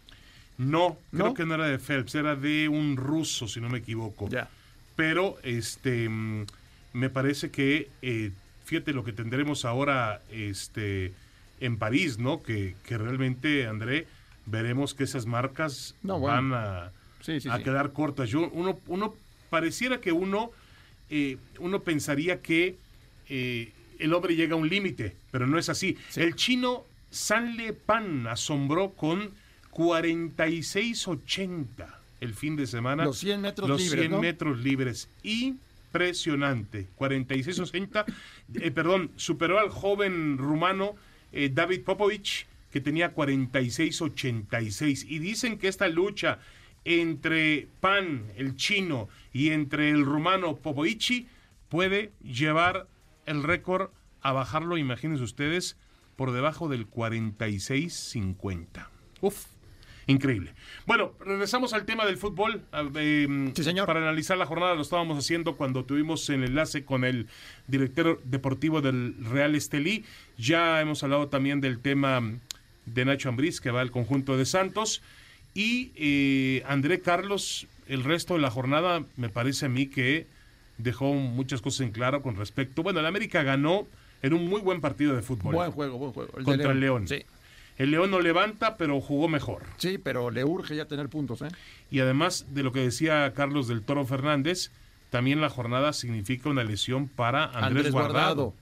No, 0.56 0.98
creo 1.12 1.34
que 1.34 1.46
no 1.46 1.54
era 1.54 1.66
de 1.66 1.78
Phelps, 1.78 2.16
era 2.16 2.34
de 2.34 2.68
un 2.68 2.96
ruso, 2.96 3.46
si 3.46 3.60
no 3.60 3.68
me 3.68 3.78
equivoco. 3.78 4.28
Ya. 4.28 4.48
Pero 4.96 5.38
este 5.44 6.08
mm, 6.08 6.46
me 6.94 7.10
parece 7.10 7.50
que 7.50 7.88
eh, 8.02 8.32
fíjate 8.64 8.92
lo 8.92 9.04
que 9.04 9.12
tendremos 9.12 9.64
ahora 9.64 10.20
este 10.32 11.12
en 11.60 11.76
París, 11.76 12.18
¿no? 12.18 12.42
Que, 12.42 12.74
que 12.84 12.98
realmente, 12.98 13.66
André, 13.66 14.06
veremos 14.50 14.94
que 14.94 15.04
esas 15.04 15.26
marcas 15.26 15.94
No, 16.02 16.18
bueno. 16.18 16.36
van 16.36 16.52
a, 16.54 16.92
Sí, 17.20 17.40
sí, 17.40 17.48
a 17.48 17.56
sí. 17.58 17.62
quedar 17.64 17.92
cortas. 17.92 18.28
Yo, 18.30 18.48
uno, 18.52 18.78
uno 18.86 19.14
pareciera 19.50 20.00
que 20.00 20.12
uno, 20.12 20.50
eh, 21.10 21.36
uno 21.58 21.80
pensaría 21.80 22.40
que 22.40 22.76
eh, 23.28 23.72
el 23.98 24.14
hombre 24.14 24.36
llega 24.36 24.54
a 24.54 24.56
un 24.56 24.68
límite, 24.68 25.16
pero 25.30 25.46
no 25.46 25.58
es 25.58 25.68
así. 25.68 25.96
El 26.16 26.34
chino 26.36 26.84
Sanle 27.10 27.72
Pan 27.72 28.26
asombró 28.26 28.90
con 28.90 29.30
46.80 29.72 31.66
el 32.20 32.34
fin 32.34 32.56
de 32.56 32.66
semana. 32.66 33.04
Los 33.04 33.18
100 33.18 33.40
metros 33.40 33.68
Los 33.68 33.80
libres, 33.80 34.00
100 34.00 34.10
¿no? 34.12 34.20
metros 34.20 34.58
libres. 34.60 35.08
Impresionante. 35.22 36.86
46.80. 36.98 38.04
eh, 38.60 38.70
perdón, 38.70 39.10
superó 39.16 39.58
al 39.58 39.70
joven 39.70 40.36
rumano 40.38 40.94
eh, 41.32 41.50
David 41.52 41.82
Popovich, 41.82 42.46
que 42.78 42.84
tenía 42.84 43.12
46.86. 43.12 45.04
Y 45.08 45.18
dicen 45.18 45.58
que 45.58 45.66
esta 45.66 45.88
lucha 45.88 46.38
entre 46.84 47.66
Pan, 47.80 48.26
el 48.36 48.54
chino, 48.54 49.08
y 49.32 49.50
entre 49.50 49.90
el 49.90 50.04
rumano 50.04 50.56
Popovici 50.58 51.26
puede 51.68 52.12
llevar 52.22 52.86
el 53.26 53.42
récord 53.42 53.90
a 54.20 54.30
bajarlo, 54.32 54.78
imagínense 54.78 55.24
ustedes, 55.24 55.76
por 56.14 56.30
debajo 56.30 56.68
del 56.68 56.88
46.50. 56.88 58.86
Uf. 59.22 59.46
Increíble. 60.06 60.54
Bueno, 60.86 61.12
regresamos 61.20 61.74
al 61.74 61.84
tema 61.84 62.06
del 62.06 62.16
fútbol. 62.16 62.62
eh, 62.94 63.52
Sí, 63.54 63.62
señor. 63.64 63.86
Para 63.86 64.00
analizar 64.00 64.38
la 64.38 64.46
jornada 64.46 64.74
lo 64.74 64.80
estábamos 64.82 65.18
haciendo 65.18 65.56
cuando 65.56 65.84
tuvimos 65.84 66.30
el 66.30 66.44
enlace 66.44 66.84
con 66.84 67.04
el 67.04 67.26
director 67.66 68.22
deportivo 68.24 68.80
del 68.80 69.16
Real 69.22 69.54
Estelí. 69.54 70.04
Ya 70.38 70.80
hemos 70.80 71.02
hablado 71.02 71.28
también 71.28 71.60
del 71.60 71.80
tema 71.80 72.22
de 72.94 73.04
Nacho 73.04 73.28
Ambriz, 73.28 73.60
que 73.60 73.70
va 73.70 73.80
al 73.80 73.90
conjunto 73.90 74.36
de 74.36 74.46
Santos. 74.46 75.02
Y 75.54 75.92
eh, 75.96 76.62
André 76.66 77.00
Carlos, 77.00 77.66
el 77.86 78.04
resto 78.04 78.34
de 78.34 78.40
la 78.40 78.50
jornada 78.50 79.04
me 79.16 79.28
parece 79.28 79.66
a 79.66 79.68
mí 79.68 79.86
que 79.86 80.26
dejó 80.76 81.12
muchas 81.14 81.60
cosas 81.60 81.80
en 81.80 81.92
claro 81.92 82.22
con 82.22 82.36
respecto. 82.36 82.82
Bueno, 82.82 83.00
el 83.00 83.06
América 83.06 83.42
ganó 83.42 83.86
en 84.22 84.34
un 84.34 84.48
muy 84.48 84.60
buen 84.60 84.80
partido 84.80 85.14
de 85.14 85.22
fútbol. 85.22 85.54
Buen 85.54 85.70
juego, 85.72 85.98
buen 85.98 86.12
juego. 86.12 86.38
El 86.38 86.44
contra 86.44 86.72
el 86.72 86.80
León. 86.80 87.08
Sí. 87.08 87.24
El 87.76 87.92
León 87.92 88.10
no 88.10 88.20
levanta, 88.20 88.76
pero 88.76 89.00
jugó 89.00 89.28
mejor. 89.28 89.62
Sí, 89.76 89.98
pero 89.98 90.30
le 90.30 90.44
urge 90.44 90.74
ya 90.74 90.86
tener 90.86 91.08
puntos, 91.08 91.42
¿eh? 91.42 91.48
Y 91.90 92.00
además 92.00 92.46
de 92.50 92.64
lo 92.64 92.72
que 92.72 92.80
decía 92.80 93.32
Carlos 93.34 93.68
del 93.68 93.82
Toro 93.82 94.04
Fernández, 94.04 94.72
también 95.10 95.40
la 95.40 95.48
jornada 95.48 95.92
significa 95.92 96.48
una 96.48 96.64
lesión 96.64 97.06
para 97.06 97.44
Andrés, 97.44 97.62
Andrés 97.64 97.92
Guardado. 97.92 98.12
Guardado. 98.12 98.54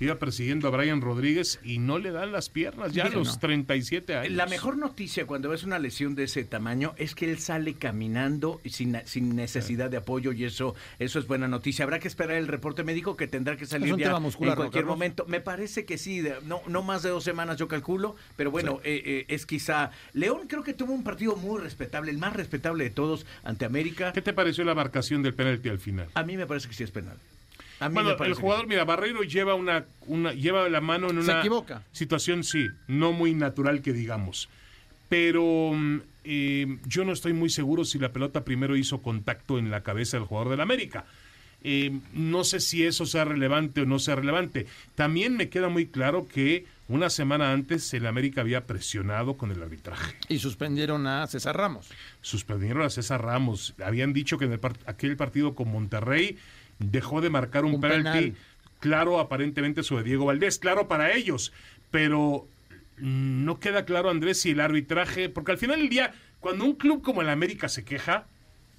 Iba 0.00 0.18
persiguiendo 0.18 0.68
a 0.68 0.70
Brian 0.70 1.00
Rodríguez 1.00 1.58
y 1.64 1.78
no 1.78 1.98
le 1.98 2.12
dan 2.12 2.30
las 2.30 2.48
piernas 2.50 2.92
ya 2.92 3.06
a 3.06 3.08
los 3.08 3.34
no. 3.34 3.38
37 3.40 4.14
años. 4.16 4.32
La 4.32 4.46
mejor 4.46 4.76
noticia 4.76 5.26
cuando 5.26 5.48
ves 5.48 5.64
una 5.64 5.78
lesión 5.78 6.14
de 6.14 6.24
ese 6.24 6.44
tamaño 6.44 6.94
es 6.98 7.14
que 7.14 7.30
él 7.30 7.38
sale 7.38 7.74
caminando 7.74 8.60
y 8.62 8.70
sin, 8.70 8.96
sin 9.06 9.34
necesidad 9.34 9.90
de 9.90 9.96
apoyo 9.96 10.32
y 10.32 10.44
eso 10.44 10.74
eso 10.98 11.18
es 11.18 11.26
buena 11.26 11.48
noticia. 11.48 11.84
Habrá 11.84 11.98
que 11.98 12.08
esperar 12.08 12.36
el 12.36 12.46
reporte 12.46 12.84
médico 12.84 13.16
que 13.16 13.26
tendrá 13.26 13.56
que 13.56 13.66
salir 13.66 13.96
ya 13.96 14.18
muscular, 14.20 14.52
en 14.52 14.54
¿no, 14.54 14.56
cualquier 14.62 14.84
Carlos? 14.84 14.96
momento. 14.96 15.24
Me 15.26 15.40
parece 15.40 15.84
que 15.84 15.98
sí, 15.98 16.20
de- 16.20 16.36
no, 16.44 16.60
no 16.68 16.82
más 16.82 17.02
de 17.02 17.10
dos 17.10 17.24
semanas 17.24 17.56
yo 17.56 17.66
calculo, 17.68 18.14
pero 18.36 18.50
bueno, 18.50 18.80
eh, 18.84 19.02
eh, 19.04 19.24
es 19.28 19.46
quizá... 19.46 19.90
León 20.12 20.46
creo 20.48 20.62
que 20.62 20.74
tuvo 20.74 20.92
un 20.92 21.02
partido 21.02 21.34
muy 21.36 21.60
respetable, 21.60 22.10
el 22.10 22.18
más 22.18 22.34
respetable 22.34 22.84
de 22.84 22.90
todos 22.90 23.26
ante 23.42 23.64
América. 23.64 24.12
¿Qué 24.12 24.22
te 24.22 24.32
pareció 24.32 24.64
la 24.64 24.74
marcación 24.74 25.22
del 25.22 25.34
penalti 25.34 25.68
al 25.68 25.78
final? 25.80 26.08
A 26.14 26.22
mí 26.22 26.36
me 26.36 26.46
parece 26.46 26.68
que 26.68 26.74
sí 26.74 26.84
es 26.84 26.90
penal. 26.90 27.16
A 27.80 27.88
mí 27.88 27.94
Bueno, 27.94 28.16
me 28.18 28.26
el 28.26 28.34
jugador, 28.34 28.66
mira, 28.66 28.84
Barreiro 28.84 29.22
lleva 29.22 29.54
una, 29.54 29.84
una, 30.06 30.32
lleva 30.32 30.68
la 30.68 30.80
mano 30.80 31.10
en 31.10 31.22
Se 31.22 31.30
una 31.30 31.40
equivoca. 31.40 31.82
situación, 31.92 32.42
sí, 32.44 32.66
no 32.88 33.12
muy 33.12 33.34
natural 33.34 33.82
que 33.82 33.92
digamos. 33.92 34.48
Pero 35.08 35.72
mm, 35.74 35.98
eh, 36.24 36.78
yo 36.86 37.04
no 37.04 37.12
estoy 37.12 37.32
muy 37.32 37.50
seguro 37.50 37.84
si 37.84 37.98
la 37.98 38.12
pelota 38.12 38.44
primero 38.44 38.76
hizo 38.76 39.00
contacto 39.00 39.58
en 39.58 39.70
la 39.70 39.82
cabeza 39.82 40.16
del 40.18 40.26
jugador 40.26 40.50
del 40.50 40.60
América. 40.60 41.04
Eh, 41.64 41.98
no 42.12 42.44
sé 42.44 42.60
si 42.60 42.84
eso 42.84 43.04
sea 43.04 43.24
relevante 43.24 43.80
o 43.80 43.86
no 43.86 43.98
sea 43.98 44.14
relevante. 44.16 44.66
También 44.94 45.36
me 45.36 45.48
queda 45.48 45.68
muy 45.68 45.86
claro 45.86 46.28
que 46.28 46.66
una 46.88 47.10
semana 47.10 47.52
antes 47.52 47.92
el 47.94 48.06
América 48.06 48.42
había 48.42 48.64
presionado 48.66 49.36
con 49.36 49.50
el 49.50 49.62
arbitraje. 49.62 50.14
Y 50.28 50.38
suspendieron 50.38 51.06
a 51.06 51.26
César 51.26 51.56
Ramos. 51.56 51.88
Suspendieron 52.22 52.82
a 52.82 52.90
César 52.90 53.22
Ramos. 53.22 53.74
Habían 53.84 54.12
dicho 54.12 54.38
que 54.38 54.44
en 54.44 54.52
el 54.52 54.60
par- 54.60 54.78
aquel 54.86 55.16
partido 55.16 55.54
con 55.54 55.68
Monterrey 55.72 56.38
dejó 56.78 57.20
de 57.20 57.30
marcar 57.30 57.64
un, 57.64 57.74
Un 57.74 57.80
penalti 57.80 58.30
penal. 58.30 58.36
claro 58.80 59.18
aparentemente 59.20 59.82
sobre 59.82 60.04
Diego 60.04 60.26
Valdés, 60.26 60.58
claro 60.58 60.88
para 60.88 61.12
ellos, 61.12 61.52
pero 61.90 62.48
no 62.96 63.60
queda 63.60 63.84
claro, 63.84 64.10
Andrés, 64.10 64.40
si 64.40 64.50
el 64.50 64.60
arbitraje, 64.60 65.28
porque 65.28 65.52
al 65.52 65.58
final 65.58 65.78
del 65.80 65.88
día, 65.88 66.14
cuando 66.40 66.64
un 66.64 66.74
club 66.74 67.02
como 67.02 67.22
el 67.22 67.28
América 67.28 67.68
se 67.68 67.84
queja, 67.84 68.26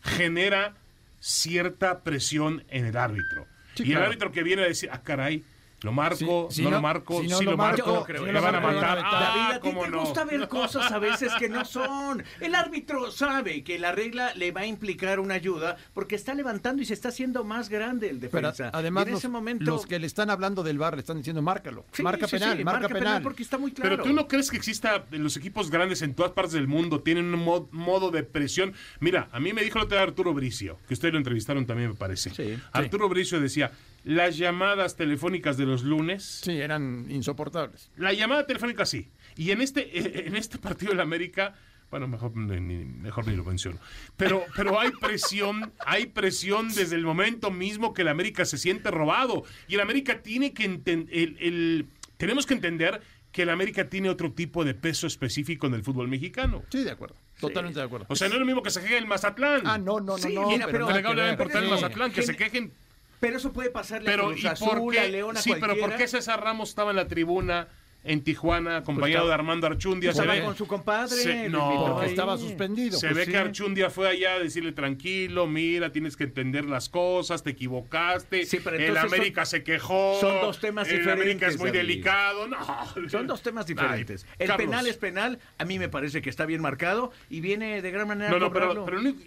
genera 0.02 0.76
cierta 1.20 2.04
presión 2.04 2.64
en 2.70 2.86
el 2.86 2.98
árbitro. 2.98 3.48
Sí, 3.76 3.84
y 3.86 3.92
el 3.94 4.02
árbitro 4.02 4.32
que 4.32 4.44
viene 4.44 4.64
a 4.64 4.68
decir, 4.68 4.90
ah, 4.92 5.04
caray, 5.04 5.44
lo 5.82 5.92
marco, 5.92 6.48
si 6.52 6.62
no, 6.64 6.70
no- 6.70 6.76
lo 6.78 6.82
marco, 6.82 7.22
si 7.22 7.28
si, 7.28 7.34
no 7.34 7.42
lo 7.42 7.52
lo 7.52 7.58
marco, 7.58 7.92
marco, 7.94 8.06
si 8.08 8.14
no 8.14 8.22
me 8.24 8.32
lo 8.34 8.42
van 8.42 8.56
a 8.56 8.60
matar. 8.60 9.00
Ah, 9.04 9.20
David, 9.36 9.56
a 9.58 9.62
ti 9.62 9.70
¿cómo 9.70 9.84
te 9.86 9.90
no? 9.92 10.00
gusta 10.02 10.24
ver 10.26 10.48
cosas 10.48 10.92
a 10.92 11.00
veces 11.00 11.32
que 11.40 11.48
no 11.50 11.64
son. 11.66 12.24
El 12.40 12.56
árbitro 12.56 13.12
sabe 13.12 13.64
que 13.64 13.80
la 13.80 13.92
regla 13.92 14.34
le 14.36 14.52
va 14.52 14.62
a 14.62 14.66
implicar 14.66 15.20
una 15.20 15.36
ayuda 15.36 15.78
porque 15.94 16.16
está 16.16 16.34
levantando 16.34 16.82
y 16.82 16.86
se 16.86 16.94
está 16.94 17.10
haciendo 17.10 17.44
más 17.44 17.70
grande 17.70 18.10
el 18.10 18.20
Pero 18.20 18.52
defensa. 18.52 18.70
además 18.74 19.06
en 19.06 19.12
los, 19.12 19.20
ese 19.20 19.30
momento 19.30 19.66
los 19.66 19.86
que 19.86 20.00
le 20.00 20.08
están 20.08 20.30
hablando 20.30 20.64
del 20.64 20.78
bar 20.78 20.96
le 20.96 21.00
están 21.00 21.18
diciendo 21.18 21.42
márcalo. 21.42 21.86
Sí, 21.94 22.04
marca 22.04 22.28
sí, 22.28 22.38
penal, 22.38 22.58
sí, 22.58 22.64
marca, 22.64 22.90
penal. 22.90 23.22
porque 23.24 23.44
está 23.44 23.58
muy 23.58 23.72
claro. 23.72 23.90
Pero 23.92 24.04
tú 24.04 24.14
no 24.14 24.28
crees 24.28 24.52
que 24.52 24.58
exista 24.58 25.06
en 25.12 25.24
los 25.24 25.38
equipos 25.38 25.70
grandes 25.72 26.02
en 26.02 26.14
todas 26.14 26.32
partes 26.34 26.54
del 26.54 26.68
mundo 26.68 27.02
tienen 27.02 27.34
un 27.34 27.44
mo- 27.44 27.70
modo 27.72 28.12
de 28.12 28.24
presión. 28.24 28.74
Mira, 29.00 29.30
a 29.32 29.40
mí 29.40 29.54
me 29.54 29.64
dijo 29.64 29.78
el 29.78 29.86
otro 29.86 29.98
día 29.98 30.04
Arturo 30.04 30.34
Bricio, 30.34 30.78
que 30.88 30.94
ustedes 30.94 31.14
lo 31.14 31.18
entrevistaron 31.20 31.66
también 31.66 31.90
me 31.90 31.96
parece. 31.96 32.30
Sí. 32.32 32.58
Arturo 32.74 33.08
Bricio 33.10 33.40
decía, 33.40 33.72
las 34.04 34.38
llamadas 34.38 34.96
telefónicas 34.96 35.58
de 35.58 35.66
los 35.66 35.84
lunes, 35.84 36.24
Sí, 36.44 36.52
eran 36.60 37.06
insoportables. 37.10 37.92
la 37.98 38.14
llamada 38.14 38.46
telefónica 38.48 38.86
sí. 38.86 39.10
Y 39.36 39.52
en 39.52 39.62
este 39.62 39.90
en 40.28 40.36
este 40.36 40.58
partido 40.58 40.92
del 40.92 41.02
América, 41.02 41.56
bueno, 41.92 42.08
mejor 42.08 42.36
ni, 42.36 42.86
mejor 42.86 43.28
ni 43.28 43.36
lo 43.36 43.44
menciono. 43.44 43.78
Pero 44.18 44.44
pero 44.56 44.80
hay 44.80 44.92
presión, 44.92 45.72
hay 45.86 46.06
presión 46.08 46.70
desde 46.74 46.96
el 46.96 47.04
momento 47.04 47.52
mismo 47.52 47.94
que 47.94 48.04
el 48.04 48.08
América 48.10 48.46
se 48.46 48.58
siente 48.58 48.92
robado 48.92 49.44
y 49.68 49.76
el 49.76 49.82
América 49.82 50.22
tiene 50.22 50.54
que 50.54 50.66
entender 50.66 51.86
tenemos 52.18 52.46
que 52.46 52.54
entender 52.54 53.02
que 53.32 53.44
el 53.44 53.50
América 53.50 53.88
tiene 53.90 54.10
otro 54.10 54.32
tipo 54.34 54.66
de 54.66 54.74
peso 54.74 55.08
específico 55.08 55.68
en 55.68 55.76
el 55.76 55.84
fútbol 55.84 56.08
mexicano. 56.08 56.64
Sí, 56.70 56.84
de 56.84 56.92
acuerdo. 56.92 57.16
Totalmente 57.40 57.80
de 57.80 57.86
acuerdo. 57.86 58.08
O 58.10 58.16
sea, 58.16 58.28
no 58.28 58.34
es 58.34 58.40
lo 58.40 58.46
mismo 58.46 58.62
que 58.64 58.72
se 58.72 58.82
queje 58.82 58.98
el 58.98 59.06
Mazatlán. 59.06 59.62
ah, 59.66 59.78
no, 59.78 60.00
no, 60.00 60.14
no, 60.14 60.18
Sí, 60.18 60.34
no. 60.34 60.50
mira, 60.50 60.66
pero 60.66 60.92
le 60.92 61.02
va 61.02 61.10
a 61.12 61.14
ver. 61.14 61.32
importar 61.32 61.64
el. 61.64 61.70
Mazatlán, 61.70 62.12
que 62.12 62.24
se 62.24 62.36
quejen. 62.36 62.74
Pero 63.20 63.38
eso 63.38 63.52
puede 63.52 63.70
pasarle 63.70 64.10
a 64.10 64.12
Pero, 64.14 64.28
Cruz 64.28 64.44
¿y 64.44 64.48
Azul, 64.48 64.78
por 64.80 64.92
qué? 64.94 65.00
a 65.00 65.08
León, 65.08 65.38
a 65.38 65.42
sí, 65.42 65.54
pero 65.60 65.78
¿por 65.78 65.96
qué 65.98 66.08
César 66.08 66.42
Ramos 66.44 66.70
estaba 66.70 66.92
en 66.92 66.96
la 66.96 67.08
tribuna 67.08 67.68
en 68.04 68.24
Tijuana, 68.24 68.78
acompañado 68.78 69.24
Pues 69.24 69.28
de 69.30 69.34
Armando 69.34 69.68
Archundia? 69.68 70.14
Se 70.14 70.20
Estaba 70.22 70.38
ve, 70.40 70.44
con 70.46 70.56
su 70.56 70.66
compadre. 70.68 71.16
Se- 71.18 71.50
no, 71.50 72.02
estaba 72.02 72.38
suspendido. 72.38 72.98
se 72.98 73.08
pues 73.08 73.18
ve 73.18 73.26
sí. 73.26 73.32
que 73.32 73.38
Archundia 73.38 73.90
fue 73.90 74.08
allá 74.08 74.36
a 74.36 74.40
decirle 74.40 74.72
tranquilo, 74.72 75.48
mira, 75.48 75.92
tienes 75.92 76.16
que 76.16 76.24
entender 76.24 76.66
las 76.66 76.88
cosas, 76.90 77.44
te 77.44 77.50
equivocaste. 77.52 78.46
Sí, 78.46 78.60
pero 78.64 78.78
el 78.78 78.98
América 78.98 79.46
se 79.46 79.64
quejó. 79.64 80.18
son 80.22 80.42
dos 80.42 80.60
temas 80.60 80.88
El 80.88 81.02
América 81.10 81.48
es 81.48 81.54
diferentes, 81.54 81.60
muy 81.60 81.68
David. 81.70 81.80
delicado. 81.80 82.48
No. 82.48 83.10
Son 83.10 83.28
dos 83.28 83.42
temas 83.42 83.66
diferentes. 83.68 84.26
Ay, 84.28 84.36
el 84.40 84.48
Carlos. 84.48 84.66
penal 84.68 84.88
es 84.88 84.98
penal, 84.98 85.40
a 85.58 85.66
mí 85.66 85.78
me 85.78 85.90
parece 85.90 86.22
que 86.22 86.30
está 86.30 86.46
bien 86.46 86.62
marcado 86.62 87.12
y 87.30 87.42
viene 87.42 87.82
de 87.82 87.92
gran 87.92 88.08
manera 88.08 88.30
No, 88.32 88.38
a 88.38 88.40
no, 88.40 88.52
pero, 88.54 88.74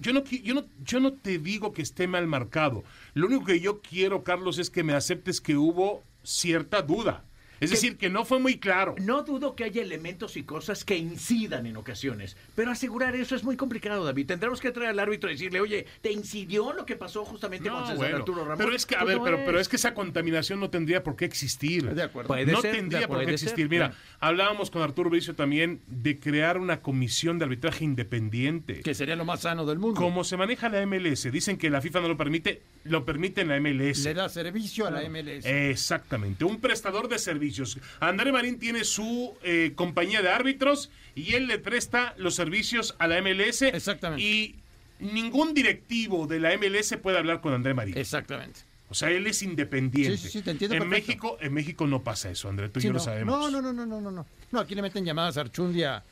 yo, 0.00 0.12
no, 0.12 0.24
yo, 0.24 0.54
no, 0.54 0.64
yo 0.82 1.00
no 1.00 1.12
te 1.12 1.38
digo 1.38 1.72
que 1.72 1.82
esté 1.82 2.06
mal 2.06 2.26
marcado. 2.26 2.84
Lo 3.14 3.26
único 3.26 3.44
que 3.44 3.60
yo 3.60 3.80
quiero, 3.82 4.24
Carlos, 4.24 4.58
es 4.58 4.70
que 4.70 4.82
me 4.82 4.94
aceptes 4.94 5.40
que 5.40 5.56
hubo 5.56 6.02
cierta 6.22 6.82
duda. 6.82 7.24
Es 7.62 7.70
Que- 7.70 7.76
decir, 7.76 7.96
que 7.96 8.10
no 8.10 8.24
fue 8.24 8.38
muy 8.40 8.58
claro. 8.58 8.94
No 9.00 9.22
dudo 9.22 9.54
que 9.54 9.64
haya 9.64 9.80
elementos 9.82 10.36
y 10.36 10.42
cosas 10.42 10.84
que 10.84 10.96
incidan 10.96 11.66
en 11.66 11.76
ocasiones, 11.76 12.36
pero 12.56 12.70
asegurar 12.70 13.14
eso 13.14 13.34
es 13.36 13.44
muy 13.44 13.56
complicado, 13.56 14.04
David. 14.04 14.26
Tendremos 14.26 14.60
que 14.60 14.70
traer 14.72 14.90
al 14.90 14.98
árbitro 14.98 15.30
y 15.30 15.34
decirle, 15.34 15.60
oye, 15.60 15.86
¿te 16.00 16.10
incidió 16.12 16.72
lo 16.72 16.84
que 16.84 16.96
pasó 16.96 17.24
justamente 17.24 17.68
con 17.68 17.78
No, 17.80 17.84
César 17.86 17.96
bueno, 17.96 18.16
Arturo 18.16 18.44
Ramos? 18.44 18.58
pero 18.58 18.74
es 18.74 18.84
que, 18.84 18.96
a 18.96 19.00
Pues 19.00 19.08
ver, 19.08 19.18
no 19.18 19.24
pero, 19.24 19.38
pero 19.46 19.60
es 19.60 19.68
que 19.68 19.76
esa 19.76 19.94
contaminación 19.94 20.58
no 20.60 20.70
tendría 20.70 21.02
por 21.02 21.16
qué 21.16 21.24
existir. 21.24 21.88
De 21.94 22.02
acuerdo. 22.02 22.28
Puede 22.28 22.46
no 22.50 22.60
ser, 22.60 22.74
tendría 22.76 23.06
por 23.08 23.24
qué 23.24 23.32
existir. 23.32 23.56
ser, 23.56 23.68
Mira, 23.68 23.88
claro. 23.90 24.02
hablábamos 24.20 24.70
con 24.70 24.82
Arturo 24.82 25.08
Bricio 25.10 25.34
también 25.34 25.80
de 25.86 26.18
crear 26.18 26.58
una 26.58 26.80
comisión 26.82 27.38
de 27.38 27.44
arbitraje 27.44 27.84
independiente. 27.84 28.80
Que 28.80 28.94
sería 28.94 29.14
lo 29.16 29.24
más 29.24 29.42
sano 29.42 29.64
del 29.66 29.78
mundo. 29.78 30.00
Como 30.00 30.24
se 30.24 30.36
maneja 30.36 30.68
la 30.68 30.84
MLS, 30.84 31.30
dicen 31.30 31.56
que 31.56 31.70
la 31.70 31.80
FIFA 31.80 32.00
no 32.00 32.08
lo 32.08 32.16
permite, 32.16 32.62
lo 32.84 33.04
permite 33.04 33.42
en 33.42 33.48
la 33.48 33.56
MLS. 33.60 34.04
Le 34.04 34.14
da 34.14 34.28
servicio 34.28 34.86
a 34.86 34.90
la 34.90 35.02
MLS. 35.08 35.46
Exactamente, 35.46 36.44
un 36.44 36.60
prestador 36.60 37.08
de 37.08 37.18
servicios. 37.52 37.78
André 38.00 38.32
Marín 38.32 38.58
tiene 38.58 38.84
su 38.84 39.34
eh, 39.42 39.72
compañía 39.74 40.22
de 40.22 40.30
árbitros 40.30 40.90
y 41.14 41.34
él 41.34 41.46
le 41.46 41.58
presta 41.58 42.14
los 42.18 42.34
servicios 42.34 42.94
a 42.98 43.06
la 43.06 43.20
MLS. 43.22 43.62
Exactamente. 43.62 44.22
Y 44.22 44.56
ningún 45.00 45.54
directivo 45.54 46.26
de 46.26 46.40
la 46.40 46.56
MLS 46.56 46.96
puede 47.02 47.18
hablar 47.18 47.40
con 47.40 47.52
André 47.52 47.74
Marín. 47.74 47.96
Exactamente. 47.96 48.60
O 48.88 48.94
sea, 48.94 49.10
él 49.10 49.26
es 49.26 49.42
independiente. 49.42 50.18
Sí, 50.18 50.24
sí, 50.24 50.30
sí, 50.38 50.42
te 50.42 50.50
entiendo 50.50 50.76
en 50.76 50.82
perfecto. 50.82 51.06
México, 51.08 51.38
en 51.40 51.54
México 51.54 51.86
no 51.86 52.02
pasa 52.02 52.30
eso, 52.30 52.48
André, 52.50 52.68
tú 52.68 52.78
y 52.78 52.82
Sí, 52.82 52.88
yo 52.88 52.92
no. 52.92 52.98
lo 52.98 53.04
sabemos. 53.04 53.34
No, 53.40 53.50
no, 53.50 53.62
no, 53.62 53.72
no, 53.72 53.86
no, 53.86 54.00
no, 54.00 54.10
no. 54.10 54.26
No, 54.50 54.60
aquí 54.60 54.74
le 54.74 54.82
meten 54.82 55.04
llamadas 55.04 55.38
a 55.38 55.40
Archundia 55.40 56.04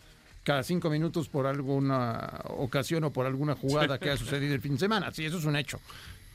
cada 0.42 0.62
cinco 0.62 0.88
minutos 0.88 1.28
por 1.28 1.46
alguna 1.46 2.40
ocasión 2.44 3.04
o 3.04 3.12
por 3.12 3.26
alguna 3.26 3.54
jugada 3.54 3.98
que 3.98 4.08
ha 4.08 4.16
sucedido 4.16 4.54
el 4.54 4.62
fin 4.62 4.72
de 4.72 4.78
semana. 4.78 5.12
Sí, 5.12 5.26
eso 5.26 5.36
es 5.36 5.44
un 5.44 5.56
hecho. 5.56 5.78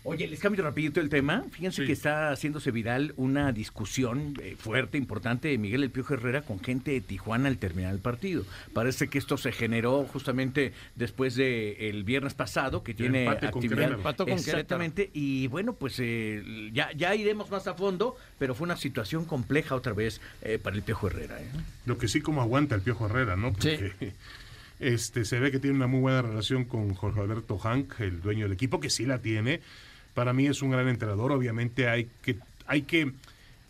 Oye, 0.08 0.28
les 0.28 0.40
cambio 0.40 0.64
rapidito 0.64 1.02
el 1.02 1.10
tema. 1.10 1.44
Fíjense 1.52 1.82
Sí. 1.82 1.88
que 1.88 1.94
está 1.94 2.30
haciéndose 2.32 2.70
viral 2.70 3.14
una 3.18 3.52
discusión 3.52 4.36
eh, 4.42 4.56
fuerte, 4.58 5.00
importante 5.00 5.48
de 5.48 5.58
Miguel 5.58 5.84
El 5.84 5.90
Piojo 5.90 6.14
Herrera 6.14 6.44
con 6.44 6.60
gente 6.60 6.92
de 6.92 7.02
Tijuana 7.02 7.50
al 7.50 7.58
terminar 7.58 7.92
el 7.92 8.00
partido. 8.00 8.46
Parece 8.72 9.08
que 9.08 9.18
esto 9.18 9.36
se 9.38 9.52
generó 9.52 10.04
justamente 10.06 10.74
después 10.96 11.36
de 11.36 11.90
el 11.90 12.04
viernes 12.04 12.36
pasado, 12.36 12.84
que 12.84 12.94
tiene 12.94 13.26
empate 13.26 13.48
actividad. 13.48 14.00
Con 14.16 14.30
Exactamente. 14.30 15.10
Y 15.14 15.48
bueno, 15.48 15.74
pues 15.74 15.96
eh, 16.00 16.70
ya, 16.72 16.92
ya 16.96 17.16
iremos 17.16 17.50
más 17.50 17.68
a 17.68 17.74
fondo, 17.74 18.16
pero 18.38 18.54
fue 18.54 18.66
una 18.66 18.78
situación 18.78 19.26
compleja 19.26 19.74
otra 19.76 19.94
vez 19.94 20.22
eh, 20.44 20.60
para 20.62 20.76
el 20.76 20.84
Piojo 20.84 21.08
Herrera. 21.08 21.42
¿eh? 21.42 21.48
Lo 21.86 21.98
que 21.98 22.08
sí 22.08 22.22
como 22.22 22.42
aguanta 22.42 22.76
el 22.76 22.82
Piojo 22.82 23.08
Herrera, 23.08 23.36
¿no? 23.36 23.54
Porque 23.54 23.94
este, 24.80 25.26
se 25.26 25.40
ve 25.40 25.52
que 25.52 25.60
tiene 25.60 25.76
una 25.76 25.88
muy 25.88 26.00
buena 26.00 26.22
relación 26.22 26.66
con 26.66 26.94
Jorge 26.94 27.22
Alberto 27.22 27.58
Hank, 27.58 28.00
el 28.02 28.22
dueño 28.22 28.44
del 28.46 28.52
equipo, 28.52 28.80
que 28.80 28.90
sí 28.90 29.06
la 29.06 29.20
tiene. 29.20 29.62
Para 30.16 30.34
mí 30.34 30.48
es 30.48 30.64
un 30.64 30.72
gran 30.72 30.88
entrenador. 30.88 31.32
Obviamente 31.32 31.88
hay 31.88 32.10
que, 32.24 32.38
hay 32.66 32.82
que 32.82 33.12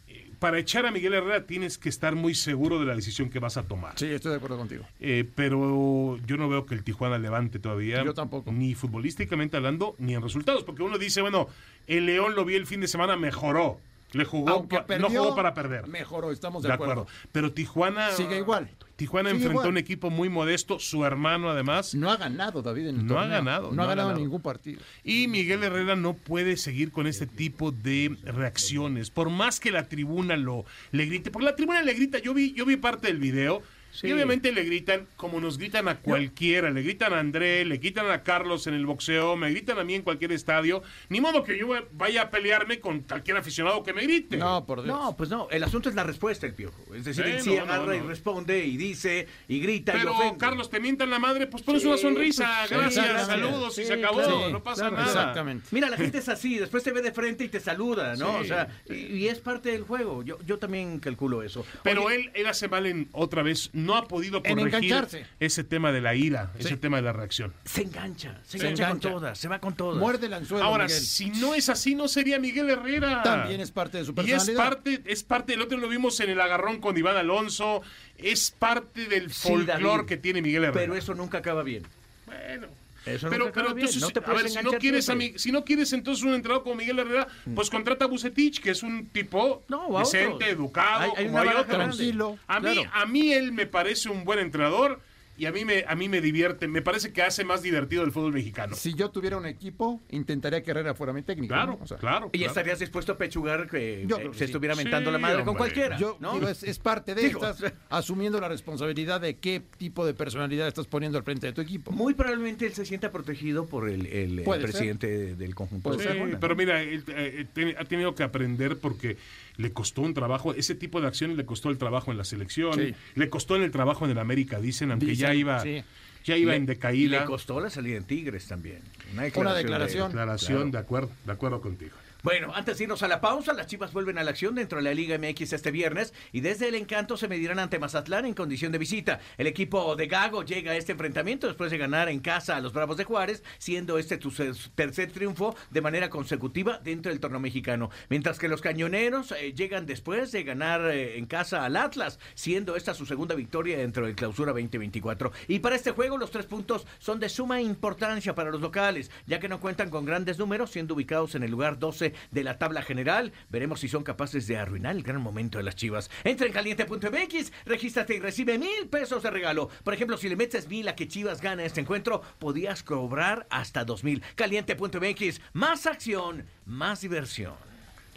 eh, 0.07 0.29
para 0.39 0.59
echar 0.59 0.85
a 0.85 0.91
Miguel 0.91 1.15
Herrera 1.15 1.45
tienes 1.45 1.77
que 1.77 1.89
estar 1.89 2.15
muy 2.15 2.35
seguro 2.35 2.79
de 2.79 2.85
la 2.85 2.95
decisión 2.95 3.29
que 3.29 3.39
vas 3.39 3.57
a 3.57 3.63
tomar. 3.63 3.99
Sí, 3.99 4.05
estoy 4.05 4.31
de 4.31 4.37
acuerdo 4.37 4.57
contigo. 4.57 4.85
Eh, 5.01 5.27
pero 5.35 6.17
yo 6.25 6.37
no 6.37 6.47
veo 6.47 6.65
que 6.65 6.75
el 6.75 6.83
Tijuana 6.83 7.17
levante 7.17 7.59
todavía. 7.59 8.05
Yo 8.05 8.13
tampoco. 8.13 8.53
Ni 8.53 8.75
futbolísticamente 8.75 9.57
hablando, 9.57 9.95
ni 9.97 10.13
en 10.13 10.21
resultados. 10.21 10.63
Porque 10.63 10.83
uno 10.83 10.97
dice, 10.97 11.21
bueno, 11.21 11.49
el 11.87 12.05
León 12.05 12.35
lo 12.35 12.45
vi 12.45 12.55
el 12.55 12.67
fin 12.67 12.79
de 12.79 12.87
semana, 12.87 13.17
mejoró. 13.17 13.81
Le 14.11 14.23
jugó, 14.23 14.67
perdió, 14.67 14.99
no 14.99 15.09
jugó 15.09 15.35
para 15.35 15.53
perder. 15.53 15.87
Mejoró, 15.87 16.31
estamos 16.31 16.63
De 16.63 16.69
de, 16.69 16.73
acuerdo. 16.73 17.07
Pero 17.31 17.51
Tijuana. 17.51 18.11
Sigue 18.11 18.37
igual. 18.37 18.69
Tijuana 18.95 19.29
Sigue 19.29 19.37
enfrentó 19.37 19.61
igual. 19.61 19.71
un 19.71 19.77
equipo 19.77 20.09
muy 20.09 20.29
modesto, 20.29 20.79
su 20.79 21.03
hermano 21.03 21.49
además. 21.49 21.93
No 21.95 22.09
ha 22.09 22.15
ganado, 22.15 22.61
David, 22.61 22.87
en 22.87 22.99
el 23.01 23.05
No 23.07 23.19
ha 23.19 23.27
ganado, 23.27 23.71
No, 23.73 23.83
ha 23.83 23.87
ganado, 23.87 24.13
ningún 24.13 24.41
partido. 24.41 24.79
Y 25.03 25.27
Miguel 25.27 25.63
Herrera 25.63 25.97
no 25.97 26.13
puede 26.13 26.55
seguir 26.55 26.91
con 26.91 27.07
este 27.07 27.27
tipo 27.27 27.71
de 27.71 28.15
reacciones. 28.23 29.09
Por 29.09 29.29
más 29.29 29.59
que 29.59 29.71
la 29.71 29.89
tribuna 29.89 30.37
lo 30.37 30.65
le 30.91 31.05
grite, 31.05 31.29
porque 31.29 31.45
la 31.45 31.55
tribuna 31.55 31.81
le 31.81 31.93
grita, 31.93 32.19
yo 32.19 32.33
vi, 32.33 32.53
yo 32.53 32.65
vi 32.65 32.77
parte 32.77 33.07
del 33.07 33.19
video. 33.19 33.61
Sí. 33.95 34.07
Y 34.07 34.11
obviamente 34.11 34.51
le 34.51 34.63
gritan 34.63 35.07
como 35.15 35.39
nos 35.39 35.57
gritan 35.57 35.87
a 35.87 35.99
cualquiera, 35.99 36.69
le 36.69 36.81
gritan 36.81 37.13
a 37.13 37.19
André, 37.19 37.63
le 37.65 37.77
gritan 37.77 38.09
a 38.11 38.23
Carlos 38.23 38.67
en 38.67 38.73
el 38.73 38.85
boxeo, 38.85 39.35
me 39.35 39.49
gritan 39.51 39.79
a 39.79 39.83
mí 39.83 39.95
en 39.95 40.01
cualquier 40.01 40.31
estadio. 40.31 40.83
Ni 41.09 41.21
modo 41.21 41.43
que 41.43 41.57
yo 41.57 41.67
vaya 41.93 42.23
a 42.23 42.29
pelearme 42.29 42.79
con 42.79 43.01
cualquier 43.01 43.37
aficionado 43.37 43.83
que 43.83 43.93
me 43.93 44.03
grite. 44.03 44.37
No, 44.37 44.65
por 44.65 44.83
Dios. 44.83 44.95
No, 44.95 45.15
pues 45.15 45.29
no, 45.29 45.47
el 45.49 45.63
asunto 45.63 45.89
es 45.89 45.95
la 45.95 46.03
respuesta, 46.03 46.45
el 46.45 46.53
Piojo. 46.53 46.93
Es 46.93 47.05
decir, 47.05 47.25
él 47.25 47.41
sí 47.41 47.55
no, 47.55 47.63
agarra 47.63 47.95
y 47.95 47.99
no. 48.01 48.07
responde 48.07 48.65
y 48.65 48.77
dice 48.77 49.27
y 49.47 49.59
grita 49.59 49.95
y 49.95 49.99
Pero 49.99 50.13
ofende. 50.13 50.37
Carlos, 50.37 50.69
te 50.69 50.79
mientan 50.79 51.09
la 51.09 51.19
madre, 51.19 51.47
pues 51.47 51.63
pones 51.63 51.81
Sí, 51.81 51.87
una 51.87 51.97
sonrisa, 51.97 52.65
pues, 52.67 52.79
gracias, 52.79 53.27
saludos 53.27 53.77
y 53.77 53.85
se 53.85 53.93
acabó, 53.93 54.17
claro, 54.17 54.49
no 54.49 54.63
pasa 54.63 54.81
claro, 54.89 54.95
nada. 54.97 55.07
Exactamente. 55.07 55.67
Mira, 55.71 55.89
la 55.89 55.97
gente 55.97 56.17
es 56.17 56.29
así, 56.29 56.57
después 56.57 56.83
te 56.83 56.91
ve 56.91 57.01
de 57.01 57.11
frente 57.11 57.43
y 57.43 57.49
te 57.49 57.59
saluda, 57.59 58.15
¿no? 58.15 58.37
Sí. 58.37 58.41
O 58.41 58.45
sea, 58.45 58.67
y, 58.89 58.93
y 59.17 59.27
es 59.27 59.39
parte 59.39 59.71
del 59.71 59.83
juego. 59.83 60.23
Yo, 60.23 60.37
yo 60.45 60.57
también 60.57 60.99
calculo 60.99 61.43
eso. 61.43 61.65
Pero 61.83 62.05
Oye, 62.05 62.15
él, 62.15 62.31
él 62.33 62.47
hace 62.47 62.67
mal 62.67 62.85
en 62.85 63.07
otra 63.11 63.43
vez, 63.43 63.69
no 63.85 63.95
ha 63.95 64.07
podido 64.07 64.41
corregir 64.43 65.05
ese 65.39 65.63
tema 65.63 65.91
de 65.91 66.01
la 66.01 66.15
ira, 66.15 66.51
ese 66.59 66.77
tema 66.77 66.97
de 66.97 67.03
la 67.03 67.13
reacción. 67.13 67.53
se 67.65 67.83
engancha, 67.83 68.39
se 68.43 68.57
Se 68.57 68.57
engancha, 68.65 68.83
engancha. 68.85 69.09
con 69.09 69.19
todas, 69.21 69.37
se 69.37 69.47
va 69.47 69.59
con 69.59 69.75
todas. 69.75 69.97
Muerde 69.99 70.25
el 70.27 70.33
anzuelo, 70.33 70.63
Ahora, 70.65 70.85
Miguel. 70.85 70.99
si 71.01 71.29
no 71.29 71.53
es 71.55 71.69
así, 71.69 71.95
no 71.95 72.07
sería 72.07 72.39
Miguel 72.39 72.69
Herrera. 72.69 73.21
También 73.23 73.61
es 73.61 73.71
parte 73.71 73.97
de 73.99 74.05
su 74.05 74.11
Y 74.11 74.19
es 74.19 74.25
personalidad. 74.45 74.63
parte, 74.63 75.01
es 75.05 75.23
parte, 75.23 75.53
el 75.53 75.61
otro 75.61 75.77
lo 75.77 75.87
vimos 75.87 76.19
en 76.19 76.29
el 76.29 76.41
agarrón 76.41 76.79
con 76.81 76.97
Iván 76.97 77.17
Alonso, 77.17 77.81
es 78.17 78.51
parte 78.51 79.07
del 79.07 79.31
Sí, 79.31 79.47
folclore 79.49 80.05
que 80.05 80.17
tiene 80.17 80.41
Miguel 80.41 80.63
Herrera. 80.65 80.79
Pero 80.81 80.95
eso 80.95 81.13
nunca 81.13 81.37
acaba 81.39 81.63
bien. 81.63 81.83
Bueno. 82.25 82.67
Eso 83.05 83.29
pero, 83.29 83.51
pero 83.51 83.69
entonces, 83.71 84.01
no 84.01 84.09
te 84.09 84.19
a 84.19 84.23
puedes 84.23 84.43
ver, 84.43 84.51
si 84.51 84.63
no, 84.63 84.71
quieres 84.79 85.07
a 85.09 85.13
siempre. 85.13 85.31
mi- 85.33 85.39
si 85.39 85.51
no 85.51 85.63
quieres 85.63 85.93
entonces 85.93 86.23
un 86.23 86.33
entrenador 86.33 86.63
como 86.63 86.75
Miguel 86.75 86.99
Herrera, 86.99 87.27
pues 87.53 87.69
contrata 87.69 88.05
a 88.05 88.07
Bucetich, 88.07 88.59
que 88.61 88.71
es 88.71 88.81
un 88.83 89.07
tipo 89.09 89.63
No, 89.67 89.99
decente, 89.99 90.49
educado, 90.49 91.01
Hay- 91.01 91.11
hay 91.17 91.25
como 91.27 91.41
una 91.41 91.51
hay 91.51 91.57
otros. 91.57 91.67
Tranquilo. 91.67 92.39
A 92.47 92.59
mí, 92.59 92.73
Claro. 92.73 92.89
a 92.93 93.05
mí 93.05 93.31
él 93.33 93.51
me 93.51 93.65
parece 93.67 94.09
un 94.09 94.23
buen 94.25 94.39
entrenador. 94.39 95.01
Y 95.37 95.45
a 95.45 95.51
mí 95.51 95.65
me 95.65 95.83
a 95.87 95.95
mí 95.95 96.07
me 96.09 96.21
divierte, 96.21 96.67
me 96.67 96.81
parece 96.81 97.11
que 97.11 97.21
hace 97.21 97.43
más 97.43 97.61
divertido 97.61 98.03
el 98.03 98.11
fútbol 98.11 98.33
mexicano. 98.33 98.75
Si 98.75 98.93
yo 98.93 99.09
tuviera 99.09 99.37
un 99.37 99.45
equipo, 99.45 100.01
intentaría 100.09 100.63
que 100.63 100.71
Herrera 100.71 100.93
fuera 100.95 101.13
mi 101.13 101.21
técnico. 101.21 101.53
Claro, 101.53 101.77
¿no? 101.77 101.83
O 101.83 101.87
sea, 101.87 101.97
claro. 101.97 102.29
¿Y 102.33 102.37
claro. 102.37 102.51
estarías 102.51 102.79
dispuesto 102.79 103.11
a 103.13 103.17
pechugar 103.17 103.69
que 103.69 104.05
Yo 104.07 104.15
eh, 104.17 104.19
creo 104.19 104.31
que 104.31 104.37
se 104.37 104.45
sí. 104.45 104.51
estuviera 104.51 104.75
mentando 104.75 105.09
Sí, 105.09 105.13
la 105.13 105.19
madre 105.19 105.43
con 105.43 105.55
cualquiera? 105.55 105.97
Yo 105.97 106.17
¿no? 106.19 106.33
digo, 106.35 106.47
es, 106.47 106.63
es 106.63 106.79
parte 106.79 107.15
de 107.15 107.21
Digo, 107.23 107.45
estás 107.45 107.73
asumiendo 107.89 108.39
la 108.39 108.47
responsabilidad 108.47 109.19
de 109.21 109.37
qué 109.37 109.61
tipo 109.77 110.05
de 110.05 110.13
personalidad 110.13 110.67
estás 110.67 110.87
poniendo 110.87 111.17
al 111.17 111.23
frente 111.23 111.47
de 111.47 111.53
tu 111.53 111.61
equipo. 111.61 111.91
Muy 111.91 112.13
probablemente 112.13 112.65
él 112.65 112.73
se 112.73 112.85
sienta 112.85 113.11
protegido 113.11 113.65
por 113.65 113.89
el, 113.89 114.05
el, 114.07 114.39
el 114.39 114.43
Puede 114.45 114.61
ser. 114.61 114.69
presidente 114.71 115.35
del 115.35 115.55
conjunto. 115.55 115.95
De 115.95 116.03
Sí, 116.03 116.09
pero 116.39 116.53
¿no? 116.53 116.55
mira, 116.55 116.81
él, 116.81 117.03
eh, 117.07 117.75
ha 117.77 117.85
tenido 117.85 118.15
que 118.15 118.23
aprender 118.23 118.77
porque 118.77 119.17
le 119.57 119.71
costó 119.73 120.01
un 120.01 120.13
trabajo, 120.13 120.53
ese 120.53 120.75
tipo 120.75 121.01
de 121.01 121.07
acciones 121.07 121.37
le 121.37 121.45
costó 121.45 121.69
el 121.69 121.77
trabajo 121.77 122.11
en 122.11 122.17
la 122.17 122.23
selección, 122.23 122.73
Sí. 122.75 122.93
le 123.15 123.29
costó 123.29 123.55
en 123.55 123.63
el 123.63 123.71
trabajo 123.71 124.05
en 124.05 124.11
el 124.11 124.17
América, 124.19 124.59
dicen, 124.59 124.91
aunque 124.91 125.05
Dicen, 125.07 125.27
ya 125.27 125.33
iba, 125.33 125.59
sí. 125.61 125.83
ya 126.23 126.37
iba 126.37 126.51
Le- 126.51 126.57
en 126.57 126.65
decaída. 126.65 127.19
Le 127.21 127.25
costó 127.25 127.59
la 127.59 127.69
salida 127.69 127.97
en 127.97 128.03
Tigres 128.03 128.47
también. 128.47 128.81
Una 129.13 129.27
Una 129.35 129.53
de- 129.53 129.57
declaración. 129.63 130.07
Declaración, 130.09 130.55
Claro. 130.57 130.71
de 130.71 130.77
acuerdo, 130.77 131.11
de 131.25 131.31
acuerdo 131.31 131.61
contigo. 131.61 131.95
Bueno, 132.25 132.51
antes 132.55 132.79
de 132.79 132.85
irnos 132.85 133.03
a 133.03 133.07
la 133.07 133.21
pausa, 133.21 133.53
las 133.53 133.67
Chivas 133.67 133.93
vuelven 133.93 134.17
a 134.17 134.23
la 134.23 134.31
acción 134.31 134.55
dentro 134.55 134.79
de 134.79 134.83
la 134.83 134.95
Liga 134.95 135.15
MX 135.15 135.53
este 135.53 135.69
viernes 135.69 136.11
y 136.31 136.41
desde 136.41 136.67
el 136.67 136.73
encanto 136.73 137.17
se 137.17 137.27
medirán 137.27 137.59
ante 137.59 137.77
Mazatlán 137.77 138.25
en 138.25 138.33
condición 138.33 138.71
de 138.71 138.79
visita. 138.79 139.19
El 139.37 139.45
equipo 139.45 139.95
de 139.95 140.07
Gago 140.07 140.41
llega 140.41 140.71
a 140.71 140.75
este 140.75 140.93
enfrentamiento 140.93 141.45
después 141.45 141.69
de 141.69 141.77
ganar 141.77 142.09
en 142.09 142.21
casa 142.21 142.55
a 142.55 142.61
los 142.61 142.73
Bravos 142.73 142.97
de 142.97 143.03
Juárez, 143.03 143.43
siendo 143.59 143.99
este 143.99 144.17
tu 144.17 144.31
tercer 144.73 145.11
triunfo 145.11 145.55
de 145.69 145.81
manera 145.81 146.09
consecutiva 146.09 146.79
dentro 146.83 147.11
del 147.11 147.19
torneo 147.19 147.39
mexicano. 147.39 147.91
Mientras 148.09 148.39
que 148.39 148.47
los 148.47 148.59
cañoneros 148.59 149.31
eh, 149.33 149.53
llegan 149.53 149.85
después 149.85 150.31
de 150.31 150.43
ganar 150.43 150.81
eh, 150.89 151.19
en 151.19 151.27
casa 151.27 151.63
al 151.63 151.75
Atlas, 151.75 152.17
siendo 152.33 152.75
esta 152.75 152.95
su 152.95 153.05
segunda 153.05 153.35
victoria 153.35 153.77
dentro 153.77 154.07
del 154.07 154.15
clausura 154.15 154.51
2024. 154.51 155.31
Y 155.47 155.59
para 155.59 155.75
este 155.75 155.91
juego 155.91 156.17
los 156.17 156.31
tres 156.31 156.47
puntos 156.47 156.87
son 156.97 157.19
de 157.19 157.29
suma 157.29 157.61
importancia 157.61 158.33
para 158.33 158.49
los 158.49 158.61
locales, 158.61 159.11
ya 159.27 159.39
que 159.39 159.47
no 159.47 159.59
cuentan 159.59 159.91
con 159.91 160.05
grandes 160.05 160.39
números, 160.39 160.71
siendo 160.71 160.95
ubicados 160.95 161.35
en 161.35 161.43
el 161.43 161.51
lugar 161.51 161.77
12 161.77 162.14
de 162.31 162.43
la 162.43 162.57
tabla 162.57 162.81
general. 162.81 163.31
Veremos 163.49 163.79
si 163.79 163.87
son 163.87 164.03
capaces 164.03 164.47
de 164.47 164.57
arruinar 164.57 164.95
el 164.95 165.03
gran 165.03 165.21
momento 165.21 165.57
de 165.57 165.63
las 165.63 165.75
Chivas. 165.75 166.09
Entra 166.23 166.47
en 166.47 166.53
caliente.mx, 166.53 167.51
regístrate 167.65 168.15
y 168.15 168.19
recibe 168.19 168.57
mil 168.57 168.87
pesos 168.89 169.23
de 169.23 169.31
regalo. 169.31 169.69
Por 169.83 169.93
ejemplo, 169.93 170.17
si 170.17 170.29
le 170.29 170.35
metes 170.35 170.67
mil 170.67 170.87
a 170.87 170.95
que 170.95 171.07
Chivas 171.07 171.41
gana 171.41 171.65
este 171.65 171.81
encuentro, 171.81 172.21
podías 172.39 172.83
cobrar 172.83 173.47
hasta 173.49 173.85
dos 173.85 174.03
mil. 174.03 174.21
Caliente.mx, 174.35 175.41
más 175.53 175.85
acción, 175.85 176.45
más 176.65 177.01
diversión. 177.01 177.53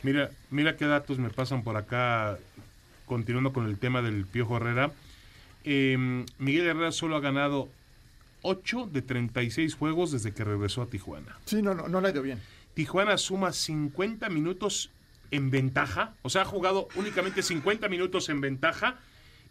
Mira, 0.02 0.30
mira 0.50 0.76
qué 0.76 0.86
datos 0.86 1.18
me 1.18 1.30
pasan 1.30 1.62
por 1.64 1.76
acá, 1.76 2.38
continuando 3.06 3.52
con 3.52 3.66
el 3.66 3.78
tema 3.78 4.02
del 4.02 4.26
Piojo 4.26 4.56
Herrera. 4.56 4.92
Eh, 5.64 6.24
Miguel 6.38 6.66
Herrera 6.66 6.92
solo 6.92 7.16
ha 7.16 7.20
ganado 7.20 7.68
8 8.42 8.88
de 8.92 9.02
36 9.02 9.74
juegos 9.74 10.12
desde 10.12 10.32
que 10.32 10.44
regresó 10.44 10.82
a 10.82 10.86
Tijuana. 10.86 11.36
Sí, 11.44 11.62
no, 11.62 11.74
no, 11.74 11.88
no 11.88 12.00
le 12.00 12.08
ha 12.08 12.10
ido 12.12 12.22
bien. 12.22 12.40
Tijuana 12.78 13.18
suma 13.18 13.50
50 13.52 14.28
minutos 14.28 14.90
en 15.32 15.50
ventaja, 15.50 16.14
o 16.22 16.30
sea, 16.30 16.42
ha 16.42 16.44
jugado 16.44 16.86
únicamente 16.94 17.42
50 17.42 17.88
minutos 17.88 18.28
en 18.28 18.40
ventaja 18.40 19.00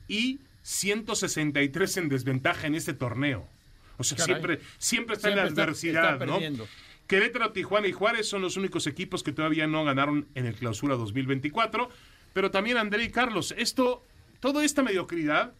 y 0.07 0.39
163 0.61 1.97
en 1.97 2.07
desventaja 2.07 2.67
en 2.67 2.75
este 2.75 2.93
torneo. 2.93 3.45
O 3.97 4.05
sea, 4.05 4.17
Caray. 4.17 4.36
siempre, 4.36 4.61
siempre 4.78 5.15
está 5.17 5.28
Siempre 5.28 5.30
en 5.32 5.36
la 5.36 5.43
está- 5.49 5.63
adversidad, 5.63 6.13
está 6.13 6.25
¿no? 6.25 6.32
perdiendo. 6.36 6.67
Querétaro, 7.05 7.51
Tijuana 7.51 7.88
y 7.89 7.91
Juárez 7.91 8.30
son 8.30 8.41
los 8.43 8.55
únicos 8.55 8.88
equipos 8.88 9.23
que 9.23 9.34
todavía 9.34 9.67
no 9.67 9.84
ganaron 9.84 10.25
en 10.34 10.45
el 10.45 10.55
clausura 10.55 10.95
2024, 10.95 11.89
pero 12.32 12.49
también 12.49 12.78
André 12.78 13.03
y 13.03 13.09
Carlos, 13.11 13.53
esto, 13.57 14.05
toda 14.39 14.63
esta 14.63 14.84
mediocridad 14.84 15.51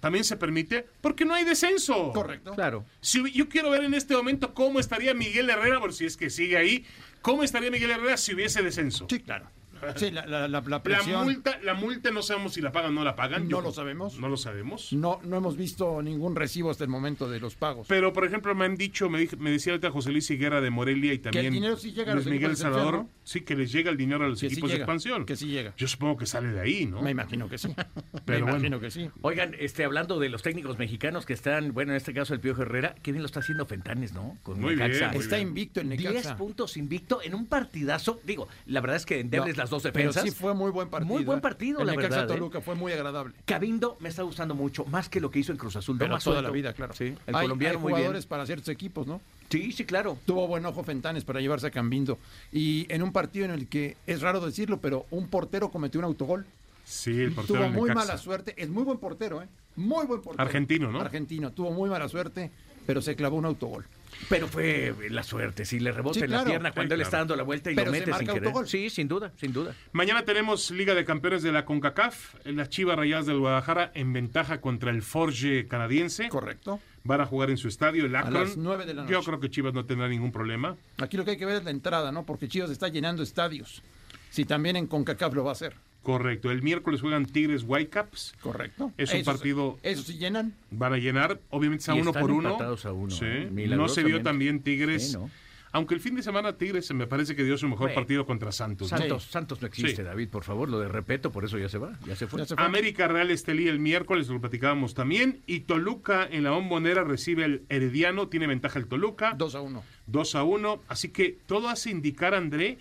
también 0.00 0.24
se 0.24 0.36
permite 0.36 0.86
porque 1.00 1.24
no 1.24 1.34
hay 1.34 1.44
descenso. 1.44 2.12
Correcto. 2.12 2.52
Claro. 2.54 2.84
Si 3.00 3.30
yo 3.32 3.48
quiero 3.48 3.70
ver 3.70 3.84
en 3.84 3.94
este 3.94 4.14
momento 4.16 4.54
cómo 4.54 4.80
estaría 4.80 5.14
Miguel 5.14 5.50
Herrera, 5.50 5.80
por 5.80 5.92
si 5.92 6.06
es 6.06 6.16
que 6.16 6.30
sigue 6.30 6.56
ahí, 6.56 6.84
cómo 7.22 7.42
estaría 7.42 7.70
Miguel 7.70 7.90
Herrera 7.90 8.16
si 8.16 8.34
hubiese 8.34 8.62
descenso. 8.62 9.06
Sí, 9.10 9.20
claro. 9.20 9.50
Sí, 9.94 10.10
la, 10.10 10.26
la, 10.26 10.48
la- 10.48 10.60
la 10.60 10.60
La 10.68 10.82
presión. 10.82 11.22
multa, 11.22 11.56
la 11.62 11.72
multa 11.74 12.10
no 12.10 12.20
sabemos 12.20 12.52
si 12.54 12.60
la 12.60 12.72
pagan 12.72 12.90
o 12.90 12.94
no 12.94 13.04
la 13.04 13.14
pagan. 13.14 13.44
No 13.44 13.48
Yo 13.58 13.60
lo 13.60 13.70
sabemos. 13.72 14.18
No 14.18 14.28
lo 14.28 14.36
sabemos. 14.36 14.92
No, 14.92 15.20
no 15.22 15.36
hemos 15.36 15.56
visto 15.56 16.02
ningún 16.02 16.34
recibo 16.34 16.72
hasta 16.72 16.82
el 16.82 16.90
momento 16.90 17.30
de 17.30 17.38
los 17.38 17.54
pagos. 17.54 17.86
Pero, 17.88 18.12
por 18.12 18.24
ejemplo, 18.24 18.52
me 18.56 18.64
han 18.64 18.74
dicho, 18.76 19.08
me, 19.08 19.28
me 19.38 19.52
decía 19.52 19.74
ahorita 19.74 19.92
José 19.92 20.10
Luis 20.10 20.28
Higuera 20.32 20.60
de 20.60 20.70
Morelia 20.70 21.12
y 21.12 21.20
también 21.20 21.52
dinero 21.52 21.76
sí 21.76 21.92
llega 21.92 22.10
a 22.10 22.14
Luis 22.16 22.26
los 22.26 22.32
Miguel 22.34 22.56
Salvador, 22.56 23.06
sí 23.28 23.42
que 23.42 23.54
les 23.54 23.70
llega 23.70 23.90
el 23.90 23.96
dinero 23.98 24.24
a 24.24 24.28
los 24.28 24.40
Que 24.40 24.48
sí 24.48 24.54
equipos 24.54 24.70
de 24.70 24.76
expansión. 24.76 25.26
que 25.26 25.36
sí 25.36 25.48
llega. 25.48 25.74
Yo 25.76 25.86
supongo 25.86 26.16
que 26.16 26.24
sale 26.26 26.48
de 26.48 26.60
ahí, 26.60 26.86
¿no? 26.86 27.02
Me 27.02 27.10
imagino 27.10 27.48
que 27.48 27.58
sí. 27.58 27.68
Pero 28.24 28.38
Me 28.46 28.52
bueno. 28.52 28.56
imagino 28.58 28.80
que 28.80 28.90
sí. 28.90 29.10
Oigan, 29.20 29.54
este, 29.58 29.84
hablando 29.84 30.18
de 30.18 30.28
los 30.30 30.42
técnicos 30.42 30.78
mexicanos 30.78 31.26
que 31.26 31.34
están, 31.34 31.74
bueno, 31.74 31.92
en 31.92 31.96
este 31.98 32.14
caso 32.14 32.32
el 32.32 32.40
Piojo 32.40 32.62
Herrera, 32.62 32.94
qué 33.02 33.12
bien 33.12 33.22
lo 33.22 33.26
está 33.26 33.40
haciendo 33.40 33.66
Fentanes, 33.66 34.12
¿no? 34.14 34.36
Con 34.42 34.60
Muy 34.60 34.74
bien, 34.76 34.88
Necaxa. 34.90 35.12
muy 35.12 35.22
Está 35.22 35.36
bien. 35.36 35.48
invicto 35.48 35.80
en 35.80 35.90
10 35.90 36.00
Necaxa. 36.02 36.36
puntos 36.38 36.76
invicto 36.78 37.20
en 37.22 37.34
un 37.34 37.46
partidazo. 37.46 38.18
Digo, 38.24 38.48
la 38.66 38.80
verdad 38.80 38.96
es 38.96 39.04
que 39.06 39.20
endebles 39.20 39.56
No, 39.56 39.62
las 39.62 39.70
dos 39.70 39.82
pero 39.82 39.92
defensas. 39.94 40.22
sí 40.24 40.30
fue 40.30 40.54
muy 40.54 40.70
buen 40.70 40.88
partido. 40.88 41.12
Muy 41.14 41.24
buen 41.24 41.38
¿eh? 41.38 41.42
partido, 41.42 41.84
la 41.84 41.92
Necaxa 41.92 42.08
verdad, 42.20 42.30
¿eh? 42.30 42.38
Toluca 42.38 42.60
fue 42.62 42.74
muy 42.76 42.92
agradable. 42.92 43.34
Cabindo 43.44 43.96
me 44.00 44.08
está 44.08 44.22
gustando 44.22 44.54
mucho, 44.54 44.84
más 44.86 45.08
que 45.08 45.20
lo 45.20 45.30
que 45.30 45.40
hizo 45.40 45.52
en 45.52 45.58
Cruz 45.58 45.76
Azul. 45.76 45.96
¿no? 45.96 45.98
Pero 46.00 46.14
Más 46.14 46.24
toda 46.24 46.36
suelto. 46.36 46.48
la 46.50 46.54
vida, 46.54 46.72
claro. 46.72 46.94
Sí, 46.94 47.14
el 47.26 47.34
hay, 47.34 47.42
colombiano 47.42 47.76
hay 47.78 47.82
muy 47.82 47.90
bien. 47.92 47.98
jugadores 47.98 48.24
para 48.26 48.46
ciertos 48.46 48.68
equipos, 48.70 49.06
¿no? 49.06 49.20
Sí, 49.50 49.72
sí, 49.72 49.84
claro. 49.84 50.18
Tuvo 50.26 50.46
buen 50.46 50.64
ojo 50.66 50.82
Fentanes 50.84 51.24
para 51.24 51.40
llevarse 51.40 51.66
a 51.66 51.70
Cambindo. 51.70 52.18
Y 52.52 52.86
en 52.92 53.02
un 53.02 53.12
partido 53.12 53.44
en 53.44 53.50
el 53.52 53.66
que, 53.68 53.96
es 54.06 54.20
raro 54.20 54.44
decirlo, 54.44 54.78
pero 54.80 55.06
un 55.10 55.28
portero 55.28 55.70
cometió 55.70 55.98
un 56.00 56.04
autogol. 56.04 56.46
Sí, 56.84 57.20
el 57.20 57.32
portero 57.32 57.60
Tuvo 57.60 57.68
muy 57.70 57.90
mala 57.90 58.18
suerte. 58.18 58.54
Es 58.56 58.68
muy 58.68 58.82
buen 58.82 58.98
portero, 58.98 59.42
¿eh? 59.42 59.48
Muy 59.76 60.06
buen 60.06 60.20
portero. 60.22 60.42
Argentino, 60.42 60.90
¿no? 60.90 61.00
Argentino. 61.00 61.52
Tuvo 61.52 61.70
muy 61.70 61.88
mala 61.88 62.08
suerte, 62.08 62.50
pero 62.86 63.00
se 63.02 63.14
clavó 63.16 63.36
un 63.36 63.44
autogol. 63.44 63.84
Pero 64.28 64.48
fue 64.48 64.94
la 65.10 65.22
suerte, 65.22 65.64
si 65.66 65.78
le 65.78 65.92
rebota 65.92 66.18
Sí, 66.18 66.24
en 66.24 66.30
la 66.32 66.44
pierna 66.44 66.70
Sí, 66.70 66.74
cuando 66.74 66.94
él 66.94 66.98
claro. 67.00 67.06
está 67.08 67.18
dando 67.18 67.36
la 67.36 67.42
vuelta 67.42 67.70
y 67.70 67.74
Pero 67.74 67.86
lo 67.90 67.92
se 67.92 68.00
mete 68.00 68.10
marca 68.10 68.24
sin 68.24 68.34
querer. 68.34 68.46
autogol. 68.48 68.68
Sí, 68.68 68.90
sin 68.90 69.06
duda, 69.06 69.32
sin 69.38 69.52
duda. 69.52 69.74
Mañana 69.92 70.24
tenemos 70.24 70.70
Liga 70.70 70.94
de 70.94 71.04
Campeones 71.04 71.42
de 71.42 71.52
la 71.52 71.64
CONCACAF. 71.66 72.34
Las 72.46 72.70
Chivas 72.70 72.96
Rayadas 72.96 73.26
del 73.26 73.38
Guadalajara 73.38 73.92
en 73.94 74.12
ventaja 74.12 74.60
contra 74.60 74.90
el 74.90 75.02
Forge 75.02 75.68
canadiense. 75.68 76.28
Correcto. 76.30 76.80
Van 77.04 77.20
a 77.20 77.26
jugar 77.26 77.50
en 77.50 77.56
su 77.56 77.68
estadio, 77.68 78.04
el 78.06 78.14
Akron. 78.16 78.34
las 78.34 78.56
nueve 78.56 78.84
de 78.86 78.94
la 78.94 79.06
Yo 79.06 79.18
noche. 79.18 79.26
creo 79.26 79.40
que 79.40 79.50
Chivas 79.50 79.72
no 79.74 79.84
tendrá 79.86 80.08
ningún 80.08 80.32
problema. 80.32 80.76
Aquí 80.98 81.16
lo 81.16 81.24
que 81.24 81.32
hay 81.32 81.36
que 81.36 81.46
ver 81.46 81.56
es 81.56 81.64
la 81.64 81.70
entrada, 81.70 82.12
¿no? 82.12 82.24
Porque 82.24 82.48
Chivas 82.48 82.70
está 82.70 82.88
llenando 82.88 83.22
estadios. 83.22 83.82
Si 84.30 84.44
también 84.44 84.76
en 84.76 84.86
CONCACAF 84.86 85.32
lo 85.34 85.44
va 85.44 85.50
a 85.50 85.52
hacer. 85.52 85.74
Correcto. 86.02 86.50
El 86.50 86.62
miércoles 86.62 87.00
juegan 87.00 87.26
Tigres 87.26 87.64
Whitecaps. 87.66 88.34
Correcto. 88.40 88.92
Es 88.96 89.12
un 89.12 89.24
partido- 89.24 89.78
Eso 89.82 90.02
sí 90.02 90.16
llenan. 90.18 90.54
Van 90.70 90.92
a 90.92 90.96
llenar, 90.98 91.40
obviamente 91.50 91.82
es 91.82 91.88
a 91.88 91.96
Y 91.96 92.00
uno 92.00 92.10
están 92.10 92.20
por 92.22 92.30
uno. 92.30 92.56
a 92.58 92.92
uno, 92.92 93.10
Sí. 93.10 93.24
¿eh? 93.26 93.50
No 93.50 93.88
se 93.88 94.04
vio 94.04 94.22
también 94.22 94.60
Tigres. 94.62 95.08
Sí, 95.10 95.16
¿no? 95.16 95.30
Aunque 95.72 95.94
el 95.94 96.00
fin 96.00 96.14
de 96.14 96.22
semana 96.22 96.56
Tigres 96.56 96.92
me 96.94 97.06
parece 97.06 97.36
que 97.36 97.44
dio 97.44 97.58
su 97.58 97.66
mejor 97.68 97.88
Bueno. 97.88 97.94
partido 97.94 98.24
contra 98.26 98.52
Santos. 98.52 98.90
¿no? 98.90 98.98
Santos, 98.98 99.24
Santos 99.24 99.60
no 99.60 99.68
existe, 99.68 99.96
Sí. 99.96 100.02
David, 100.02 100.28
por 100.30 100.44
favor, 100.44 100.68
lo 100.68 100.80
de 100.80 100.88
respeto, 100.88 101.30
por 101.30 101.44
eso 101.44 101.58
ya 101.58 101.68
se 101.68 101.78
va, 101.78 101.98
ya 102.06 102.16
se 102.16 102.26
fue. 102.26 102.40
Ya 102.40 102.46
se 102.46 102.56
fue. 102.56 102.64
América 102.64 103.06
Real 103.08 103.30
Estelí 103.30 103.68
el 103.68 103.78
miércoles, 103.78 104.28
lo 104.28 104.40
platicábamos 104.40 104.94
también. 104.94 105.42
Y 105.46 105.60
Toluca 105.60 106.26
en 106.30 106.44
la 106.44 106.50
bombonera 106.50 107.04
recibe 107.04 107.44
el 107.44 107.62
Herediano, 107.68 108.28
tiene 108.28 108.46
ventaja 108.46 108.78
el 108.78 108.86
Toluca. 108.86 109.34
2 109.36 109.54
a 109.54 109.60
1. 109.60 109.82
2 110.06 110.34
a 110.34 110.42
1. 110.42 110.80
Así 110.88 111.10
que 111.10 111.38
todo 111.46 111.68
hace 111.68 111.90
indicar, 111.90 112.34
André, 112.34 112.78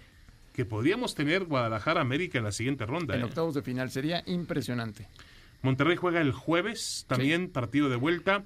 que 0.54 0.66
podríamos 0.66 1.14
tener 1.14 1.44
Guadalajara 1.46 2.02
América 2.02 2.38
en 2.38 2.46
la 2.46 2.52
siguiente 2.52 2.86
ronda. 2.86 3.16
En 3.16 3.22
¿eh? 3.22 3.26
octavos 3.26 3.54
de 3.54 3.62
final. 3.62 3.92
Sería 3.92 4.24
impresionante. 4.26 5.08
Monterrey 5.62 5.96
juega 5.98 6.22
el 6.22 6.32
jueves, 6.32 7.06
también 7.08 7.50
partido 7.50 7.90
de 7.90 7.96
vuelta, 7.96 8.44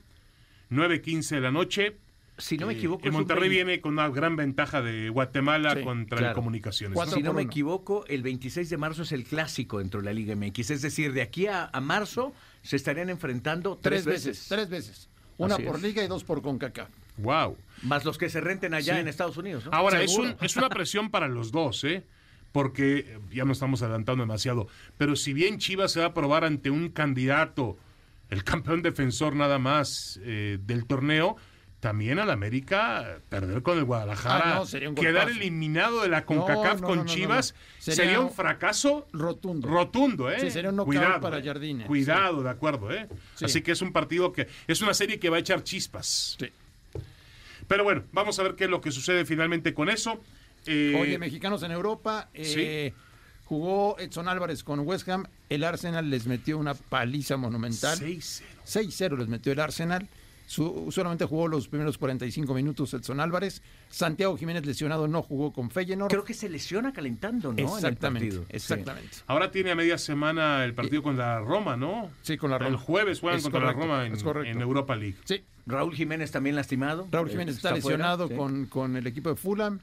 9.15 0.71 1.29
de 1.35 1.41
la 1.41 1.51
noche. 1.51 1.97
Si 2.41 2.57
no 2.57 2.67
me 2.67 2.73
Eh, 2.73 2.77
equivoco, 2.77 3.01
y 3.05 3.07
es 3.07 3.13
un 3.13 3.19
Monterrey 3.19 3.49
viene 3.49 3.79
con 3.81 3.93
una 3.93 4.09
gran 4.09 4.35
ventaja 4.35 4.81
de 4.81 5.09
Guatemala 5.09 5.75
Sí, 5.75 5.83
contra 5.83 6.17
claro. 6.17 6.31
el 6.31 6.35
Comunicaciones. 6.35 6.99
Si 7.13 7.21
no 7.21 7.33
me 7.33 7.43
equivoco, 7.43 8.05
el 8.07 8.23
26 8.23 8.69
de 8.69 8.77
marzo 8.77 9.03
es 9.03 9.11
el 9.11 9.23
clásico 9.23 9.79
dentro 9.79 10.01
de 10.01 10.05
la 10.05 10.13
Liga 10.13 10.35
MX. 10.35 10.71
Es 10.71 10.81
decir, 10.81 11.13
de 11.13 11.21
aquí 11.21 11.47
a, 11.47 11.69
a 11.71 11.81
marzo 11.81 12.33
se 12.63 12.75
estarían 12.75 13.09
enfrentando 13.09 13.77
tres, 13.81 14.03
Tres, 14.03 14.25
veces. 14.25 14.45
Tres 14.49 14.69
veces. 14.69 15.09
Una 15.37 15.55
Así 15.55 15.63
por 15.63 15.77
es. 15.77 15.81
liga 15.83 16.03
y 16.03 16.07
dos 16.07 16.23
por 16.23 16.41
CONCACAF. 16.41 16.89
Wow. 17.17 17.57
Más 17.83 18.05
los 18.05 18.17
que 18.17 18.29
se 18.29 18.41
renten 18.41 18.73
allá 18.73 18.95
Sí. 18.95 18.99
en 19.01 19.07
Estados 19.07 19.37
Unidos. 19.37 19.65
¿no? 19.65 19.71
Ahora, 19.73 20.01
es, 20.01 20.15
un- 20.17 20.35
es 20.41 20.55
una 20.55 20.69
presión 20.69 21.09
para 21.09 21.27
los 21.27 21.51
dos, 21.51 21.83
¿eh? 21.83 22.03
Porque 22.51 23.17
ya 23.31 23.45
no 23.45 23.53
estamos 23.53 23.81
adelantando 23.81 24.23
demasiado. 24.23 24.67
Pero 24.97 25.15
si 25.15 25.33
bien 25.33 25.57
Chivas 25.57 25.91
se 25.93 25.99
va 26.01 26.07
a 26.07 26.13
probar 26.13 26.43
ante 26.43 26.69
un 26.69 26.89
candidato, 26.89 27.77
el 28.29 28.43
campeón 28.43 28.81
defensor 28.81 29.35
nada 29.35 29.57
más 29.59 30.19
eh, 30.23 30.57
del 30.61 30.85
torneo, 30.85 31.37
también 31.81 32.19
al 32.19 32.29
América 32.29 33.17
perder 33.27 33.61
con 33.63 33.77
el 33.77 33.83
Guadalajara, 33.83 34.53
Ah, 34.53 34.59
no, 34.59 34.65
sería 34.65 34.87
un 34.87 34.95
quedar 34.95 35.29
eliminado 35.29 36.03
de 36.03 36.09
la 36.09 36.23
CONCACAF 36.25 36.79
no, 36.81 36.87
con 36.87 36.97
no, 36.99 37.05
Chivas, 37.05 37.55
sería, 37.79 37.95
Sería 38.03 38.19
un 38.21 38.31
fracaso 38.31 39.07
Rotundo. 39.11 39.67
rotundo, 39.67 40.31
¿eh? 40.31 40.39
Sí, 40.39 40.51
sería 40.51 40.69
un 40.69 40.77
Cuidado, 40.77 41.19
para 41.19 41.39
¿eh? 41.39 41.43
Jardine, 41.43 41.85
Cuidado, 41.87 42.43
de 42.43 42.49
acuerdo, 42.51 42.93
¿eh? 42.93 43.07
Sí. 43.35 43.45
Así 43.45 43.61
que 43.61 43.71
es 43.73 43.81
un 43.81 43.91
partido 43.91 44.31
que 44.31 44.47
es 44.67 44.81
una 44.81 44.93
serie 44.93 45.19
que 45.19 45.29
va 45.29 45.37
a 45.37 45.39
echar 45.39 45.63
chispas. 45.63 46.37
Sí. 46.39 46.49
Pero 47.67 47.83
bueno, 47.83 48.03
vamos 48.11 48.37
a 48.39 48.43
ver 48.43 48.55
qué 48.55 48.65
es 48.65 48.69
lo 48.69 48.79
que 48.79 48.91
sucede 48.91 49.25
finalmente 49.25 49.73
con 49.73 49.89
eso. 49.89 50.21
Eh, 50.67 50.95
Oye, 51.01 51.17
mexicanos 51.17 51.63
en 51.63 51.71
Europa. 51.71 52.29
eh, 52.33 52.93
Jugó 53.45 53.97
Edson 53.99 54.29
Álvarez 54.29 54.63
con 54.63 54.79
West 54.81 55.09
Ham. 55.09 55.25
El 55.49 55.63
Arsenal 55.65 56.09
les 56.09 56.25
metió 56.25 56.57
una 56.57 56.73
paliza 56.73 57.35
monumental. 57.37 57.99
6-0. 57.99 58.43
6-0 58.65 59.17
les 59.17 59.27
metió 59.27 59.51
el 59.51 59.59
Arsenal. 59.59 60.07
Su- 60.51 60.89
solamente 60.91 61.23
jugó 61.23 61.47
los 61.47 61.69
primeros 61.69 61.97
45 61.97 62.53
minutos 62.53 62.93
Edson 62.93 63.21
Álvarez. 63.21 63.61
Santiago 63.89 64.35
Jiménez 64.35 64.65
lesionado 64.65 65.07
no 65.07 65.21
jugó 65.21 65.53
con 65.53 65.71
Feyenoord. 65.71 66.09
Creo 66.11 66.25
que 66.25 66.33
se 66.33 66.49
lesiona 66.49 66.91
calentando, 66.91 67.53
¿no? 67.53 67.57
En 67.57 67.59
el 67.69 67.73
exactamente. 67.73 68.31
Sí. 68.35 68.43
exactamente. 68.49 69.17
Ahora 69.27 69.49
tiene 69.49 69.71
a 69.71 69.75
media 69.75 69.97
semana 69.97 70.65
el 70.65 70.73
partido 70.73 71.03
contra 71.03 71.39
Roma, 71.39 71.77
¿no? 71.77 72.09
Sí, 72.21 72.35
con 72.37 72.49
la 72.51 72.57
El 72.57 72.63
Roma. 72.65 72.77
jueves 72.79 73.21
juegan 73.21 73.37
Es 73.37 73.43
contra 73.43 73.61
correcto, 73.61 73.79
la 73.79 73.85
Roma 73.85 74.05
en, 74.07 74.13
es 74.13 74.23
correcto. 74.23 74.49
en 74.51 74.61
Europa 74.61 74.93
League. 74.97 75.15
Sí, 75.23 75.41
Raúl 75.67 75.95
Jiménez 75.95 76.31
también 76.31 76.57
lastimado. 76.57 77.07
Raúl 77.11 77.29
Eh, 77.29 77.31
Jiménez 77.31 77.55
está, 77.55 77.69
fuera, 77.69 77.75
lesionado 77.77 78.27
sí. 78.27 78.35
con, 78.35 78.65
con 78.65 78.97
el 78.97 79.07
equipo 79.07 79.29
de 79.29 79.37
Fulham. 79.37 79.79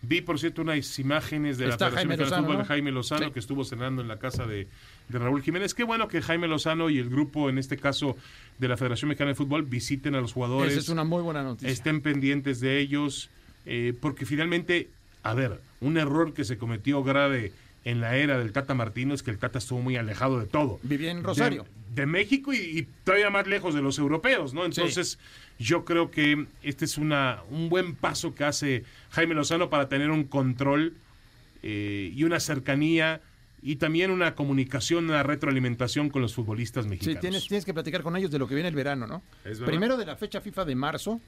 Vi, 0.00 0.20
por 0.20 0.38
cierto, 0.38 0.62
unas 0.62 0.98
imágenes 1.00 1.58
de 1.58 1.66
la 1.66 1.76
Federación 1.76 2.08
Mexicana 2.08 2.36
de 2.36 2.42
Fútbol 2.44 2.58
de. 2.58 2.64
Jaime 2.66 2.92
Lozano, 2.92 3.26
Sí. 3.26 3.30
que 3.32 3.40
estuvo 3.40 3.64
cenando 3.64 4.00
en 4.00 4.06
la 4.08 4.18
casa 4.18 4.46
de, 4.46 4.68
de 5.08 5.18
Raúl 5.18 5.42
Jiménez. 5.42 5.74
Qué 5.74 5.82
bueno 5.82 6.06
que 6.06 6.22
Jaime 6.22 6.46
Lozano 6.46 6.88
y 6.88 6.98
el 6.98 7.10
grupo, 7.10 7.50
en 7.50 7.58
este 7.58 7.76
caso 7.76 8.16
de 8.58 8.68
la 8.68 8.76
Federación 8.76 9.08
Mexicana 9.08 9.30
de 9.30 9.34
Fútbol, 9.34 9.64
visiten 9.64 10.14
a 10.14 10.20
los 10.20 10.32
jugadores, 10.32 10.72
Esa 10.72 10.80
es 10.80 10.88
una 10.88 11.02
muy 11.04 11.22
buena 11.22 11.42
noticia. 11.42 11.68
estén 11.70 12.00
pendientes 12.00 12.60
de 12.60 12.78
ellos, 12.78 13.28
eh, 13.66 13.92
porque 14.00 14.24
finalmente, 14.24 14.88
a 15.24 15.34
ver, 15.34 15.60
un 15.80 15.98
error 15.98 16.32
que 16.32 16.44
se 16.44 16.58
cometió 16.58 17.02
grave 17.02 17.52
en 17.84 18.00
la 18.00 18.16
era 18.16 18.38
del 18.38 18.52
Tata 18.52 18.74
Martino 18.74 19.14
es 19.14 19.22
que 19.22 19.30
el 19.30 19.38
Tata 19.38 19.58
estuvo 19.58 19.80
muy 19.80 19.96
alejado 19.96 20.38
de 20.40 20.46
todo. 20.46 20.78
Vivía 20.82 21.10
en 21.10 21.22
Rosario. 21.22 21.64
De, 21.90 22.02
de 22.02 22.06
México 22.06 22.52
y, 22.52 22.56
y 22.58 22.82
todavía 23.04 23.30
más 23.30 23.46
lejos 23.46 23.74
de 23.74 23.82
los 23.82 23.98
europeos, 23.98 24.52
¿no? 24.54 24.64
Entonces, 24.64 25.18
yo 25.58 25.84
creo 25.84 26.10
que 26.10 26.46
este 26.62 26.84
es 26.84 26.98
una, 26.98 27.42
un 27.50 27.68
buen 27.68 27.94
paso 27.94 28.34
que 28.34 28.44
hace 28.44 28.84
Jaime 29.10 29.34
Lozano 29.34 29.70
para 29.70 29.88
tener 29.88 30.10
un 30.10 30.24
control 30.24 30.94
eh, 31.62 32.12
y 32.14 32.24
una 32.24 32.40
cercanía 32.40 33.20
y 33.60 33.76
también 33.76 34.10
una 34.12 34.34
comunicación, 34.36 35.06
una 35.06 35.22
retroalimentación 35.24 36.10
con 36.10 36.22
los 36.22 36.34
futbolistas 36.34 36.84
Sí, 36.84 36.90
mexicanos. 36.90 37.20
tienes, 37.20 37.48
tienes 37.48 37.64
que 37.64 37.74
platicar 37.74 38.02
con 38.02 38.16
ellos 38.16 38.30
de 38.30 38.38
lo 38.38 38.46
que 38.46 38.54
viene 38.54 38.68
el 38.68 38.74
verano, 38.76 39.06
¿no? 39.06 39.22
Primero 39.64 39.96
de 39.96 40.06
la 40.06 40.14
fecha 40.16 40.40
FIFA 40.40 40.64
de 40.64 40.74
marzo, 40.76 41.20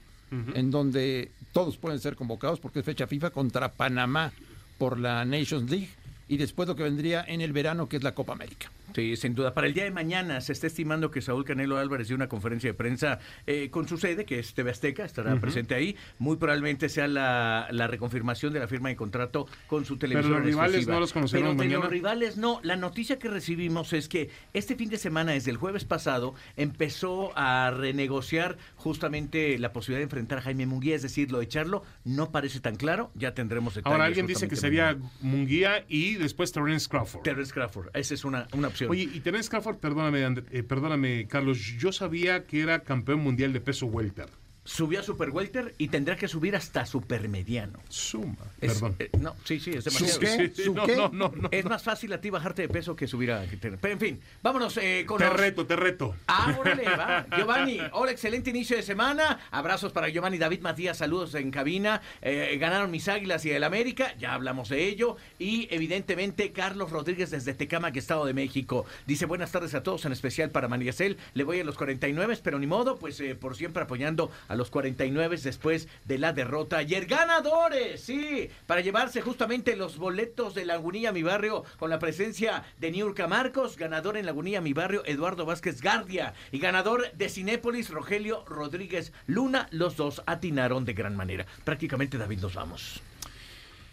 en 0.55 0.71
donde 0.71 1.33
todos 1.53 1.77
pueden 1.77 1.99
ser 1.99 2.15
convocados 2.15 2.61
porque 2.61 2.79
es 2.81 2.85
fecha 2.85 3.09
FIFA 3.09 3.31
contra 3.31 3.73
Panamá 3.73 4.33
por 4.79 4.97
la 5.01 5.25
Nations 5.25 5.69
League 5.69 5.89
y 6.31 6.37
después 6.37 6.69
lo 6.69 6.77
que 6.77 6.85
vendría 6.85 7.25
en 7.27 7.41
el 7.41 7.53
verano 7.53 7.89
que 7.89 7.97
es 7.97 8.05
la 8.05 8.15
Copa 8.15 8.33
América. 8.33 8.71
Sí, 8.95 9.17
sin 9.17 9.35
duda. 9.35 9.55
Para 9.55 9.67
el 9.67 9.75
día 9.75 9.85
de 9.85 9.91
mañana 9.91 10.41
se 10.41 10.53
está 10.53 10.67
estimando 10.67 11.11
que 11.11 11.21
Saúl 11.21 11.45
Canelo 11.45 11.79
Álvarez 11.79 12.09
dio 12.09 12.17
una 12.17 12.29
conferencia 12.29 12.71
de 12.71 12.75
prensa 12.75 13.19
eh, 13.47 13.71
con 13.71 13.89
su 13.89 13.99
sede, 13.99 14.25
que 14.25 14.39
es 14.39 14.55
TV 14.55 14.71
Azteca, 14.71 15.05
estará 15.05 15.37
presente 15.41 15.75
ahí. 15.75 15.97
Muy 16.19 16.37
probablemente 16.37 16.89
sea 16.89 17.09
la, 17.09 17.69
la 17.71 17.87
reconfirmación 17.87 18.53
de 18.53 18.61
la 18.61 18.69
firma 18.69 18.89
de 18.89 18.97
contrato 18.97 19.47
con 19.67 19.85
su 19.85 19.97
televisión. 19.97 20.33
los 20.35 20.45
rivales 20.45 20.75
exclusiva. 20.77 20.95
no 20.95 21.01
los 21.01 21.13
conoceremos 21.13 21.51
Pero 21.53 21.63
de 21.63 21.69
mañana. 21.69 21.85
los 21.85 21.91
rivales 21.93 22.37
no. 22.37 22.61
La 22.63 22.77
noticia 22.77 23.19
que 23.19 23.29
recibimos 23.29 23.93
es 23.93 24.09
que 24.09 24.31
este 24.53 24.77
fin 24.77 24.89
de 24.91 24.99
semana, 24.99 25.33
desde 25.33 25.51
el 25.51 25.57
jueves 25.57 25.85
pasado, 25.85 26.35
empezó 26.57 27.33
a 27.37 27.71
renegociar 27.71 28.57
justamente 28.77 29.59
la 29.59 29.73
posibilidad 29.73 29.99
de 30.01 30.05
enfrentar 30.05 30.39
a 30.39 30.43
Jaime 30.43 30.67
Munguía. 30.67 30.97
Es 30.97 31.03
decir, 31.03 31.31
lo 31.31 31.39
de 31.41 31.49
Charlo 31.49 31.83
no 32.05 32.31
parece 32.31 32.61
tan 32.61 32.77
claro. 32.77 33.11
Ya 33.15 33.35
tendremos 33.35 33.75
detalles. 33.75 33.93
Ahora 33.93 34.05
alguien 34.07 34.27
dice 34.27 34.49
que 34.49 34.57
sería. 34.57 34.97
Munguía 35.21 35.85
y 35.89 36.15
después 36.15 36.53
Terence 36.53 36.89
Crawford. 36.89 37.23
Terence 37.23 37.53
Crawford. 37.53 37.89
Esa 37.95 38.15
es 38.15 38.25
una, 38.25 38.47
una 38.53 38.69
opción. 38.69 38.80
Oye, 38.89 39.09
y 39.13 39.21
Terence 39.21 39.49
Crawford, 39.49 39.77
perdóname, 39.79 40.43
eh, 40.51 40.63
perdóname, 40.63 41.27
Carlos, 41.29 41.59
yo 41.79 41.93
sabía 41.93 42.47
que 42.47 42.61
era 42.61 42.83
campeón 42.83 43.21
mundial 43.21 43.53
de 43.53 43.61
peso 43.61 43.87
welter. 43.87 44.40
Subió 44.63 45.01
a 45.01 45.03
Super 45.03 45.31
Welter 45.31 45.75
y 45.79 45.89
tendrá 45.89 46.17
que 46.17 46.29
subir 46.29 46.55
hasta 46.55 46.85
Super 46.85 47.29
Mediano. 47.29 47.81
Suma. 47.89 48.37
Es- 48.61 48.75
Perdón. 48.75 48.95
eh, 48.99 49.11
no, 49.19 49.35
sí, 49.45 49.59
sí, 49.59 49.71
es 49.71 49.85
demasiado. 49.85 50.13
¿Su 50.13 50.21
qué? 50.21 50.27
Sí, 50.29 50.53
sí, 50.55 50.65
¿Su 50.65 50.75
no, 50.75 50.85
qué? 50.87 50.97
no, 50.97 51.09
no, 51.09 51.33
no. 51.35 51.49
Es 51.51 51.65
más 51.65 51.83
fácil 51.83 52.13
a 52.13 52.21
ti 52.21 52.29
bajarte 52.29 52.63
de 52.63 52.69
peso 52.69 52.95
que 52.95 53.07
subir 53.09 53.33
a... 53.33 53.47
que 53.47 53.57
Pero 53.57 53.79
en 53.95 53.99
fin, 53.99 54.21
vámonos 54.43 54.77
eh, 54.77 55.05
con 55.07 55.19
Te 55.19 55.25
los- 55.25 55.37
reto, 55.37 55.67
te 55.67 55.77
reto. 55.77 56.15
Ah, 56.29 56.55
órale, 56.61 56.85
va. 56.85 57.27
Giovanni, 57.37 57.79
hola, 57.93 58.13
excelente 58.13 58.51
inicio 58.51 58.77
de 58.77 58.83
semana. 58.83 59.41
Abrazos 59.51 59.93
para 59.93 60.09
Giovanni 60.11 60.37
David 60.37 60.61
Matías, 60.61 60.99
saludos 60.99 61.35
en 61.35 61.51
cabina. 61.51 62.03
Eh, 62.21 62.57
ganaron 62.61 62.91
mis 62.91 63.09
águilas 63.09 63.45
y 63.47 63.51
el 63.53 63.65
América, 63.65 64.15
ya 64.19 64.35
hablamos 64.35 64.69
de 64.69 64.85
ello. 64.87 65.17
Y 65.39 65.69
evidentemente 65.75 66.53
Carlos 66.53 66.91
Rodríguez 66.91 67.31
desde 67.31 67.55
Tecamac, 67.55 67.97
Estado 67.97 68.27
de 68.27 68.35
México. 68.35 68.85
Dice 69.07 69.25
buenas 69.25 69.51
tardes 69.53 69.75
a 69.75 69.83
todos, 69.83 70.05
en 70.05 70.13
especial 70.13 70.51
para 70.51 70.69
Maniacel. 70.69 71.17
Le 71.33 71.45
voy 71.45 71.61
a 71.61 71.65
los 71.65 71.77
49, 71.77 72.39
pero 72.43 72.59
ni 72.59 72.67
modo, 72.67 72.99
pues 72.99 73.19
eh, 73.21 73.35
por 73.35 73.57
siempre 73.57 73.83
apoyando 73.83 74.31
a 74.51 74.57
los 74.57 74.69
49 74.71 75.39
después 75.45 75.87
de 76.05 76.19
la 76.19 76.33
derrota 76.33 76.79
ayer. 76.79 77.07
Ganadores, 77.07 78.01
sí, 78.01 78.51
para 78.67 78.81
llevarse 78.81 79.23
justamente 79.23 79.77
los 79.77 79.97
boletos 79.97 80.57
de 80.57 80.65
Lagunilla, 80.65 81.13
mi 81.13 81.23
barrio, 81.23 81.65
con 81.79 81.89
la 81.89 82.01
presencia 82.01 82.65
de 82.79 82.91
Niurka 82.91 83.29
Marcos, 83.29 83.77
ganador 83.77 84.17
en 84.17 84.27
Lagunilla, 84.27 84.61
mi 84.61 84.73
barrio, 84.73 85.03
Eduardo 85.07 85.47
Vázquez 85.47 85.81
Gardia, 85.81 86.35
y 86.51 86.59
ganador 86.59 87.13
de 87.13 87.29
Cinépolis, 87.29 87.91
Rogelio 87.91 88.45
Rodríguez 88.45 89.13
Luna. 89.29 89.69
Los 89.71 89.97
dos 89.97 90.21
atinaron 90.27 90.85
de 90.85 90.95
gran 90.95 91.15
manera. 91.15 91.47
Prácticamente, 91.65 92.19
David, 92.19 92.41
nos 92.41 92.55
vamos. 92.55 93.01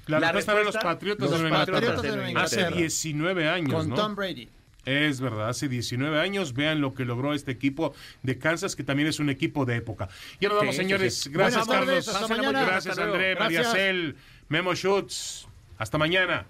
La, 0.07 0.19
La 0.19 0.31
respuesta 0.31 0.53
era 0.53 0.63
los 0.63 0.77
Patriotas 0.77 1.29
los 1.29 1.39
de. 1.39 1.49
Patriotas 1.49 2.01
de 2.01 2.09
Hace 2.09 2.29
Inglaterra. 2.29 2.77
19 2.77 3.47
años, 3.47 3.73
Con 3.73 3.89
¿no? 3.89 3.95
Tom 3.95 4.15
Brady. 4.15 4.49
Es 4.87 5.19
verdad, 5.19 5.49
hace 5.49 5.67
19 5.67 6.17
años. 6.19 6.53
Vean 6.53 6.79
lo 6.79 6.93
que 6.93 7.03
logró 7.03 7.33
este 7.33 7.51
equipo 7.51 7.93
de 8.23 8.37
Kansas, 8.39 8.73
que 8.75 8.83
también 8.83 9.09
es 9.09 9.19
un 9.19 9.29
equipo 9.29 9.65
de 9.65 9.75
época. 9.75 10.07
Y 10.39 10.45
ahora 10.45 10.59
vamos, 10.59 10.75
Sí, 10.75 10.81
señores. 10.81 11.13
sí. 11.23 11.29
Gracias, 11.29 11.67
Buenas 11.67 11.85
tardes, 11.85 12.05
Carlos. 12.05 12.21
hasta 12.23 12.35
mañana. 12.37 12.63
Gracias. 12.65 12.97
André, 12.97 13.35
Gracias. 13.35 13.65
Mariacel, 13.67 14.15
Memo 14.47 14.73
Schutz. 14.75 15.45
Hasta 15.77 15.97
mañana. 15.97 16.45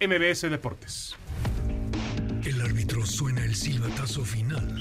MBS 0.00 0.48
Deportes. 0.48 1.16
El 2.44 2.60
árbitro 2.62 3.04
suena 3.04 3.44
el 3.44 3.54
silbatazo 3.54 4.24
final. 4.24 4.78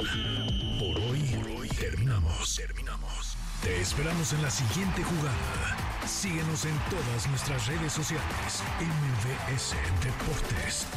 Por 0.79 0.97
hoy, 0.97 1.19
por 1.35 1.47
hoy 1.59 1.67
terminamos, 1.67 2.55
terminamos. 2.55 3.35
Te 3.61 3.79
esperamos 3.81 4.31
en 4.33 4.41
la 4.41 4.49
siguiente 4.49 5.03
jugada. 5.03 5.77
Síguenos 6.07 6.65
en 6.65 6.75
todas 6.89 7.27
nuestras 7.29 7.67
redes 7.67 7.91
sociales. 7.93 8.63
MBS 8.79 9.75
Deportes. 10.03 10.87